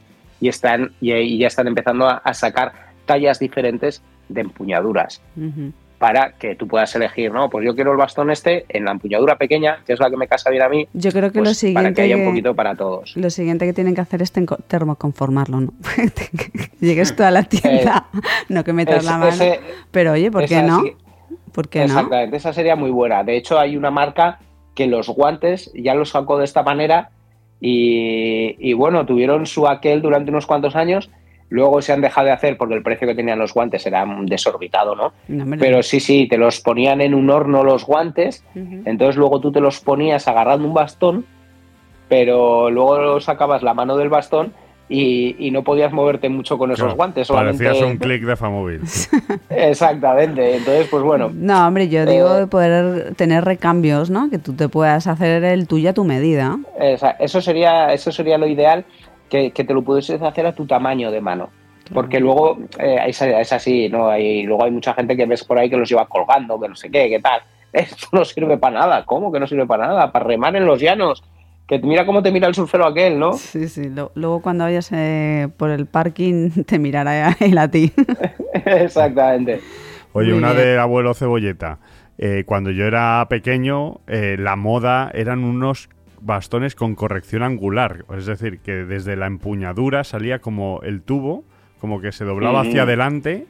y 0.41 0.49
están 0.49 0.93
y, 1.01 1.12
y 1.12 1.39
ya 1.39 1.47
están 1.47 1.66
empezando 1.69 2.09
a, 2.09 2.16
a 2.16 2.35
sacar 2.35 2.73
tallas 3.07 3.39
diferentes 3.39 4.03
de 4.29 4.43
empuñaduras 4.43 5.23
para 5.99 6.33
que 6.33 6.55
tú 6.55 6.69
puedas 6.69 6.95
elegir, 6.95 7.33
¿no? 7.33 7.51
Pues 7.51 7.64
yo 7.64 7.75
quiero 7.75 7.91
el 7.93 7.97
bastón 7.97 8.31
este 8.31 8.66
en 8.69 8.85
la 8.85 8.93
empuñadura 8.93 9.37
pequeña, 9.37 9.79
que 9.87 9.95
es 9.95 10.01
la 10.01 10.11
que 10.11 10.16
me 10.16 10.29
casa 10.29 10.49
bien 10.51 10.62
a 10.62 10.69
mí, 10.69 10.87
Yo 10.93 11.11
creo 11.11 11.33
que 11.33 11.39
pues 11.41 11.49
lo 11.49 11.55
siguiente 11.55 11.83
para 11.83 11.95
que 11.95 12.03
haya 12.03 12.16
un 12.16 12.25
poquito 12.27 12.55
para 12.55 12.75
todos. 12.77 13.16
Lo 13.16 13.31
siguiente 13.31 13.64
que 13.66 13.73
tienen 13.73 13.95
que 13.95 14.01
hacer 14.03 14.23
es 14.23 14.33
termoconformarlo, 14.33 15.61
¿no? 15.61 15.73
Llegues 16.81 17.16
tú 17.16 17.23
a 17.25 17.31
la 17.31 17.43
tienda, 17.45 18.07
no 18.49 18.62
que 18.64 18.73
metas 18.73 18.99
Es- 18.99 19.05
la 19.05 19.19
mano. 19.19 19.33
ese- 19.33 19.61
pero 19.91 20.12
oye, 20.12 20.31
¿por 20.31 20.45
qué 20.47 20.62
no? 20.62 20.83
sí- 20.83 20.95
¿Por 21.53 21.68
qué 21.68 21.81
no? 21.81 21.85
Exactamente, 21.87 22.37
esa 22.37 22.53
sería 22.53 22.76
muy 22.76 22.91
buena. 22.91 23.24
De 23.24 23.37
hecho, 23.37 23.59
hay 23.59 23.76
una 23.76 23.91
marca 23.91 24.39
que 24.74 24.87
los 24.87 25.09
guantes 25.09 25.72
ya 25.74 25.95
los 25.95 26.11
sacó 26.11 26.39
de 26.39 26.45
esta 26.45 26.62
manera 26.62 27.11
y, 27.61 28.57
y 28.59 28.72
bueno, 28.74 29.05
tuvieron 29.07 29.47
su 29.47 29.66
aquel 29.66 30.03
durante 30.03 30.31
unos 30.31 30.47
cuantos 30.47 30.76
años. 30.76 31.11
Luego 31.51 31.81
se 31.81 31.93
han 31.93 32.03
dejado 32.03 32.26
de 32.26 32.33
hacer 32.33 32.59
porque 32.59 32.74
el 32.74 32.83
precio 32.83 33.09
que 33.09 33.14
tenían 33.14 33.39
los 33.39 33.55
guantes 33.55 33.87
era 33.87 34.05
desorbitado, 34.22 34.95
¿no? 34.95 35.12
Pero 35.59 35.83
sí, 35.83 35.99
sí, 35.99 36.29
te 36.29 36.37
los 36.37 36.61
ponían 36.61 37.01
en 37.01 37.14
un 37.14 37.31
horno 37.31 37.64
los 37.64 37.87
guantes, 37.87 38.45
entonces 38.55 39.16
luego 39.16 39.41
tú 39.41 39.51
te 39.51 39.61
los 39.61 39.81
ponías 39.81 40.29
agarrando 40.29 40.68
un 40.68 40.74
bastón, 40.74 41.24
pero 42.07 42.70
luego 42.70 43.18
sacabas 43.20 43.62
la 43.62 43.72
mano 43.72 43.97
del 43.97 44.11
bastón 44.11 44.53
y, 44.89 45.36
y 45.39 45.51
no 45.51 45.62
podías 45.62 45.93
moverte 45.93 46.28
mucho 46.28 46.57
con 46.57 46.70
esos 46.70 46.84
Claro, 46.84 46.97
guantes. 46.97 47.26
Solamente... 47.26 47.64
Parecías 47.64 47.91
un 47.91 47.97
clic 47.99 48.24
de 48.24 48.36
Famóvil. 48.36 48.80
Exactamente, 49.51 50.57
entonces 50.57 50.89
pues 50.91 51.03
bueno. 51.03 51.30
No, 51.34 51.66
hombre, 51.66 51.89
yo 51.89 52.07
digo 52.07 52.34
Eh, 52.34 52.41
de 52.41 52.47
poder 52.47 53.14
tener 53.14 53.45
recambios, 53.45 54.11
¿no? 54.11 54.30
Que 54.30 54.39
tú 54.39 54.55
te 54.55 54.68
puedas 54.68 55.07
hacer 55.07 55.45
el 55.45 55.66
tuyo 55.66 55.91
a 55.91 55.93
tu 55.93 56.05
medida. 56.05 56.59
Eso 57.18 57.41
sería 57.41 57.93
eso 57.93 58.12
sería 58.12 58.39
lo 58.39 58.47
ideal 58.47 58.84
que, 59.28 59.51
que 59.51 59.64
te 59.64 59.74
lo 59.74 59.82
pudieses 59.82 60.22
hacer 60.22 60.47
a 60.47 60.53
tu 60.53 60.66
tamaño 60.66 61.11
de 61.11 61.20
mano 61.20 61.51
porque 61.95 62.20
luego 62.20 62.59
eh, 62.78 62.99
es, 63.07 63.22
es 63.22 63.53
así 63.53 63.89
no 63.89 64.11
hay 64.11 64.43
luego 64.43 64.64
hay 64.64 64.70
mucha 64.70 64.93
gente 64.93 65.16
que 65.16 65.24
ves 65.24 65.43
por 65.43 65.59
ahí 65.59 65.70
que 65.70 65.76
los 65.78 65.89
lleva 65.89 66.07
colgando 66.07 66.61
que 66.61 66.68
no 66.68 66.76
sé 66.76 66.91
qué 66.91 67.09
qué 67.09 67.18
tal 67.18 67.41
esto 67.72 68.09
no 68.12 68.26
sirve 68.26 68.59
para 68.59 68.80
nada 68.80 69.05
cómo 69.07 69.32
que 69.32 69.41
no 69.41 69.47
sirve 69.47 69.66
para 69.66 69.86
nada 69.86 70.12
para 70.12 70.26
remar 70.26 70.55
en 70.57 70.66
los 70.66 70.80
llanos 70.80 71.24
que 71.69 71.79
mira 71.81 72.05
cómo 72.07 72.23
te 72.23 72.33
mira 72.33 72.49
el 72.49 72.55
surfero 72.55 72.87
aquel 72.87 73.19
no 73.19 73.35
Sí, 73.35 73.69
sí. 73.69 73.89
lo- 73.91 74.11
luego 74.14 74.41
cuando 74.43 74.64
vayas 74.64 74.91
eh, 74.93 75.49
por 75.57 75.71
el 75.71 75.87
parking 75.87 76.51
te 76.66 76.79
mirará 76.79 77.37
él 77.41 77.57
a 77.59 77.69
ti. 77.71 77.93
exactamente 78.64 79.61
Oye, 80.12 80.31
Muy 80.31 80.39
una 80.39 80.53
bien. 80.55 80.64
de 80.64 80.79
abuelo 80.79 81.12
cebolleta. 81.14 81.79
Eh, 82.16 82.45
cuando 82.47 82.71
yo 82.71 82.87
era 82.87 83.25
pequeño, 83.29 84.01
eh, 84.07 84.37
la 84.39 84.57
moda 84.57 85.11
eran 85.14 85.45
unos 85.45 85.91
bastones 86.21 86.75
con 86.75 86.95
corrección 86.95 87.43
angular. 87.43 88.05
Es 88.16 88.25
decir, 88.27 88.59
que 88.61 88.73
desde 88.73 89.14
la 89.16 89.27
empuñadura 89.27 90.03
salía 90.05 90.39
como 90.41 90.81
el 90.83 91.03
tubo, 91.03 91.45
como 91.79 92.01
que 92.01 92.11
se 92.11 92.25
doblaba 92.25 92.62
hacia 92.62 92.83
adelante 92.83 93.47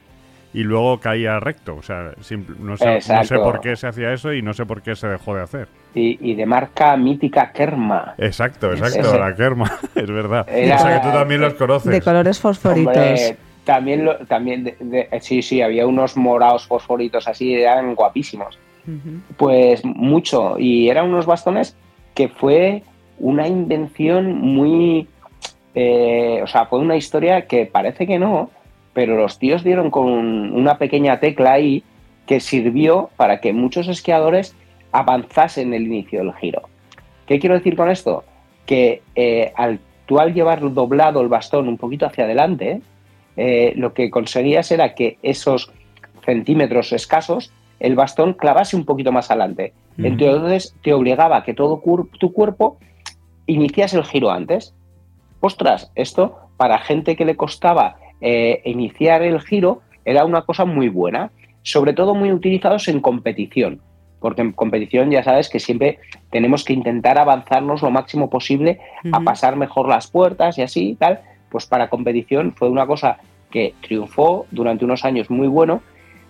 y 0.53 0.63
luego 0.63 0.99
caía 0.99 1.39
recto. 1.39 1.75
O 1.75 1.81
sea, 1.83 2.11
simple- 2.21 2.55
no, 2.59 2.75
sé, 2.77 2.85
no 2.85 3.01
sé 3.01 3.13
Exacto. 3.13 3.43
por 3.43 3.61
qué 3.61 3.75
se 3.75 3.87
hacía 3.87 4.11
eso 4.13 4.33
y 4.33 4.41
no 4.41 4.53
sé 4.53 4.65
por 4.65 4.81
qué 4.81 4.95
se 4.95 5.07
dejó 5.07 5.35
de 5.35 5.43
hacer. 5.43 5.67
y, 5.93 6.17
y 6.31 6.35
de 6.35 6.45
marca 6.45 6.95
mítica 6.97 7.51
Kerma 7.51 8.13
Exacto, 8.17 8.71
exacto, 8.71 8.99
Ese- 9.09 9.19
la 9.19 9.35
Kerma, 9.35 9.71
es 9.95 10.09
verdad. 10.11 10.47
Era- 10.49 10.75
o 10.75 10.79
sea 10.79 11.01
que 11.01 11.07
tú 11.07 11.13
también 11.13 11.41
los 11.41 11.53
conoces. 11.55 11.91
De 11.91 12.01
colores 12.01 12.39
fosforitos. 12.39 12.95
Hombre, 12.95 13.37
también 13.63 14.05
lo- 14.05 14.17
también 14.25 14.63
de- 14.63 14.75
de- 14.79 15.19
sí 15.21 15.41
sí 15.41 15.61
había 15.61 15.85
unos 15.85 16.17
morados 16.17 16.65
fosforitos 16.67 17.27
así 17.27 17.53
eran 17.53 17.93
guapísimos. 17.95 18.57
Pues 19.37 19.85
mucho. 19.85 20.57
Y 20.57 20.89
eran 20.89 21.09
unos 21.09 21.25
bastones 21.27 21.75
que 22.15 22.27
fue 22.27 22.81
una 23.19 23.47
invención 23.47 24.33
muy. 24.41 25.07
eh, 25.75 26.39
o 26.43 26.47
sea, 26.47 26.65
fue 26.65 26.79
una 26.79 26.95
historia 26.95 27.45
que 27.45 27.65
parece 27.67 28.07
que 28.07 28.17
no, 28.17 28.49
pero 28.93 29.17
los 29.17 29.39
tíos 29.39 29.63
dieron 29.63 29.91
con 29.91 30.07
una 30.07 30.77
pequeña 30.77 31.19
tecla 31.19 31.53
ahí 31.53 31.83
que 32.25 32.39
sirvió 32.39 33.09
para 33.15 33.39
que 33.39 33.53
muchos 33.53 33.87
esquiadores 33.87 34.55
avanzasen 34.91 35.73
el 35.73 35.87
inicio 35.87 36.19
del 36.19 36.33
giro. 36.33 36.63
¿Qué 37.25 37.39
quiero 37.39 37.55
decir 37.55 37.75
con 37.75 37.89
esto? 37.89 38.23
Que 38.65 39.01
eh, 39.15 39.51
al 39.55 39.79
tú 40.05 40.19
al 40.19 40.33
llevar 40.33 40.73
doblado 40.73 41.21
el 41.21 41.27
bastón 41.27 41.67
un 41.67 41.77
poquito 41.77 42.07
hacia 42.07 42.23
adelante, 42.23 42.81
eh, 43.37 43.73
lo 43.75 43.93
que 43.93 44.09
conseguías 44.09 44.71
era 44.71 44.95
que 44.95 45.17
esos 45.21 45.71
centímetros 46.25 46.91
escasos 46.91 47.53
el 47.79 47.95
bastón 47.95 48.33
clavase 48.33 48.75
un 48.75 48.85
poquito 48.85 49.11
más 49.11 49.31
adelante. 49.31 49.73
Entonces 49.97 50.75
te 50.81 50.93
obligaba 50.93 51.37
a 51.37 51.43
que 51.43 51.53
todo 51.53 51.81
tu 52.19 52.33
cuerpo 52.33 52.77
iniciase 53.47 53.97
el 53.97 54.03
giro 54.03 54.31
antes. 54.31 54.73
Ostras, 55.41 55.91
esto 55.95 56.37
para 56.57 56.79
gente 56.79 57.15
que 57.15 57.25
le 57.25 57.35
costaba 57.35 57.97
eh, 58.21 58.61
iniciar 58.65 59.21
el 59.23 59.39
giro 59.41 59.81
era 60.05 60.25
una 60.25 60.41
cosa 60.41 60.65
muy 60.65 60.89
buena, 60.89 61.31
sobre 61.61 61.93
todo 61.93 62.15
muy 62.15 62.31
utilizados 62.31 62.87
en 62.87 62.99
competición, 63.01 63.81
porque 64.19 64.41
en 64.41 64.51
competición 64.53 65.11
ya 65.11 65.23
sabes 65.23 65.49
que 65.49 65.59
siempre 65.59 65.99
tenemos 66.31 66.63
que 66.63 66.73
intentar 66.73 67.17
avanzarnos 67.17 67.81
lo 67.81 67.91
máximo 67.91 68.29
posible 68.29 68.79
a 69.11 69.19
pasar 69.25 69.55
mejor 69.55 69.87
las 69.87 70.07
puertas 70.09 70.57
y 70.57 70.61
así 70.61 70.89
y 70.91 70.95
tal, 70.95 71.21
pues 71.49 71.65
para 71.65 71.89
competición 71.89 72.53
fue 72.53 72.69
una 72.69 72.85
cosa 72.87 73.17
que 73.51 73.73
triunfó 73.81 74.45
durante 74.51 74.85
unos 74.85 75.05
años 75.05 75.29
muy 75.29 75.47
bueno 75.47 75.81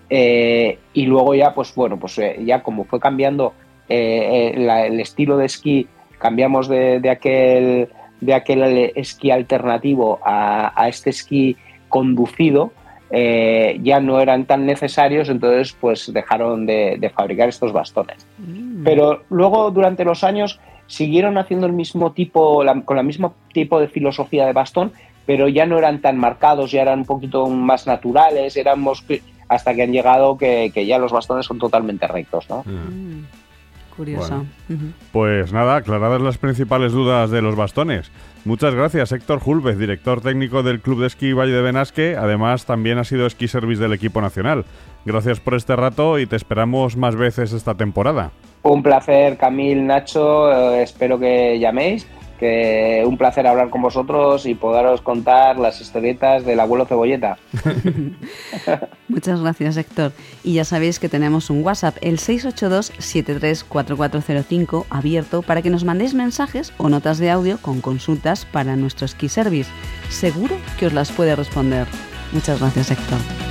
eh, 0.10 0.80
y 0.94 1.06
luego 1.06 1.36
ya 1.36 1.54
pues 1.54 1.74
bueno 1.76 1.98
pues 2.00 2.18
eh, 2.18 2.40
ya 2.46 2.64
como 2.64 2.86
fue 2.86 3.00
cambiando 3.00 3.54
eh, 3.90 4.54
la- 4.58 4.86
el 4.88 5.00
estilo 5.00 5.38
de 5.38 5.46
esquí 5.46 5.88
cambiamos 6.18 6.68
de, 6.68 7.00
de 7.00 7.10
aquel 7.10 7.90
de 8.22 8.34
aquel 8.34 8.92
esquí 8.96 9.32
alternativo 9.32 10.20
a, 10.24 10.72
a 10.82 10.88
este 10.90 11.10
esquí 11.12 11.58
conducido 11.90 12.72
eh, 13.12 13.80
ya 13.82 14.00
no 14.00 14.22
eran 14.22 14.46
tan 14.46 14.66
necesarios 14.68 15.30
entonces 15.30 15.76
pues 15.82 16.14
dejaron 16.14 16.66
de- 16.68 16.98
de 17.00 17.10
fabricar 17.10 17.50
estos 17.50 17.74
bastones 17.74 18.26
Mm. 18.38 18.84
pero 18.84 19.24
luego 19.30 19.72
durante 19.72 20.06
los 20.06 20.24
años 20.24 20.60
siguieron 20.88 21.38
haciendo 21.38 21.68
el 21.68 21.74
mismo 21.74 22.14
tipo, 22.14 22.64
la- 22.64 22.82
con 22.82 22.98
el 22.98 23.06
mismo 23.06 23.34
tipo 23.54 23.80
de 23.80 23.88
filosofía 23.90 24.48
de 24.48 24.54
bastón, 24.54 24.92
pero 25.28 25.48
ya 25.48 25.68
no 25.68 25.78
eran 25.78 26.02
tan 26.02 26.18
marcados, 26.18 26.72
ya 26.72 26.82
eran 26.82 27.00
un 27.00 27.06
poquito 27.06 27.48
más 27.48 27.86
naturales, 27.86 28.58
éramos 28.58 29.04
hasta 29.50 29.76
que 29.76 29.84
han 29.84 29.92
llegado 29.92 30.36
que, 30.38 30.72
que 30.74 30.88
ya 30.88 30.98
los 30.98 31.12
bastones 31.12 31.46
son 31.46 31.60
totalmente 31.60 32.08
rectos, 32.08 32.50
¿no? 32.50 32.64
Mm. 32.66 33.26
Curioso. 34.00 34.45
Ujú. 34.70 34.93
Pues 35.12 35.52
nada, 35.52 35.76
aclaradas 35.76 36.22
las 36.22 36.38
principales 36.38 36.93
dudas 36.93 37.32
de 37.32 37.41
los 37.41 37.58
bastones. 37.58 38.10
Muchas 38.45 38.74
gracias, 38.74 39.12
Héctor 39.12 39.41
Julvez, 39.41 39.78
director 39.78 40.22
técnico 40.22 40.64
del 40.64 40.80
Club 40.80 41.02
de 41.02 41.08
Esquí 41.08 41.34
Valle 41.34 41.52
de 41.52 41.62
Benasque. 41.62 42.16
Además, 42.16 42.66
también 42.66 42.97
ha 42.97 43.04
sido 43.04 43.26
esquí 43.26 43.50
service 43.50 43.82
del 43.82 43.91
equipo 43.91 44.22
nacional. 44.22 44.64
Gracias 45.04 45.41
por 45.41 45.56
este 45.56 45.76
rato 45.76 46.18
y 46.18 46.28
te 46.28 46.38
esperamos 46.38 46.95
más 46.95 47.18
veces 47.18 47.52
esta 47.52 47.76
temporada. 47.76 48.32
Un 48.64 48.82
placer, 48.82 49.36
Camil, 49.36 49.86
Nacho, 49.86 50.50
eh, 50.50 50.84
espero 50.84 51.20
que 51.20 51.60
llaméis, 51.60 52.08
que 52.40 53.04
un 53.06 53.18
placer 53.18 53.46
hablar 53.46 53.70
con 53.70 53.82
vosotros 53.82 54.46
y 54.46 54.56
poderos 54.56 55.02
contar 55.02 55.60
las 55.60 55.82
historietas 55.82 56.46
del 56.46 56.60
abuelo 56.60 56.86
Cebolleta. 56.86 57.38
Muchas 59.08 59.42
gracias, 59.42 59.78
Héctor. 59.78 60.12
Y 60.44 60.54
ya 60.54 60.64
sabéis 60.64 61.00
que 61.00 61.10
tenemos 61.10 61.50
un 61.50 61.64
WhatsApp, 61.64 61.98
el 62.02 62.18
682-734405, 62.18 64.86
abierto 64.90 65.42
para 65.42 65.62
que 65.62 65.70
nos 65.70 65.84
mandéis 65.84 66.14
mensajes 66.14 66.74
o 66.78 66.88
notas 66.90 67.18
de 67.20 67.30
audio 67.30 67.58
con 67.62 67.82
consultas 67.82 68.46
para 68.46 68.76
nuestro 68.76 69.08
Ski 69.08 69.30
Service. 69.30 69.70
Seguro 70.10 70.56
que 70.80 70.88
os 70.88 70.94
las 70.94 71.12
puede 71.12 71.36
responder. 71.36 71.88
Muchas 72.32 72.60
gracias, 72.60 72.92
Héctor. 72.92 73.49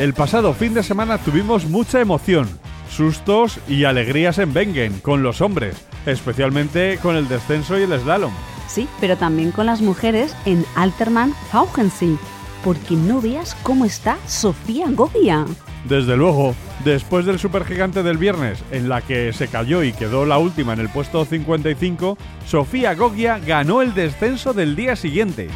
El 0.00 0.14
pasado 0.14 0.54
fin 0.54 0.72
de 0.72 0.82
semana 0.82 1.18
tuvimos 1.18 1.66
mucha 1.66 2.00
emoción, 2.00 2.48
sustos 2.88 3.58
y 3.68 3.84
alegrías 3.84 4.38
en 4.38 4.54
Bengen 4.54 4.98
con 5.00 5.22
los 5.22 5.42
hombres, 5.42 5.76
especialmente 6.06 6.98
con 7.02 7.16
el 7.16 7.28
descenso 7.28 7.78
y 7.78 7.82
el 7.82 8.00
slalom. 8.00 8.32
Sí, 8.66 8.88
pero 8.98 9.18
también 9.18 9.50
con 9.50 9.66
las 9.66 9.82
mujeres 9.82 10.34
en 10.46 10.64
Alterman 10.74 11.34
Faugensee, 11.52 12.16
porque 12.64 12.94
no 12.94 13.20
veas 13.20 13.54
cómo 13.62 13.84
está 13.84 14.16
Sofía 14.26 14.86
Gogia. 14.88 15.44
Desde 15.86 16.16
luego, 16.16 16.54
después 16.84 17.26
del 17.26 17.38
supergigante 17.38 18.02
del 18.02 18.18
viernes, 18.18 18.58
en 18.70 18.88
la 18.88 19.02
que 19.02 19.32
se 19.32 19.48
cayó 19.48 19.82
y 19.82 19.92
quedó 19.92 20.26
la 20.26 20.38
última 20.38 20.72
en 20.72 20.80
el 20.80 20.88
puesto 20.88 21.24
55, 21.24 22.16
Sofía 22.46 22.94
Gogia 22.94 23.38
ganó 23.38 23.82
el 23.82 23.94
descenso 23.94 24.52
del 24.52 24.76
día 24.76 24.96
siguiente. 24.96 25.48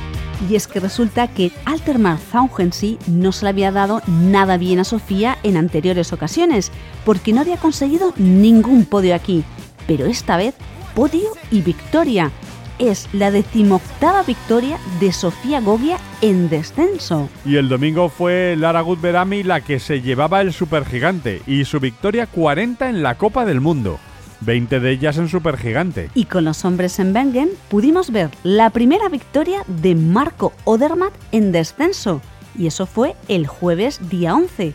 Y 0.48 0.56
es 0.56 0.66
que 0.66 0.80
resulta 0.80 1.28
que 1.28 1.52
Altermar 1.64 2.18
Zaungensi 2.18 2.98
no 3.06 3.32
se 3.32 3.44
le 3.44 3.50
había 3.50 3.72
dado 3.72 4.02
nada 4.06 4.56
bien 4.56 4.80
a 4.80 4.84
Sofía 4.84 5.38
en 5.42 5.56
anteriores 5.56 6.12
ocasiones, 6.12 6.70
porque 7.04 7.32
no 7.32 7.40
había 7.40 7.56
conseguido 7.56 8.12
ningún 8.16 8.84
podio 8.84 9.14
aquí. 9.14 9.44
Pero 9.86 10.06
esta 10.06 10.36
vez, 10.36 10.54
podio 10.94 11.30
y 11.50 11.62
victoria. 11.62 12.30
Es 12.78 13.08
la 13.12 13.30
decimoctava 13.30 14.22
victoria 14.24 14.78
de 15.00 15.12
Sofía 15.12 15.60
Gogia 15.60 15.98
en 16.24 16.48
descenso. 16.48 17.28
Y 17.44 17.56
el 17.56 17.68
domingo 17.68 18.08
fue 18.08 18.56
Lara 18.56 18.80
Gutberami 18.80 19.42
la 19.42 19.60
que 19.60 19.78
se 19.78 20.00
llevaba 20.00 20.40
el 20.40 20.54
supergigante 20.54 21.42
y 21.46 21.66
su 21.66 21.80
victoria 21.80 22.26
40 22.26 22.88
en 22.88 23.02
la 23.02 23.16
Copa 23.16 23.44
del 23.44 23.60
Mundo. 23.60 23.98
20 24.40 24.80
de 24.80 24.90
ellas 24.90 25.18
en 25.18 25.28
Supergigante. 25.28 26.08
Y 26.14 26.24
con 26.24 26.46
los 26.46 26.64
hombres 26.64 26.98
en 26.98 27.12
Bengen 27.12 27.50
pudimos 27.68 28.10
ver 28.10 28.30
la 28.42 28.70
primera 28.70 29.10
victoria 29.10 29.64
de 29.66 29.94
Marco 29.94 30.54
Odermatt 30.64 31.12
en 31.30 31.52
descenso. 31.52 32.22
Y 32.56 32.68
eso 32.68 32.86
fue 32.86 33.14
el 33.28 33.46
jueves 33.46 34.08
día 34.08 34.34
11. 34.34 34.72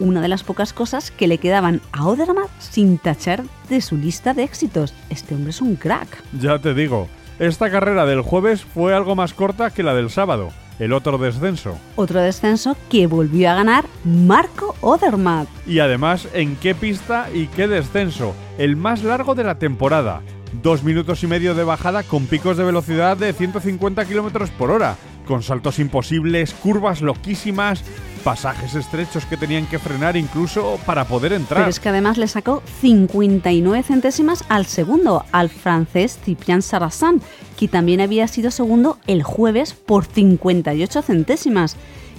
Una 0.00 0.20
de 0.20 0.28
las 0.28 0.42
pocas 0.42 0.74
cosas 0.74 1.10
que 1.10 1.28
le 1.28 1.38
quedaban 1.38 1.80
a 1.92 2.06
Odermatt 2.08 2.50
sin 2.58 2.98
tachar 2.98 3.42
de 3.70 3.80
su 3.80 3.96
lista 3.96 4.34
de 4.34 4.42
éxitos. 4.42 4.92
Este 5.08 5.34
hombre 5.34 5.50
es 5.50 5.62
un 5.62 5.76
crack. 5.76 6.22
Ya 6.38 6.58
te 6.58 6.74
digo, 6.74 7.08
esta 7.38 7.70
carrera 7.70 8.04
del 8.04 8.20
jueves 8.20 8.64
fue 8.66 8.92
algo 8.94 9.16
más 9.16 9.32
corta 9.32 9.70
que 9.70 9.82
la 9.82 9.94
del 9.94 10.10
sábado 10.10 10.50
el 10.80 10.92
otro 10.94 11.18
descenso. 11.18 11.78
Otro 11.94 12.20
descenso 12.20 12.76
que 12.88 13.06
volvió 13.06 13.50
a 13.50 13.54
ganar 13.54 13.84
Marco 14.04 14.74
Odermatt. 14.80 15.46
Y 15.66 15.78
además, 15.78 16.26
¿en 16.32 16.56
qué 16.56 16.74
pista 16.74 17.28
y 17.32 17.46
qué 17.46 17.68
descenso? 17.68 18.34
El 18.58 18.76
más 18.76 19.04
largo 19.04 19.34
de 19.36 19.44
la 19.44 19.58
temporada. 19.58 20.22
Dos 20.62 20.82
minutos 20.82 21.22
y 21.22 21.28
medio 21.28 21.54
de 21.54 21.62
bajada 21.62 22.02
con 22.02 22.26
picos 22.26 22.56
de 22.56 22.64
velocidad 22.64 23.16
de 23.16 23.32
150 23.32 24.04
km 24.06 24.50
por 24.50 24.72
hora, 24.72 24.96
con 25.26 25.42
saltos 25.42 25.78
imposibles, 25.78 26.54
curvas 26.54 27.00
loquísimas, 27.00 27.82
pasajes 28.24 28.74
estrechos 28.74 29.24
que 29.26 29.36
tenían 29.36 29.66
que 29.66 29.78
frenar 29.78 30.16
incluso 30.16 30.78
para 30.86 31.06
poder 31.06 31.32
entrar. 31.32 31.60
Pero 31.60 31.70
es 31.70 31.80
que 31.80 31.88
además 31.88 32.18
le 32.18 32.28
sacó 32.28 32.62
59 32.80 33.82
centésimas 33.82 34.44
al 34.48 34.66
segundo, 34.66 35.24
al 35.32 35.48
francés 35.48 36.18
Ciprian 36.24 36.62
Sarrazin, 36.62 37.20
que 37.58 37.68
también 37.68 38.00
había 38.00 38.28
sido 38.28 38.50
segundo 38.50 38.98
el 39.06 39.22
jueves 39.22 39.74
por 39.74 40.04
58 40.04 41.02
centésimas. 41.02 41.76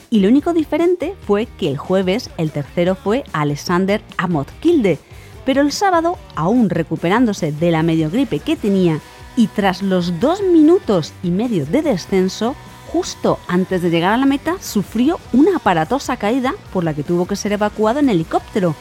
Y 0.10 0.20
lo 0.20 0.28
único 0.28 0.54
diferente 0.54 1.16
fue 1.26 1.48
que 1.58 1.70
el 1.70 1.78
jueves 1.78 2.30
el 2.38 2.52
tercero 2.52 2.96
fue 2.96 3.24
Alexander 3.32 4.02
Amott-Kilde, 4.18 5.00
pero 5.46 5.62
el 5.62 5.72
sábado, 5.72 6.18
aún 6.36 6.70
recuperándose 6.70 7.52
de 7.52 7.72
la 7.72 7.84
medio 7.84 8.10
gripe 8.10 8.40
que 8.40 8.56
tenía 8.56 9.00
y 9.36 9.48
tras 9.48 9.82
los 9.82 10.20
dos 10.20 10.42
minutos 10.42 11.14
y 11.24 11.32
medio 11.32 11.66
de 11.66 11.82
descenso, 11.82 12.56
justo 12.92 13.40
antes 13.48 13.82
de 13.82 13.90
llegar 13.90 14.14
a 14.14 14.18
la 14.18 14.26
meta, 14.26 14.56
sufrió 14.60 15.20
una 15.34 15.58
aparatosa 15.58 16.18
caída 16.18 16.54
por 16.74 16.84
la 16.84 16.94
que 16.94 17.04
tuvo 17.04 17.26
que 17.26 17.36
ser 17.36 17.54
evacuado 17.54 18.00
en 18.00 18.10
helicóptero. 18.10 18.76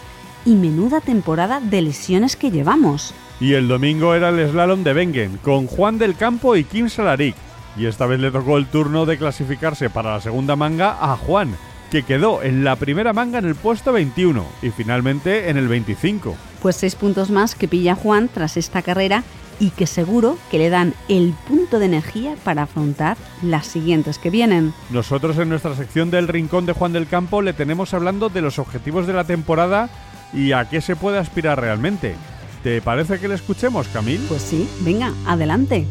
Y 0.45 0.55
menuda 0.55 1.01
temporada 1.01 1.61
de 1.61 1.83
lesiones 1.83 2.35
que 2.35 2.51
llevamos. 2.51 3.15
Y 3.41 3.55
el 3.55 3.69
domingo 3.69 4.15
era 4.15 4.31
el 4.31 4.51
slalom 4.51 4.83
de 4.83 4.93
Bengen, 4.93 5.39
con 5.43 5.67
Juan 5.67 5.99
del 5.99 6.17
Campo 6.17 6.57
y 6.57 6.65
Kim 6.65 6.89
Salaric. 6.89 7.37
Y 7.77 7.87
esta 7.87 8.07
vez 8.07 8.21
le 8.21 8.31
tocó 8.31 8.57
el 8.57 8.67
turno 8.67 9.07
de 9.07 9.19
clasificarse 9.19 9.91
para 9.91 10.13
la 10.13 10.21
segunda 10.21 10.57
manga 10.57 10.97
a 11.01 11.17
Juan, 11.17 11.57
que 11.91 12.03
quedó 12.03 12.43
en 12.43 12.65
la 12.65 12.77
primera 12.77 13.13
manga 13.13 13.39
en 13.39 13.47
el 13.47 13.55
puesto 13.55 13.93
21 13.93 14.45
y 14.63 14.71
finalmente 14.71 15.51
en 15.51 15.57
el 15.57 15.69
25. 15.69 16.37
Pues 16.63 16.77
seis 16.77 16.95
puntos 16.95 17.31
más 17.31 17.55
que 17.55 17.69
pilla 17.69 17.95
Juan 17.95 18.29
tras 18.33 18.57
esta 18.57 18.83
carrera 18.83 19.23
y 19.61 19.71
que 19.71 19.87
seguro 19.87 20.39
que 20.51 20.59
le 20.59 20.71
dan 20.71 20.95
el 21.09 21.35
punto 21.47 21.79
de 21.79 21.87
energía 21.87 22.35
para 22.43 22.63
afrontar 22.63 23.17
las 23.43 23.67
siguientes 23.67 24.19
que 24.19 24.31
vienen. 24.31 24.73
Nosotros 24.91 25.39
en 25.39 25.51
nuestra 25.51 25.77
sección 25.77 26.11
del 26.11 26.27
Rincón 26.27 26.67
de 26.67 26.73
Juan 26.73 26.93
del 26.93 27.07
Campo 27.07 27.43
le 27.43 27.53
tenemos 27.53 27.95
hablando 27.95 28.29
de 28.31 28.41
los 28.41 28.59
objetivos 28.59 29.07
de 29.07 29.13
la 29.13 29.25
temporada 29.25 29.91
y 30.33 30.53
a 30.53 30.69
qué 30.69 30.81
se 30.81 30.97
puede 30.97 31.19
aspirar 31.19 31.61
realmente. 31.61 32.15
¿Te 32.63 32.83
parece 32.83 33.19
que 33.19 33.29
le 33.29 33.35
escuchemos, 33.35 33.89
Camil? 33.89 34.21
Pues 34.29 34.43
sí, 34.43 34.69
venga, 34.81 35.13
adelante. 35.27 35.87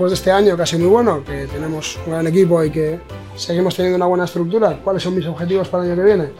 Después 0.00 0.12
de 0.12 0.14
este 0.14 0.32
año 0.32 0.56
que 0.56 0.62
ha 0.62 0.66
sido 0.66 0.80
muy 0.80 0.88
bueno, 0.88 1.22
que 1.22 1.46
tenemos 1.46 1.98
un 2.06 2.12
gran 2.12 2.26
equipo 2.26 2.64
y 2.64 2.70
que 2.70 3.00
seguimos 3.36 3.76
teniendo 3.76 3.96
una 3.96 4.06
buena 4.06 4.24
estructura, 4.24 4.80
¿cuáles 4.82 5.02
son 5.02 5.14
mis 5.14 5.26
objetivos 5.26 5.68
para 5.68 5.84
el 5.84 5.90
año 5.90 6.00
que 6.00 6.06
viene? 6.06 6.30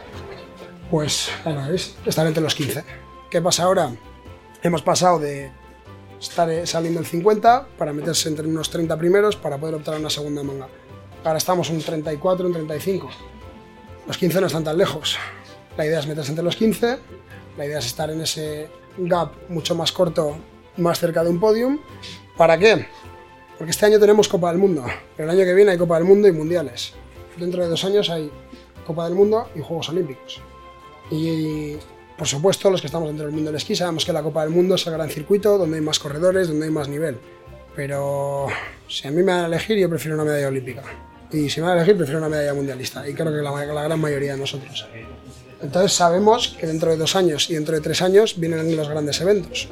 Pues, 0.90 1.28
es 1.70 1.94
estar 2.06 2.26
entre 2.26 2.42
los 2.42 2.54
15. 2.54 2.82
¿Qué 3.28 3.42
pasa 3.42 3.64
ahora? 3.64 3.90
Hemos 4.62 4.80
pasado 4.80 5.18
de 5.18 5.52
estar 6.18 6.48
eh, 6.48 6.66
saliendo 6.66 7.00
el 7.00 7.06
50 7.06 7.66
para 7.76 7.92
meterse 7.92 8.30
entre 8.30 8.48
unos 8.48 8.70
30 8.70 8.96
primeros 8.96 9.36
para 9.36 9.58
poder 9.58 9.74
optar 9.74 9.96
a 9.96 9.98
una 9.98 10.08
segunda 10.08 10.42
manga. 10.42 10.66
Ahora 11.22 11.36
estamos 11.36 11.68
en 11.68 11.82
34, 11.82 12.46
en 12.46 12.52
35. 12.54 13.10
Los 14.06 14.16
15 14.16 14.40
no 14.40 14.46
están 14.46 14.64
tan 14.64 14.78
lejos. 14.78 15.18
La 15.76 15.84
idea 15.84 15.98
es 15.98 16.06
meterse 16.06 16.30
entre 16.30 16.46
los 16.46 16.56
15, 16.56 16.98
la 17.58 17.66
idea 17.66 17.78
es 17.78 17.84
estar 17.84 18.08
en 18.08 18.22
ese 18.22 18.70
gap 18.96 19.32
mucho 19.50 19.74
más 19.74 19.92
corto, 19.92 20.38
más 20.78 20.98
cerca 20.98 21.22
de 21.22 21.28
un 21.28 21.38
podium. 21.38 21.78
¿Para 22.38 22.56
qué? 22.56 22.86
Porque 23.60 23.72
este 23.72 23.84
año 23.84 24.00
tenemos 24.00 24.26
Copa 24.26 24.48
del 24.48 24.56
Mundo, 24.56 24.86
pero 25.14 25.30
el 25.30 25.38
año 25.38 25.44
que 25.44 25.52
viene 25.52 25.72
hay 25.72 25.76
Copa 25.76 25.96
del 25.96 26.04
Mundo 26.04 26.26
y 26.26 26.32
Mundiales. 26.32 26.94
Dentro 27.36 27.62
de 27.62 27.68
dos 27.68 27.84
años 27.84 28.08
hay 28.08 28.30
Copa 28.86 29.04
del 29.04 29.14
Mundo 29.14 29.50
y 29.54 29.60
Juegos 29.60 29.90
Olímpicos. 29.90 30.40
Y 31.10 31.76
por 32.16 32.26
supuesto, 32.26 32.70
los 32.70 32.80
que 32.80 32.86
estamos 32.86 33.08
dentro 33.08 33.26
del 33.26 33.34
mundo 33.34 33.50
del 33.50 33.58
esquí 33.58 33.76
sabemos 33.76 34.06
que 34.06 34.14
la 34.14 34.22
Copa 34.22 34.44
del 34.44 34.48
Mundo 34.48 34.76
es 34.76 34.86
el 34.86 34.94
gran 34.94 35.10
circuito 35.10 35.58
donde 35.58 35.76
hay 35.76 35.82
más 35.82 35.98
corredores, 35.98 36.48
donde 36.48 36.64
hay 36.64 36.72
más 36.72 36.88
nivel. 36.88 37.18
Pero 37.76 38.46
si 38.88 39.06
a 39.06 39.10
mí 39.10 39.18
me 39.18 39.30
van 39.30 39.44
a 39.44 39.46
elegir, 39.48 39.76
yo 39.76 39.90
prefiero 39.90 40.14
una 40.14 40.24
medalla 40.24 40.48
olímpica. 40.48 40.82
Y 41.30 41.50
si 41.50 41.60
me 41.60 41.66
van 41.66 41.76
a 41.76 41.82
elegir, 41.82 41.98
prefiero 41.98 42.18
una 42.18 42.30
medalla 42.30 42.54
mundialista. 42.54 43.06
Y 43.06 43.12
creo 43.12 43.30
que 43.30 43.42
la, 43.42 43.50
la 43.74 43.82
gran 43.82 44.00
mayoría 44.00 44.32
de 44.32 44.38
nosotros. 44.38 44.88
Entonces 45.60 45.92
sabemos 45.92 46.56
que 46.58 46.66
dentro 46.66 46.92
de 46.92 46.96
dos 46.96 47.14
años 47.14 47.50
y 47.50 47.56
dentro 47.56 47.74
de 47.74 47.82
tres 47.82 48.00
años 48.00 48.40
vienen 48.40 48.74
los 48.74 48.88
grandes 48.88 49.20
eventos. 49.20 49.68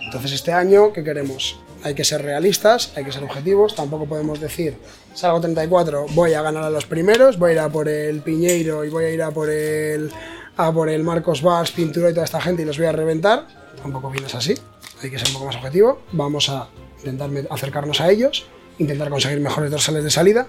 Entonces 0.00 0.32
este 0.32 0.50
año, 0.50 0.92
¿qué 0.92 1.04
queremos? 1.04 1.60
Hay 1.84 1.94
que 1.94 2.02
ser 2.02 2.22
realistas, 2.22 2.92
hay 2.96 3.04
que 3.04 3.12
ser 3.12 3.22
objetivos, 3.22 3.76
tampoco 3.76 4.06
podemos 4.06 4.40
decir, 4.40 4.78
salgo 5.12 5.40
34, 5.40 6.06
voy 6.14 6.32
a 6.32 6.40
ganar 6.40 6.64
a 6.64 6.70
los 6.70 6.86
primeros, 6.86 7.38
voy 7.38 7.50
a 7.50 7.52
ir 7.52 7.58
a 7.60 7.68
por 7.68 7.88
el 7.88 8.22
Piñeiro 8.22 8.84
y 8.84 8.88
voy 8.88 9.04
a 9.04 9.10
ir 9.10 9.22
a 9.22 9.30
por 9.30 9.50
el, 9.50 10.10
a 10.56 10.72
por 10.72 10.88
el 10.88 11.04
Marcos 11.04 11.42
Vaz, 11.42 11.70
Pintura 11.72 12.08
y 12.08 12.14
toda 12.14 12.24
esta 12.24 12.40
gente 12.40 12.62
y 12.62 12.64
los 12.64 12.78
voy 12.78 12.86
a 12.86 12.92
reventar, 12.92 13.46
tampoco 13.82 14.10
vienes 14.10 14.34
así, 14.34 14.54
hay 15.02 15.10
que 15.10 15.18
ser 15.18 15.28
un 15.28 15.34
poco 15.34 15.46
más 15.46 15.56
objetivo, 15.56 16.00
vamos 16.12 16.48
a 16.48 16.68
intentar 17.00 17.30
acercarnos 17.50 18.00
a 18.00 18.10
ellos, 18.10 18.46
intentar 18.78 19.10
conseguir 19.10 19.40
mejores 19.40 19.70
dorsales 19.70 20.04
de 20.04 20.10
salida 20.10 20.46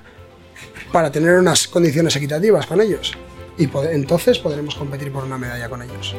para 0.94 1.12
tener 1.12 1.38
unas 1.38 1.68
condiciones 1.68 2.16
equitativas 2.16 2.66
con 2.66 2.80
ellos. 2.80 3.12
Y 3.58 3.70
entonces 3.92 4.40
podremos 4.40 4.76
competir 4.76 5.12
por 5.12 5.26
una 5.26 5.38
medalla 5.38 5.68
con 5.68 5.82
ellos. 5.82 6.16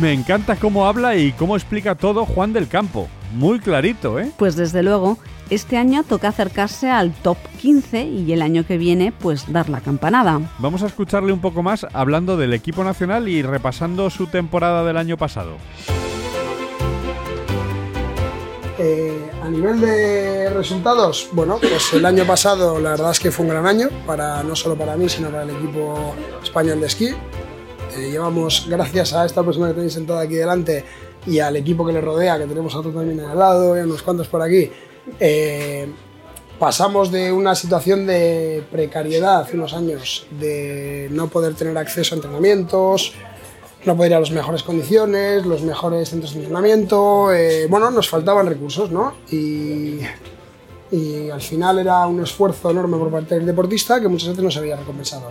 Me 0.00 0.12
encanta 0.12 0.56
cómo 0.56 0.86
habla 0.86 1.16
y 1.16 1.32
cómo 1.32 1.56
explica 1.56 1.94
todo 1.94 2.26
Juan 2.26 2.52
del 2.52 2.68
Campo. 2.68 3.08
Muy 3.32 3.58
clarito, 3.58 4.18
¿eh? 4.20 4.30
Pues 4.36 4.54
desde 4.54 4.82
luego, 4.82 5.16
este 5.48 5.78
año 5.78 6.02
toca 6.02 6.28
acercarse 6.28 6.90
al 6.90 7.12
top 7.12 7.38
15 7.58 8.04
y 8.04 8.30
el 8.32 8.42
año 8.42 8.66
que 8.66 8.76
viene 8.76 9.12
pues 9.12 9.50
dar 9.50 9.70
la 9.70 9.80
campanada. 9.80 10.40
Vamos 10.58 10.82
a 10.82 10.86
escucharle 10.88 11.32
un 11.32 11.40
poco 11.40 11.62
más 11.62 11.86
hablando 11.94 12.36
del 12.36 12.52
equipo 12.52 12.84
nacional 12.84 13.28
y 13.28 13.40
repasando 13.40 14.10
su 14.10 14.26
temporada 14.26 14.84
del 14.84 14.98
año 14.98 15.16
pasado. 15.16 15.56
Eh, 18.78 19.30
a 19.42 19.48
nivel 19.48 19.80
de 19.80 20.50
resultados, 20.50 21.30
bueno, 21.32 21.58
pues 21.60 21.94
el 21.94 22.04
año 22.04 22.24
pasado 22.24 22.78
la 22.78 22.90
verdad 22.90 23.12
es 23.12 23.18
que 23.18 23.30
fue 23.30 23.46
un 23.46 23.52
gran 23.52 23.66
año, 23.66 23.88
para, 24.06 24.42
no 24.42 24.54
solo 24.54 24.76
para 24.76 24.96
mí, 24.96 25.08
sino 25.08 25.30
para 25.30 25.44
el 25.44 25.50
equipo 25.50 26.14
español 26.42 26.80
de 26.80 26.86
esquí. 26.86 27.08
Llevamos, 28.10 28.66
gracias 28.68 29.12
a 29.12 29.26
esta 29.26 29.42
persona 29.42 29.68
que 29.68 29.74
tenéis 29.74 29.92
sentada 29.92 30.20
aquí 30.20 30.34
delante 30.34 30.84
y 31.26 31.38
al 31.40 31.56
equipo 31.56 31.84
que 31.84 31.92
le 31.92 32.00
rodea, 32.00 32.38
que 32.38 32.46
tenemos 32.46 32.74
a 32.74 32.78
otro 32.78 32.92
también 32.92 33.20
al 33.20 33.38
lado 33.38 33.76
y 33.76 33.80
unos 33.80 34.02
cuantos 34.02 34.28
por 34.28 34.42
aquí, 34.42 34.70
eh, 35.20 35.88
pasamos 36.58 37.10
de 37.10 37.32
una 37.32 37.54
situación 37.54 38.06
de 38.06 38.64
precariedad 38.70 39.40
hace 39.40 39.56
unos 39.56 39.74
años, 39.74 40.26
de 40.30 41.08
no 41.10 41.28
poder 41.28 41.54
tener 41.54 41.76
acceso 41.76 42.14
a 42.14 42.16
entrenamientos, 42.16 43.12
no 43.84 43.96
poder 43.96 44.12
ir 44.12 44.16
a 44.16 44.20
las 44.20 44.30
mejores 44.30 44.62
condiciones, 44.62 45.46
los 45.46 45.62
mejores 45.62 46.08
centros 46.08 46.32
de 46.34 46.40
entrenamiento, 46.40 47.32
eh, 47.32 47.66
bueno, 47.68 47.90
nos 47.90 48.08
faltaban 48.08 48.46
recursos, 48.46 48.90
¿no? 48.90 49.14
Y, 49.30 50.00
y 50.90 51.30
al 51.30 51.40
final 51.40 51.78
era 51.78 52.06
un 52.06 52.22
esfuerzo 52.22 52.70
enorme 52.70 52.96
por 52.96 53.10
parte 53.10 53.36
del 53.36 53.46
deportista 53.46 54.00
que 54.00 54.08
muchas 54.08 54.30
veces 54.30 54.44
no 54.44 54.50
se 54.50 54.58
había 54.58 54.76
recompensado. 54.76 55.30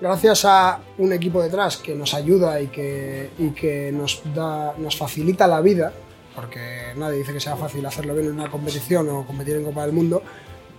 Gracias 0.00 0.44
a 0.44 0.78
un 0.98 1.12
equipo 1.12 1.42
detrás 1.42 1.76
que 1.76 1.94
nos 1.94 2.14
ayuda 2.14 2.60
y 2.60 2.68
que, 2.68 3.30
y 3.38 3.50
que 3.50 3.90
nos, 3.92 4.22
da, 4.32 4.74
nos 4.78 4.96
facilita 4.96 5.48
la 5.48 5.60
vida, 5.60 5.92
porque 6.36 6.92
nadie 6.96 7.18
dice 7.18 7.32
que 7.32 7.40
sea 7.40 7.56
fácil 7.56 7.84
hacerlo 7.84 8.14
bien 8.14 8.26
en 8.26 8.34
una 8.34 8.48
competición 8.48 9.08
o 9.08 9.26
competir 9.26 9.56
en 9.56 9.64
Copa 9.64 9.82
del 9.82 9.92
Mundo, 9.92 10.22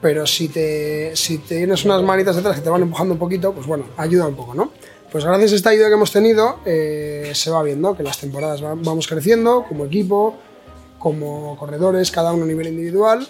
pero 0.02 0.26
si, 0.26 0.48
te, 0.48 1.16
si 1.18 1.40
tienes 1.40 1.84
unas 1.84 2.02
manitas 2.02 2.38
detrás 2.38 2.56
que 2.56 2.62
te 2.62 2.70
van 2.70 2.82
empujando 2.82 3.14
un 3.14 3.20
poquito, 3.20 3.52
pues 3.54 3.68
bueno, 3.68 3.86
ayuda 3.98 4.26
un 4.26 4.36
poco, 4.36 4.54
¿no? 4.54 4.72
Pues 5.12 5.26
gracias 5.26 5.52
a 5.52 5.56
esta 5.56 5.70
ayuda 5.72 5.88
que 5.88 5.96
hemos 5.96 6.12
tenido, 6.14 6.60
eh, 6.66 7.32
se 7.34 7.52
va 7.52 7.62
viendo 7.64 7.98
que 7.98 8.04
las 8.04 8.20
temporadas 8.20 8.62
vamos 8.62 9.08
creciendo 9.08 9.66
como 9.68 9.86
equipo, 9.86 10.38
como 10.98 11.58
corredores, 11.58 12.12
cada 12.12 12.32
uno 12.32 12.44
a 12.44 12.48
nivel 12.48 12.68
individual. 12.68 13.28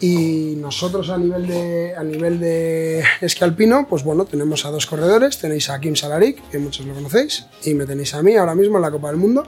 Y 0.00 0.54
nosotros 0.56 1.10
a 1.10 1.18
nivel 1.18 1.46
de, 1.46 1.94
a 1.96 2.04
nivel 2.04 2.38
de 2.38 3.02
esquí 3.20 3.42
alpino, 3.42 3.86
pues 3.88 4.04
bueno, 4.04 4.24
tenemos 4.24 4.64
a 4.64 4.70
dos 4.70 4.86
corredores. 4.86 5.38
Tenéis 5.38 5.70
a 5.70 5.80
Kim 5.80 5.96
Salarik, 5.96 6.48
que 6.50 6.58
muchos 6.58 6.86
lo 6.86 6.94
conocéis, 6.94 7.46
y 7.64 7.74
me 7.74 7.84
tenéis 7.84 8.14
a 8.14 8.22
mí 8.22 8.36
ahora 8.36 8.54
mismo 8.54 8.76
en 8.76 8.82
la 8.82 8.90
Copa 8.90 9.08
del 9.08 9.16
Mundo. 9.16 9.44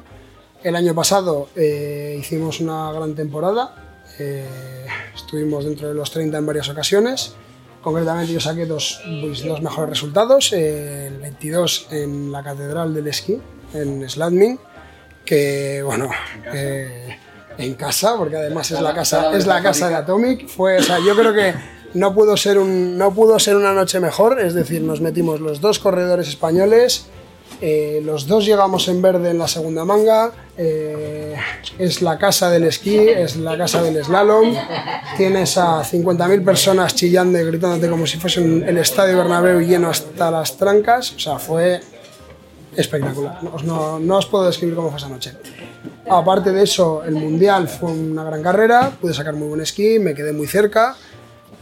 El 0.62 0.76
año 0.76 0.94
pasado 0.94 1.48
eh, 1.56 2.16
hicimos 2.20 2.60
una 2.60 2.92
gran 2.92 3.14
temporada. 3.14 4.02
Eh, 4.18 4.44
estuvimos 5.14 5.64
dentro 5.64 5.88
de 5.88 5.94
los 5.94 6.10
30 6.10 6.36
en 6.36 6.46
varias 6.46 6.68
ocasiones. 6.68 7.34
Concretamente 7.82 8.32
yo 8.32 8.40
saqué 8.40 8.66
dos, 8.66 9.00
pues, 9.22 9.42
dos 9.42 9.62
mejores 9.62 9.88
resultados, 9.88 10.52
el 10.52 11.16
22 11.18 11.86
en 11.92 12.30
la 12.30 12.42
Catedral 12.42 12.92
del 12.92 13.06
Esquí, 13.06 13.40
en 13.72 14.08
Sladming, 14.08 14.58
que 15.24 15.82
bueno, 15.82 16.10
eh, 16.52 17.16
en 17.60 17.74
casa, 17.74 18.16
porque 18.16 18.36
además 18.36 18.70
es 18.70 18.80
la 18.80 18.94
casa, 18.94 19.36
es 19.36 19.46
la 19.46 19.62
casa 19.62 19.88
de 19.88 19.94
Atomic, 19.96 20.48
fue, 20.48 20.78
o 20.78 20.82
sea, 20.82 20.98
yo 20.98 21.14
creo 21.14 21.32
que 21.32 21.54
no 21.94 22.14
pudo, 22.14 22.36
ser 22.36 22.58
un, 22.58 22.96
no 22.96 23.12
pudo 23.12 23.38
ser 23.38 23.56
una 23.56 23.72
noche 23.72 24.00
mejor, 24.00 24.40
es 24.40 24.54
decir, 24.54 24.82
nos 24.82 25.00
metimos 25.00 25.40
los 25.40 25.60
dos 25.60 25.78
corredores 25.78 26.28
españoles, 26.28 27.06
eh, 27.62 28.00
los 28.04 28.26
dos 28.26 28.46
llegamos 28.46 28.88
en 28.88 29.02
verde 29.02 29.30
en 29.30 29.38
la 29.38 29.46
segunda 29.46 29.84
manga. 29.84 30.32
Eh, 30.56 31.36
es 31.78 32.00
la 32.00 32.18
casa 32.18 32.50
del 32.50 32.64
esquí, 32.64 32.96
es 32.96 33.36
la 33.36 33.56
casa 33.58 33.82
del 33.82 34.02
slalom. 34.02 34.54
Tienes 35.16 35.58
a 35.58 35.82
50.000 35.82 36.44
personas 36.44 36.94
chillando 36.94 37.38
y 37.38 37.44
gritándote 37.44 37.90
como 37.90 38.06
si 38.06 38.18
fuese 38.18 38.40
el 38.40 38.78
estadio 38.78 39.18
Bernabéu 39.18 39.60
lleno 39.60 39.90
hasta 39.90 40.30
las 40.30 40.56
trancas. 40.56 41.12
O 41.12 41.18
sea, 41.18 41.38
fue 41.38 41.80
espectacular. 42.76 43.42
No, 43.64 43.98
no- 43.98 44.16
os 44.18 44.26
puedo 44.26 44.46
describir 44.46 44.74
cómo 44.74 44.88
fue 44.90 44.98
esa 44.98 45.08
noche. 45.08 45.32
Aparte 46.08 46.52
de 46.52 46.62
eso, 46.62 47.02
el 47.04 47.14
mundial 47.14 47.68
fue 47.68 47.90
una 47.92 48.24
gran 48.24 48.42
carrera. 48.42 48.90
Pude 49.00 49.14
sacar 49.14 49.34
muy 49.34 49.48
buen 49.48 49.60
esquí, 49.60 49.98
me 49.98 50.14
quedé 50.14 50.32
muy 50.32 50.46
cerca. 50.46 50.96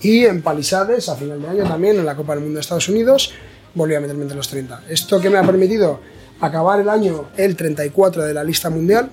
Y 0.01 0.25
en 0.25 0.43
Palisades, 0.43 1.09
a 1.09 1.17
final 1.17 1.41
de 1.43 1.49
año 1.49 1.65
también, 1.65 1.97
en 1.99 2.07
la 2.07 2.15
Copa 2.15 2.35
del 2.35 2.43
Mundo 2.45 2.57
de 2.57 2.61
Estados 2.61 2.89
Unidos, 2.89 3.33
volví 3.75 3.95
a 3.95 4.01
meterme 4.01 4.23
entre 4.23 4.37
los 4.37 4.49
30. 4.49 4.83
Esto 4.89 5.21
que 5.21 5.29
me 5.29 5.39
ha 5.39 5.43
permitido 5.43 6.01
acabar 6.41 6.81
el 6.81 6.89
año 6.89 7.27
el 7.37 7.57
34 7.57 8.25
de 8.25 8.33
la 8.33 8.45
lista 8.45 8.71
mundial, 8.71 9.11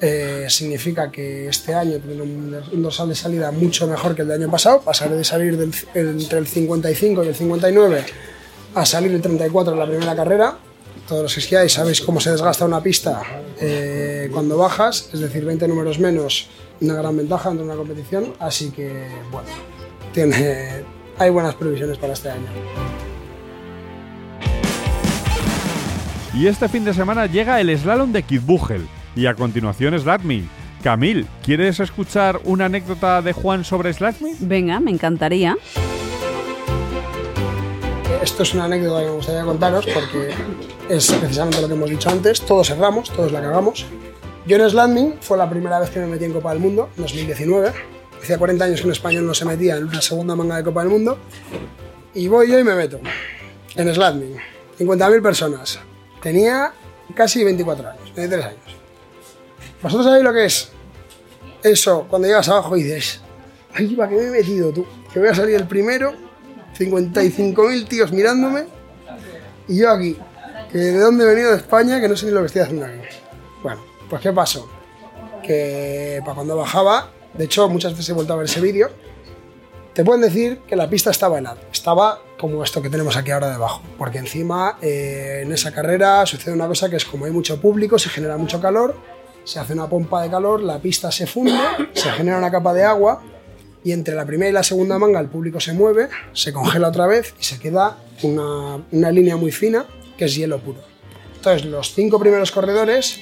eh, 0.00 0.46
significa 0.48 1.10
que 1.10 1.48
este 1.48 1.72
año 1.72 1.96
un, 2.04 2.54
un 2.72 2.82
dorsal 2.82 3.08
de 3.08 3.14
salida 3.14 3.50
mucho 3.52 3.86
mejor 3.86 4.14
que 4.14 4.22
el 4.22 4.28
del 4.28 4.42
año 4.42 4.50
pasado. 4.50 4.80
Pasaré 4.82 5.16
de 5.16 5.24
salir 5.24 5.56
del- 5.56 5.72
entre 5.94 6.38
el 6.38 6.46
55 6.46 7.24
y 7.24 7.28
el 7.28 7.34
59 7.34 8.04
a 8.74 8.84
salir 8.84 9.12
el 9.12 9.22
34 9.22 9.72
en 9.72 9.78
la 9.78 9.86
primera 9.86 10.14
carrera. 10.14 10.58
Todos 11.06 11.22
los 11.22 11.34
que 11.34 11.40
esquiáis 11.40 11.72
sabéis 11.72 12.00
cómo 12.00 12.20
se 12.20 12.32
desgasta 12.32 12.64
una 12.64 12.82
pista 12.82 13.22
eh, 13.60 14.28
cuando 14.32 14.58
bajas, 14.58 15.08
es 15.12 15.20
decir, 15.20 15.44
20 15.44 15.68
números 15.68 16.00
menos, 16.00 16.48
una 16.80 16.94
gran 16.94 17.16
ventaja 17.16 17.48
dentro 17.50 17.64
de 17.64 17.72
una 17.72 17.78
competición. 17.78 18.34
Así 18.40 18.70
que, 18.70 19.06
bueno, 19.30 19.48
tiene, 20.12 20.82
hay 21.16 21.30
buenas 21.30 21.54
previsiones 21.54 21.98
para 21.98 22.12
este 22.12 22.30
año. 22.30 22.46
Y 26.34 26.48
este 26.48 26.68
fin 26.68 26.84
de 26.84 26.92
semana 26.92 27.26
llega 27.26 27.60
el 27.60 27.76
slalom 27.78 28.12
de 28.12 28.22
Kitzbühel 28.22 28.86
y 29.14 29.26
a 29.26 29.34
continuación 29.34 29.98
Slatmy. 29.98 30.46
Camil, 30.82 31.26
¿quieres 31.42 31.80
escuchar 31.80 32.40
una 32.44 32.66
anécdota 32.66 33.22
de 33.22 33.32
Juan 33.32 33.64
sobre 33.64 33.92
Slatmy? 33.92 34.32
Venga, 34.40 34.78
me 34.80 34.90
encantaría. 34.90 35.56
Esto 38.22 38.42
es 38.42 38.54
una 38.54 38.64
anécdota 38.64 39.00
que 39.00 39.06
me 39.06 39.12
gustaría 39.12 39.44
contaros 39.44 39.86
porque 39.86 40.30
es 40.88 41.12
precisamente 41.12 41.60
lo 41.60 41.68
que 41.68 41.74
hemos 41.74 41.90
dicho 41.90 42.10
antes. 42.10 42.40
Todos 42.40 42.70
erramos, 42.70 43.10
todos 43.10 43.32
la 43.32 43.40
cagamos. 43.40 43.86
Yo 44.46 44.56
en 44.56 44.70
Slanding 44.70 45.18
fue 45.20 45.36
la 45.36 45.48
primera 45.48 45.78
vez 45.78 45.90
que 45.90 46.00
me 46.00 46.06
metí 46.06 46.24
en 46.24 46.32
Copa 46.32 46.50
del 46.50 46.60
Mundo, 46.60 46.88
en 46.96 47.02
2019. 47.02 47.72
Hacía 48.22 48.38
40 48.38 48.64
años 48.64 48.80
que 48.80 48.86
un 48.86 48.92
español 48.92 49.26
no 49.26 49.34
se 49.34 49.44
metía 49.44 49.76
en 49.76 49.84
una 49.84 50.00
segunda 50.00 50.34
manga 50.34 50.56
de 50.56 50.64
Copa 50.64 50.80
del 50.80 50.90
Mundo. 50.90 51.18
Y 52.14 52.28
voy 52.28 52.50
yo 52.50 52.58
y 52.58 52.64
me 52.64 52.74
meto 52.74 53.00
en 53.74 53.94
Slanding. 53.94 54.36
50.000 54.78 55.22
personas. 55.22 55.78
Tenía 56.22 56.72
casi 57.14 57.44
24 57.44 57.88
años, 57.88 58.12
23 58.14 58.44
años. 58.46 58.76
¿Vosotros 59.82 60.06
sabéis 60.06 60.24
lo 60.24 60.32
que 60.32 60.44
es? 60.44 60.70
Eso, 61.62 62.06
cuando 62.08 62.28
llegas 62.28 62.48
abajo 62.48 62.76
y 62.76 62.82
dices, 62.82 63.20
ay, 63.74 63.94
¿para 63.94 64.08
qué 64.08 64.16
me 64.16 64.26
he 64.26 64.30
metido 64.30 64.72
tú? 64.72 64.86
Que 65.12 65.20
voy 65.20 65.28
a 65.28 65.34
salir 65.34 65.56
el 65.56 65.66
primero 65.66 66.25
55.000 66.78 67.88
tíos 67.88 68.12
mirándome 68.12 68.66
y 69.68 69.78
yo 69.78 69.90
aquí, 69.90 70.16
que 70.70 70.78
de 70.78 70.98
dónde 70.98 71.24
he 71.24 71.26
venido 71.26 71.50
de 71.50 71.56
España, 71.56 72.00
que 72.00 72.08
no 72.08 72.16
sé 72.16 72.26
ni 72.26 72.32
lo 72.32 72.40
que 72.40 72.46
estoy 72.46 72.62
haciendo 72.62 72.86
aquí. 72.86 73.00
Bueno, 73.62 73.80
pues 74.08 74.22
¿qué 74.22 74.32
pasó? 74.32 74.68
Que 75.42 76.20
para 76.20 76.34
cuando 76.34 76.56
bajaba, 76.56 77.10
de 77.34 77.44
hecho 77.44 77.68
muchas 77.68 77.92
veces 77.92 78.08
he 78.10 78.12
vuelto 78.12 78.32
a 78.32 78.36
ver 78.36 78.46
ese 78.46 78.60
vídeo, 78.60 78.90
te 79.92 80.04
pueden 80.04 80.20
decir 80.20 80.60
que 80.66 80.76
la 80.76 80.90
pista 80.90 81.10
estaba 81.10 81.38
helada, 81.38 81.58
estaba 81.72 82.20
como 82.38 82.62
esto 82.62 82.82
que 82.82 82.90
tenemos 82.90 83.16
aquí 83.16 83.30
ahora 83.30 83.50
debajo, 83.50 83.82
porque 83.96 84.18
encima 84.18 84.78
eh, 84.82 85.40
en 85.42 85.52
esa 85.52 85.72
carrera 85.72 86.24
sucede 86.26 86.54
una 86.54 86.66
cosa 86.66 86.90
que 86.90 86.96
es 86.96 87.04
como 87.04 87.24
hay 87.24 87.32
mucho 87.32 87.60
público, 87.60 87.98
se 87.98 88.10
genera 88.10 88.36
mucho 88.36 88.60
calor, 88.60 88.94
se 89.44 89.58
hace 89.58 89.72
una 89.72 89.88
pompa 89.88 90.22
de 90.22 90.30
calor, 90.30 90.60
la 90.60 90.78
pista 90.78 91.10
se 91.10 91.26
funde, 91.26 91.58
se 91.94 92.10
genera 92.10 92.38
una 92.38 92.50
capa 92.50 92.74
de 92.74 92.84
agua 92.84 93.22
y 93.86 93.92
entre 93.92 94.14
la 94.16 94.24
primera 94.26 94.50
y 94.50 94.52
la 94.52 94.62
segunda 94.64 94.98
manga 94.98 95.20
el 95.20 95.28
público 95.28 95.60
se 95.60 95.72
mueve, 95.72 96.08
se 96.32 96.52
congela 96.52 96.88
otra 96.88 97.06
vez 97.06 97.34
y 97.40 97.44
se 97.44 97.58
queda 97.60 97.96
una, 98.22 98.80
una 98.90 99.10
línea 99.12 99.36
muy 99.36 99.52
fina 99.52 99.86
que 100.18 100.24
es 100.24 100.34
hielo 100.34 100.58
puro. 100.58 100.80
Entonces 101.36 101.64
los 101.66 101.94
cinco 101.94 102.18
primeros 102.18 102.50
corredores 102.50 103.20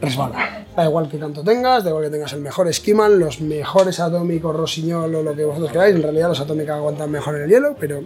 resbalan. 0.00 0.66
Da 0.76 0.84
igual 0.84 1.08
que 1.08 1.16
tanto 1.16 1.42
tengas, 1.42 1.82
da 1.82 1.88
igual 1.90 2.04
que 2.04 2.10
tengas 2.10 2.32
el 2.34 2.40
mejor 2.42 2.68
esquimal, 2.68 3.18
los 3.18 3.40
mejores 3.40 3.98
atómicos, 3.98 4.54
Rosiñol 4.54 5.14
o 5.14 5.22
lo 5.22 5.34
que 5.34 5.44
vosotros 5.44 5.72
queráis. 5.72 5.96
En 5.96 6.02
realidad 6.02 6.28
los 6.28 6.38
atómicos 6.40 6.74
aguantan 6.74 7.10
mejor 7.10 7.34
en 7.36 7.42
el 7.44 7.48
hielo, 7.50 7.74
pero 7.80 8.04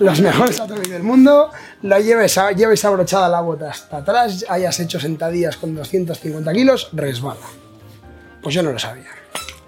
los 0.00 0.20
mejores 0.20 0.60
atómicos 0.60 0.90
del 0.90 1.04
mundo, 1.04 1.50
lo 1.82 1.98
lleves, 2.00 2.36
a- 2.36 2.50
lleves 2.52 2.84
abrochada 2.84 3.28
la 3.28 3.40
bota 3.40 3.70
hasta 3.70 3.98
atrás, 3.98 4.44
hayas 4.48 4.78
hecho 4.80 4.98
sentadillas 4.98 5.56
con 5.56 5.74
250 5.74 6.52
kilos, 6.52 6.88
resbala. 6.92 7.40
Pues 8.42 8.54
yo 8.54 8.62
no 8.64 8.72
lo 8.72 8.78
sabía. 8.78 9.06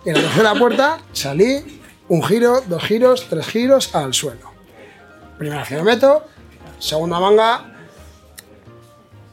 Y 0.04 0.08
en 0.08 0.16
la 0.16 0.22
tercera 0.22 0.54
puerta 0.54 0.98
salí, 1.12 1.80
un 2.08 2.22
giro, 2.22 2.60
dos 2.66 2.82
giros, 2.82 3.26
tres 3.28 3.46
giros 3.46 3.94
al 3.94 4.12
suelo. 4.12 4.50
Primera 5.38 5.64
que 5.64 5.76
me 5.76 5.82
meto, 5.82 6.24
segunda 6.78 7.20
manga. 7.20 7.68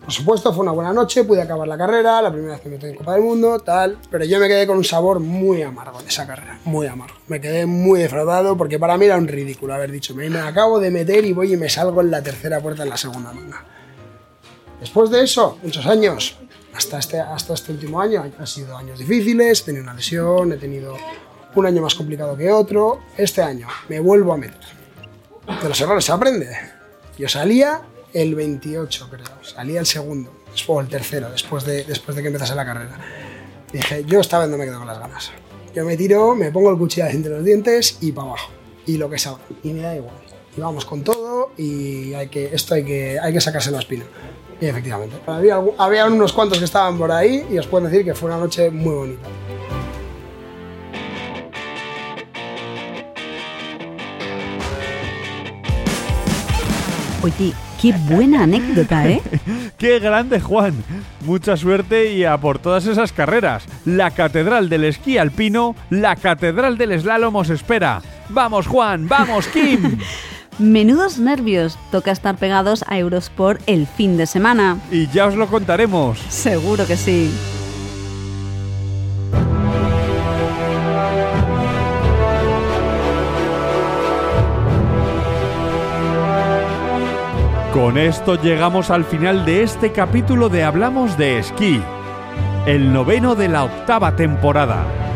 Por 0.03 0.13
supuesto, 0.13 0.53
fue 0.53 0.63
una 0.63 0.71
buena 0.71 0.91
noche, 0.91 1.23
pude 1.23 1.41
acabar 1.41 1.67
la 1.67 1.77
carrera, 1.77 2.21
la 2.21 2.31
primera 2.31 2.53
vez 2.53 2.61
que 2.61 2.69
me 2.69 2.77
en 2.77 2.95
Copa 2.95 3.13
del 3.13 3.21
Mundo, 3.21 3.59
tal. 3.59 3.99
Pero 4.09 4.25
yo 4.25 4.39
me 4.39 4.47
quedé 4.47 4.65
con 4.65 4.77
un 4.77 4.83
sabor 4.83 5.19
muy 5.19 5.61
amargo 5.61 6.01
de 6.01 6.07
esa 6.07 6.25
carrera, 6.25 6.59
muy 6.65 6.87
amargo. 6.87 7.15
Me 7.27 7.39
quedé 7.39 7.67
muy 7.67 7.99
defraudado 7.99 8.57
porque 8.57 8.79
para 8.79 8.97
mí 8.97 9.05
era 9.05 9.17
un 9.17 9.27
ridículo 9.27 9.73
haber 9.73 9.91
dicho, 9.91 10.15
me, 10.15 10.29
me 10.29 10.39
acabo 10.39 10.79
de 10.79 10.89
meter 10.89 11.25
y 11.25 11.33
voy 11.33 11.53
y 11.53 11.57
me 11.57 11.69
salgo 11.69 12.01
en 12.01 12.09
la 12.09 12.23
tercera 12.23 12.59
puerta 12.59 12.83
en 12.83 12.89
la 12.89 12.97
segunda 12.97 13.33
manga. 13.33 13.65
Después 14.79 15.11
de 15.11 15.23
eso, 15.23 15.59
muchos 15.61 15.85
años, 15.85 16.37
hasta 16.73 16.99
este, 16.99 17.19
hasta 17.19 17.53
este 17.53 17.71
último 17.71 17.99
año, 17.99 18.23
han 18.37 18.47
sido 18.47 18.77
años 18.77 18.99
difíciles, 18.99 19.61
he 19.61 19.65
tenido 19.65 19.83
una 19.83 19.93
lesión, 19.93 20.51
he 20.51 20.57
tenido 20.57 20.95
un 21.55 21.65
año 21.65 21.81
más 21.81 21.95
complicado 21.95 22.37
que 22.37 22.51
otro. 22.51 22.99
Este 23.17 23.41
año 23.41 23.67
me 23.87 23.99
vuelvo 23.99 24.33
a 24.33 24.37
meter. 24.37 24.59
De 25.61 25.69
los 25.69 25.81
errores 25.81 26.05
se 26.05 26.11
aprende. 26.11 26.55
Yo 27.17 27.27
salía 27.27 27.81
el 28.13 28.35
28, 28.35 29.07
creo, 29.09 29.43
salía 29.43 29.79
el 29.79 29.85
segundo, 29.85 30.31
o 30.67 30.81
el 30.81 30.87
tercero, 30.87 31.29
después 31.29 31.65
de, 31.65 31.83
después 31.83 32.15
de 32.15 32.21
que 32.21 32.27
empezase 32.27 32.55
la 32.55 32.65
carrera. 32.65 32.97
Dije, 33.71 34.03
yo 34.05 34.19
esta 34.19 34.39
vez 34.39 34.49
no 34.49 34.57
me 34.57 34.65
quedo 34.65 34.79
con 34.79 34.87
las 34.87 34.99
ganas. 34.99 35.31
Yo 35.75 35.85
me 35.85 35.95
tiro, 35.95 36.33
me 36.35 36.51
pongo 36.51 36.71
el 36.71 36.77
cuchillo 36.77 37.07
entre 37.07 37.31
los 37.31 37.43
dientes 37.43 37.97
y 38.01 38.11
para 38.11 38.29
abajo. 38.29 38.49
Y 38.85 38.97
lo 38.97 39.09
que 39.09 39.19
salga. 39.19 39.41
Y 39.63 39.73
me 39.73 39.81
da 39.81 39.95
igual. 39.95 40.15
Y 40.57 40.61
vamos 40.61 40.85
con 40.85 41.03
todo 41.03 41.18
y 41.57 42.13
hay 42.13 42.27
que, 42.27 42.53
esto 42.53 42.75
hay 42.75 42.83
que, 42.83 43.19
hay 43.19 43.33
que 43.33 43.41
sacarse 43.41 43.71
la 43.71 43.79
espina. 43.79 44.05
Y 44.61 44.65
efectivamente, 44.65 45.15
había, 45.25 45.59
había 45.77 46.05
unos 46.05 46.33
cuantos 46.33 46.59
que 46.59 46.65
estaban 46.65 46.97
por 46.97 47.11
ahí 47.11 47.45
y 47.49 47.57
os 47.57 47.67
puedo 47.67 47.87
decir 47.87 48.03
que 48.03 48.13
fue 48.13 48.29
una 48.29 48.39
noche 48.39 48.69
muy 48.69 48.93
bonita. 48.93 49.27
Oye, 57.21 57.53
qué 57.81 57.93
buena 58.07 58.43
anécdota, 58.43 59.09
¿eh? 59.09 59.21
¡Qué 59.77 59.99
grande, 59.99 60.39
Juan! 60.39 60.73
Mucha 61.25 61.57
suerte 61.57 62.13
y 62.13 62.23
a 62.23 62.37
por 62.37 62.59
todas 62.59 62.85
esas 62.85 63.11
carreras. 63.11 63.65
La 63.85 64.11
Catedral 64.11 64.69
del 64.69 64.85
Esquí 64.85 65.17
Alpino, 65.17 65.75
la 65.89 66.15
Catedral 66.15 66.77
del 66.77 66.99
Slalom 66.99 67.35
os 67.35 67.49
espera. 67.49 68.01
¡Vamos, 68.29 68.67
Juan! 68.67 69.07
¡Vamos, 69.07 69.47
Kim! 69.47 69.99
Menudos 70.59 71.19
nervios, 71.19 71.79
toca 71.89 72.11
estar 72.11 72.35
pegados 72.35 72.83
a 72.87 72.99
Eurosport 72.99 73.61
el 73.65 73.87
fin 73.87 74.17
de 74.17 74.25
semana. 74.25 74.77
Y 74.91 75.07
ya 75.07 75.27
os 75.27 75.35
lo 75.35 75.47
contaremos. 75.47 76.19
Seguro 76.27 76.85
que 76.85 76.97
sí. 76.97 77.31
Con 87.73 87.97
esto 87.97 88.35
llegamos 88.35 88.89
al 88.89 89.05
final 89.05 89.45
de 89.45 89.63
este 89.63 89.93
capítulo 89.93 90.49
de 90.49 90.65
Hablamos 90.65 91.17
de 91.17 91.39
Esquí, 91.39 91.81
el 92.65 92.91
noveno 92.91 93.35
de 93.35 93.47
la 93.47 93.63
octava 93.63 94.17
temporada. 94.17 95.08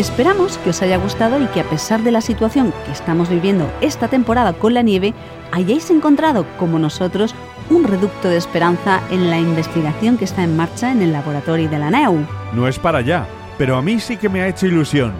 Esperamos 0.00 0.56
que 0.56 0.70
os 0.70 0.80
haya 0.80 0.96
gustado 0.96 1.42
y 1.42 1.46
que 1.48 1.60
a 1.60 1.68
pesar 1.68 2.02
de 2.02 2.10
la 2.10 2.22
situación 2.22 2.72
que 2.86 2.90
estamos 2.90 3.28
viviendo 3.28 3.70
esta 3.82 4.08
temporada 4.08 4.54
con 4.54 4.72
la 4.72 4.80
nieve, 4.80 5.12
hayáis 5.52 5.90
encontrado, 5.90 6.46
como 6.58 6.78
nosotros, 6.78 7.34
un 7.68 7.84
reducto 7.84 8.30
de 8.30 8.38
esperanza 8.38 9.02
en 9.10 9.28
la 9.28 9.38
investigación 9.38 10.16
que 10.16 10.24
está 10.24 10.42
en 10.42 10.56
marcha 10.56 10.90
en 10.90 11.02
el 11.02 11.12
laboratorio 11.12 11.68
de 11.68 11.78
la 11.78 11.90
NEU. 11.90 12.26
No 12.54 12.66
es 12.66 12.78
para 12.78 13.00
allá, 13.00 13.26
pero 13.58 13.76
a 13.76 13.82
mí 13.82 14.00
sí 14.00 14.16
que 14.16 14.30
me 14.30 14.40
ha 14.40 14.48
hecho 14.48 14.66
ilusión. 14.66 15.12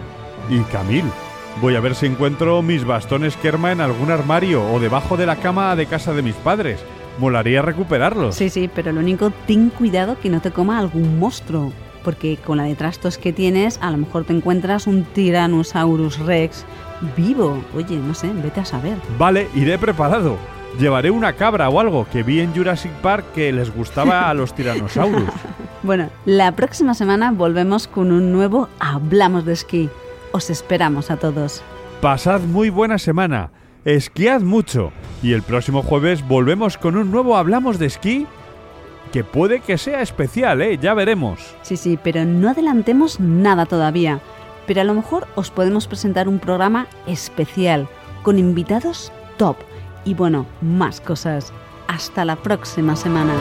Y 0.49 0.61
Camil, 0.73 1.05
voy 1.61 1.77
a 1.77 1.81
ver 1.81 1.95
si 1.95 2.07
encuentro 2.07 2.63
mis 2.63 2.87
bastones 2.87 3.37
Kerma 3.37 3.73
en 3.73 3.83
algún 3.83 4.11
armario 4.11 4.65
o 4.73 4.81
debajo 4.81 5.19
de 5.19 5.27
la 5.27 5.37
cama 5.37 5.77
de 5.77 5.85
casa 5.85 6.15
de 6.15 6.23
mis 6.23 6.37
padres. 6.37 6.81
Molaría 7.19 7.61
recuperarlos. 7.61 8.35
Sí, 8.35 8.49
sí, 8.49 8.71
pero 8.75 8.93
lo 8.93 9.01
único, 9.01 9.31
ten 9.47 9.69
cuidado 9.69 10.19
que 10.19 10.31
no 10.31 10.41
te 10.41 10.53
coma 10.53 10.79
algún 10.79 11.19
monstruo 11.19 11.71
porque 12.03 12.37
con 12.37 12.59
la 12.59 12.65
de 12.65 12.75
trastos 12.75 13.19
que 13.19 13.33
tienes 13.33 13.79
a 13.83 13.91
lo 13.91 13.99
mejor 13.99 14.25
te 14.25 14.33
encuentras 14.33 14.87
un 14.87 15.05
Tyrannosaurus 15.05 16.19
Rex 16.21 16.65
vivo. 17.17 17.63
Oye, 17.75 17.97
no 17.97 18.15
sé, 18.15 18.31
vete 18.33 18.61
a 18.61 18.65
saber. 18.65 18.97
Vale, 19.19 19.49
iré 19.55 19.79
preparado. 19.79 20.37
Llevaré 20.79 21.11
una 21.11 21.33
cabra 21.33 21.69
o 21.69 21.81
algo 21.81 22.07
que 22.13 22.23
vi 22.23 22.41
en 22.41 22.55
Jurassic 22.55 22.93
Park 23.03 23.33
que 23.35 23.53
les 23.53 23.75
gustaba 23.75 24.31
a 24.31 24.35
los 24.35 24.55
tiranosaurus. 24.55 25.29
bueno, 25.83 26.09
la 26.25 26.53
próxima 26.53 26.95
semana 26.95 27.33
volvemos 27.33 27.89
con 27.89 28.13
un 28.13 28.33
nuevo 28.33 28.69
Hablamos 28.79 29.45
de 29.45 29.55
esquí. 29.55 29.91
Os 30.33 30.49
esperamos 30.49 31.11
a 31.11 31.17
todos. 31.17 31.63
Pasad 32.01 32.41
muy 32.41 32.71
buena 32.71 32.99
semana, 32.99 33.51
esquiad 33.85 34.43
mucho 34.43 34.93
y 35.23 35.33
el 35.33 35.43
próximo 35.43 35.83
jueves 35.83 36.27
volvemos 36.27 36.79
con 36.79 36.97
un 36.97 37.11
nuevo 37.11 37.37
Hablamos 37.37 37.79
de 37.79 37.87
esquí 37.87 38.27
que 39.13 39.25
puede 39.25 39.61
que 39.61 39.79
sea 39.79 40.03
especial, 40.03 40.63
¿eh? 40.63 40.79
Ya 40.79 40.95
veremos. 40.95 41.55
Sí, 41.63 41.77
sí, 41.77 41.99
pero 42.03 42.25
no 42.25 42.49
adelantemos 42.49 43.21
nada 43.21 43.67
todavía. 43.67 44.21
Pero 44.67 44.81
a 44.81 44.85
lo 44.85 44.95
mejor 44.95 45.27
os 45.35 45.51
podemos 45.51 45.87
presentar 45.87 46.29
un 46.29 46.39
programa 46.39 46.87
especial, 47.07 47.89
con 48.23 48.39
invitados 48.39 49.13
top. 49.37 49.57
Y 50.05 50.15
bueno, 50.15 50.47
más 50.61 51.01
cosas. 51.01 51.53
Hasta 51.89 52.25
la 52.25 52.37
próxima 52.37 52.95
semana. 52.95 53.35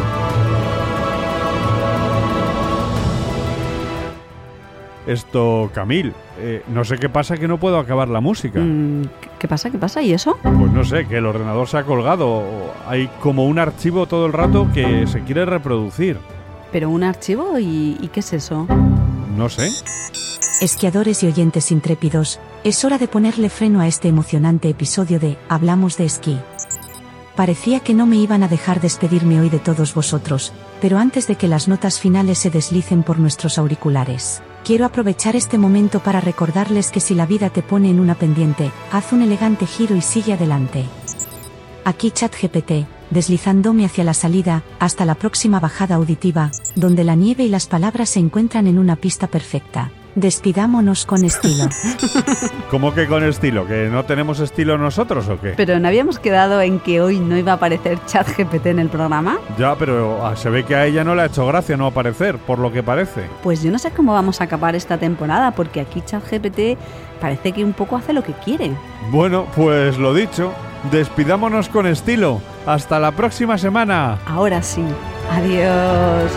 Esto, 5.09 5.71
Camil, 5.73 6.13
eh, 6.37 6.61
no 6.67 6.85
sé 6.85 6.99
qué 6.99 7.09
pasa 7.09 7.35
que 7.35 7.47
no 7.47 7.59
puedo 7.59 7.79
acabar 7.79 8.09
la 8.09 8.21
música. 8.21 8.59
Mm, 8.59 9.05
¿Qué 9.39 9.47
pasa? 9.47 9.71
¿Qué 9.71 9.79
pasa? 9.79 10.03
¿Y 10.03 10.13
eso? 10.13 10.37
Pues 10.43 10.71
no 10.71 10.83
sé, 10.83 11.07
que 11.07 11.17
el 11.17 11.25
ordenador 11.25 11.67
se 11.67 11.79
ha 11.79 11.83
colgado. 11.83 12.43
Hay 12.87 13.09
como 13.19 13.47
un 13.47 13.57
archivo 13.57 14.05
todo 14.05 14.27
el 14.27 14.33
rato 14.33 14.67
que 14.71 15.07
se 15.07 15.21
quiere 15.21 15.45
reproducir. 15.45 16.17
¿Pero 16.71 16.91
un 16.91 17.03
archivo? 17.03 17.57
¿Y, 17.57 17.97
y 17.99 18.09
qué 18.09 18.19
es 18.19 18.33
eso? 18.33 18.67
No 19.35 19.49
sé. 19.49 19.71
Esquiadores 20.61 21.23
y 21.23 21.27
oyentes 21.27 21.71
intrépidos, 21.71 22.39
es 22.63 22.85
hora 22.85 22.99
de 22.99 23.07
ponerle 23.07 23.49
freno 23.49 23.81
a 23.81 23.87
este 23.87 24.09
emocionante 24.09 24.69
episodio 24.69 25.19
de 25.19 25.39
Hablamos 25.49 25.97
de 25.97 26.05
esquí. 26.05 26.37
Parecía 27.35 27.79
que 27.79 27.95
no 27.95 28.05
me 28.05 28.17
iban 28.17 28.43
a 28.43 28.47
dejar 28.47 28.79
despedirme 28.79 29.39
hoy 29.39 29.49
de 29.49 29.57
todos 29.57 29.95
vosotros, 29.95 30.53
pero 30.81 30.99
antes 30.99 31.25
de 31.25 31.35
que 31.35 31.47
las 31.47 31.67
notas 31.67 31.99
finales 31.99 32.37
se 32.37 32.51
deslicen 32.51 33.01
por 33.01 33.17
nuestros 33.17 33.57
auriculares, 33.57 34.43
quiero 34.69 34.85
aprovechar 34.85 35.35
este 35.35 35.57
momento 35.57 35.99
para 35.99 36.21
recordarles 36.21 36.91
que 36.91 36.99
si 36.99 37.15
la 37.15 37.25
vida 37.25 37.49
te 37.49 37.63
pone 37.63 37.89
en 37.89 37.99
una 37.99 38.13
pendiente, 38.13 38.69
haz 38.91 39.13
un 39.13 39.23
elegante 39.23 39.65
giro 39.65 39.95
y 39.95 40.01
sigue 40.01 40.33
adelante. 40.33 40.85
Aquí 41.85 42.11
ChatGPT, 42.11 42.85
deslizándome 43.09 43.85
hacia 43.85 44.03
la 44.03 44.13
salida, 44.13 44.61
hasta 44.77 45.05
la 45.05 45.15
próxima 45.15 45.59
bajada 45.59 45.95
auditiva, 45.95 46.51
donde 46.75 47.03
la 47.03 47.15
nieve 47.15 47.45
y 47.45 47.49
las 47.49 47.65
palabras 47.65 48.09
se 48.09 48.19
encuentran 48.19 48.67
en 48.67 48.77
una 48.77 48.95
pista 48.95 49.25
perfecta. 49.25 49.91
Despidámonos 50.15 51.05
con 51.05 51.23
estilo. 51.23 51.69
¿Cómo 52.71 52.93
que 52.93 53.07
con 53.07 53.23
estilo? 53.23 53.67
¿Que 53.67 53.89
no 53.91 54.05
tenemos 54.05 54.39
estilo 54.39 54.77
nosotros 54.77 55.27
o 55.29 55.39
qué? 55.39 55.53
Pero 55.55 55.79
¿no 55.79 55.87
habíamos 55.87 56.19
quedado 56.19 56.61
en 56.61 56.79
que 56.79 57.01
hoy 57.01 57.19
no 57.19 57.37
iba 57.37 57.53
a 57.53 57.55
aparecer 57.55 57.99
ChatGPT 58.05 58.67
en 58.67 58.79
el 58.79 58.89
programa? 58.89 59.37
Ya, 59.57 59.75
pero 59.75 60.25
ah, 60.25 60.35
se 60.35 60.49
ve 60.49 60.63
que 60.63 60.75
a 60.75 60.85
ella 60.85 61.03
no 61.03 61.15
le 61.15 61.23
ha 61.23 61.25
hecho 61.25 61.45
gracia 61.45 61.77
no 61.77 61.85
aparecer, 61.85 62.37
por 62.37 62.59
lo 62.59 62.71
que 62.71 62.83
parece. 62.83 63.23
Pues 63.43 63.61
yo 63.61 63.71
no 63.71 63.79
sé 63.79 63.91
cómo 63.91 64.13
vamos 64.13 64.41
a 64.41 64.45
acabar 64.45 64.75
esta 64.75 64.97
temporada, 64.97 65.51
porque 65.51 65.79
aquí 65.79 66.01
ChatGPT 66.01 66.77
parece 67.21 67.51
que 67.51 67.63
un 67.63 67.73
poco 67.73 67.95
hace 67.95 68.13
lo 68.13 68.23
que 68.23 68.33
quiere. 68.33 68.71
Bueno, 69.11 69.45
pues 69.55 69.97
lo 69.97 70.13
dicho, 70.13 70.51
despidámonos 70.91 71.69
con 71.69 71.85
estilo. 71.85 72.41
Hasta 72.65 72.99
la 72.99 73.11
próxima 73.11 73.57
semana. 73.57 74.17
Ahora 74.25 74.61
sí. 74.61 74.83
Adiós. 75.31 76.31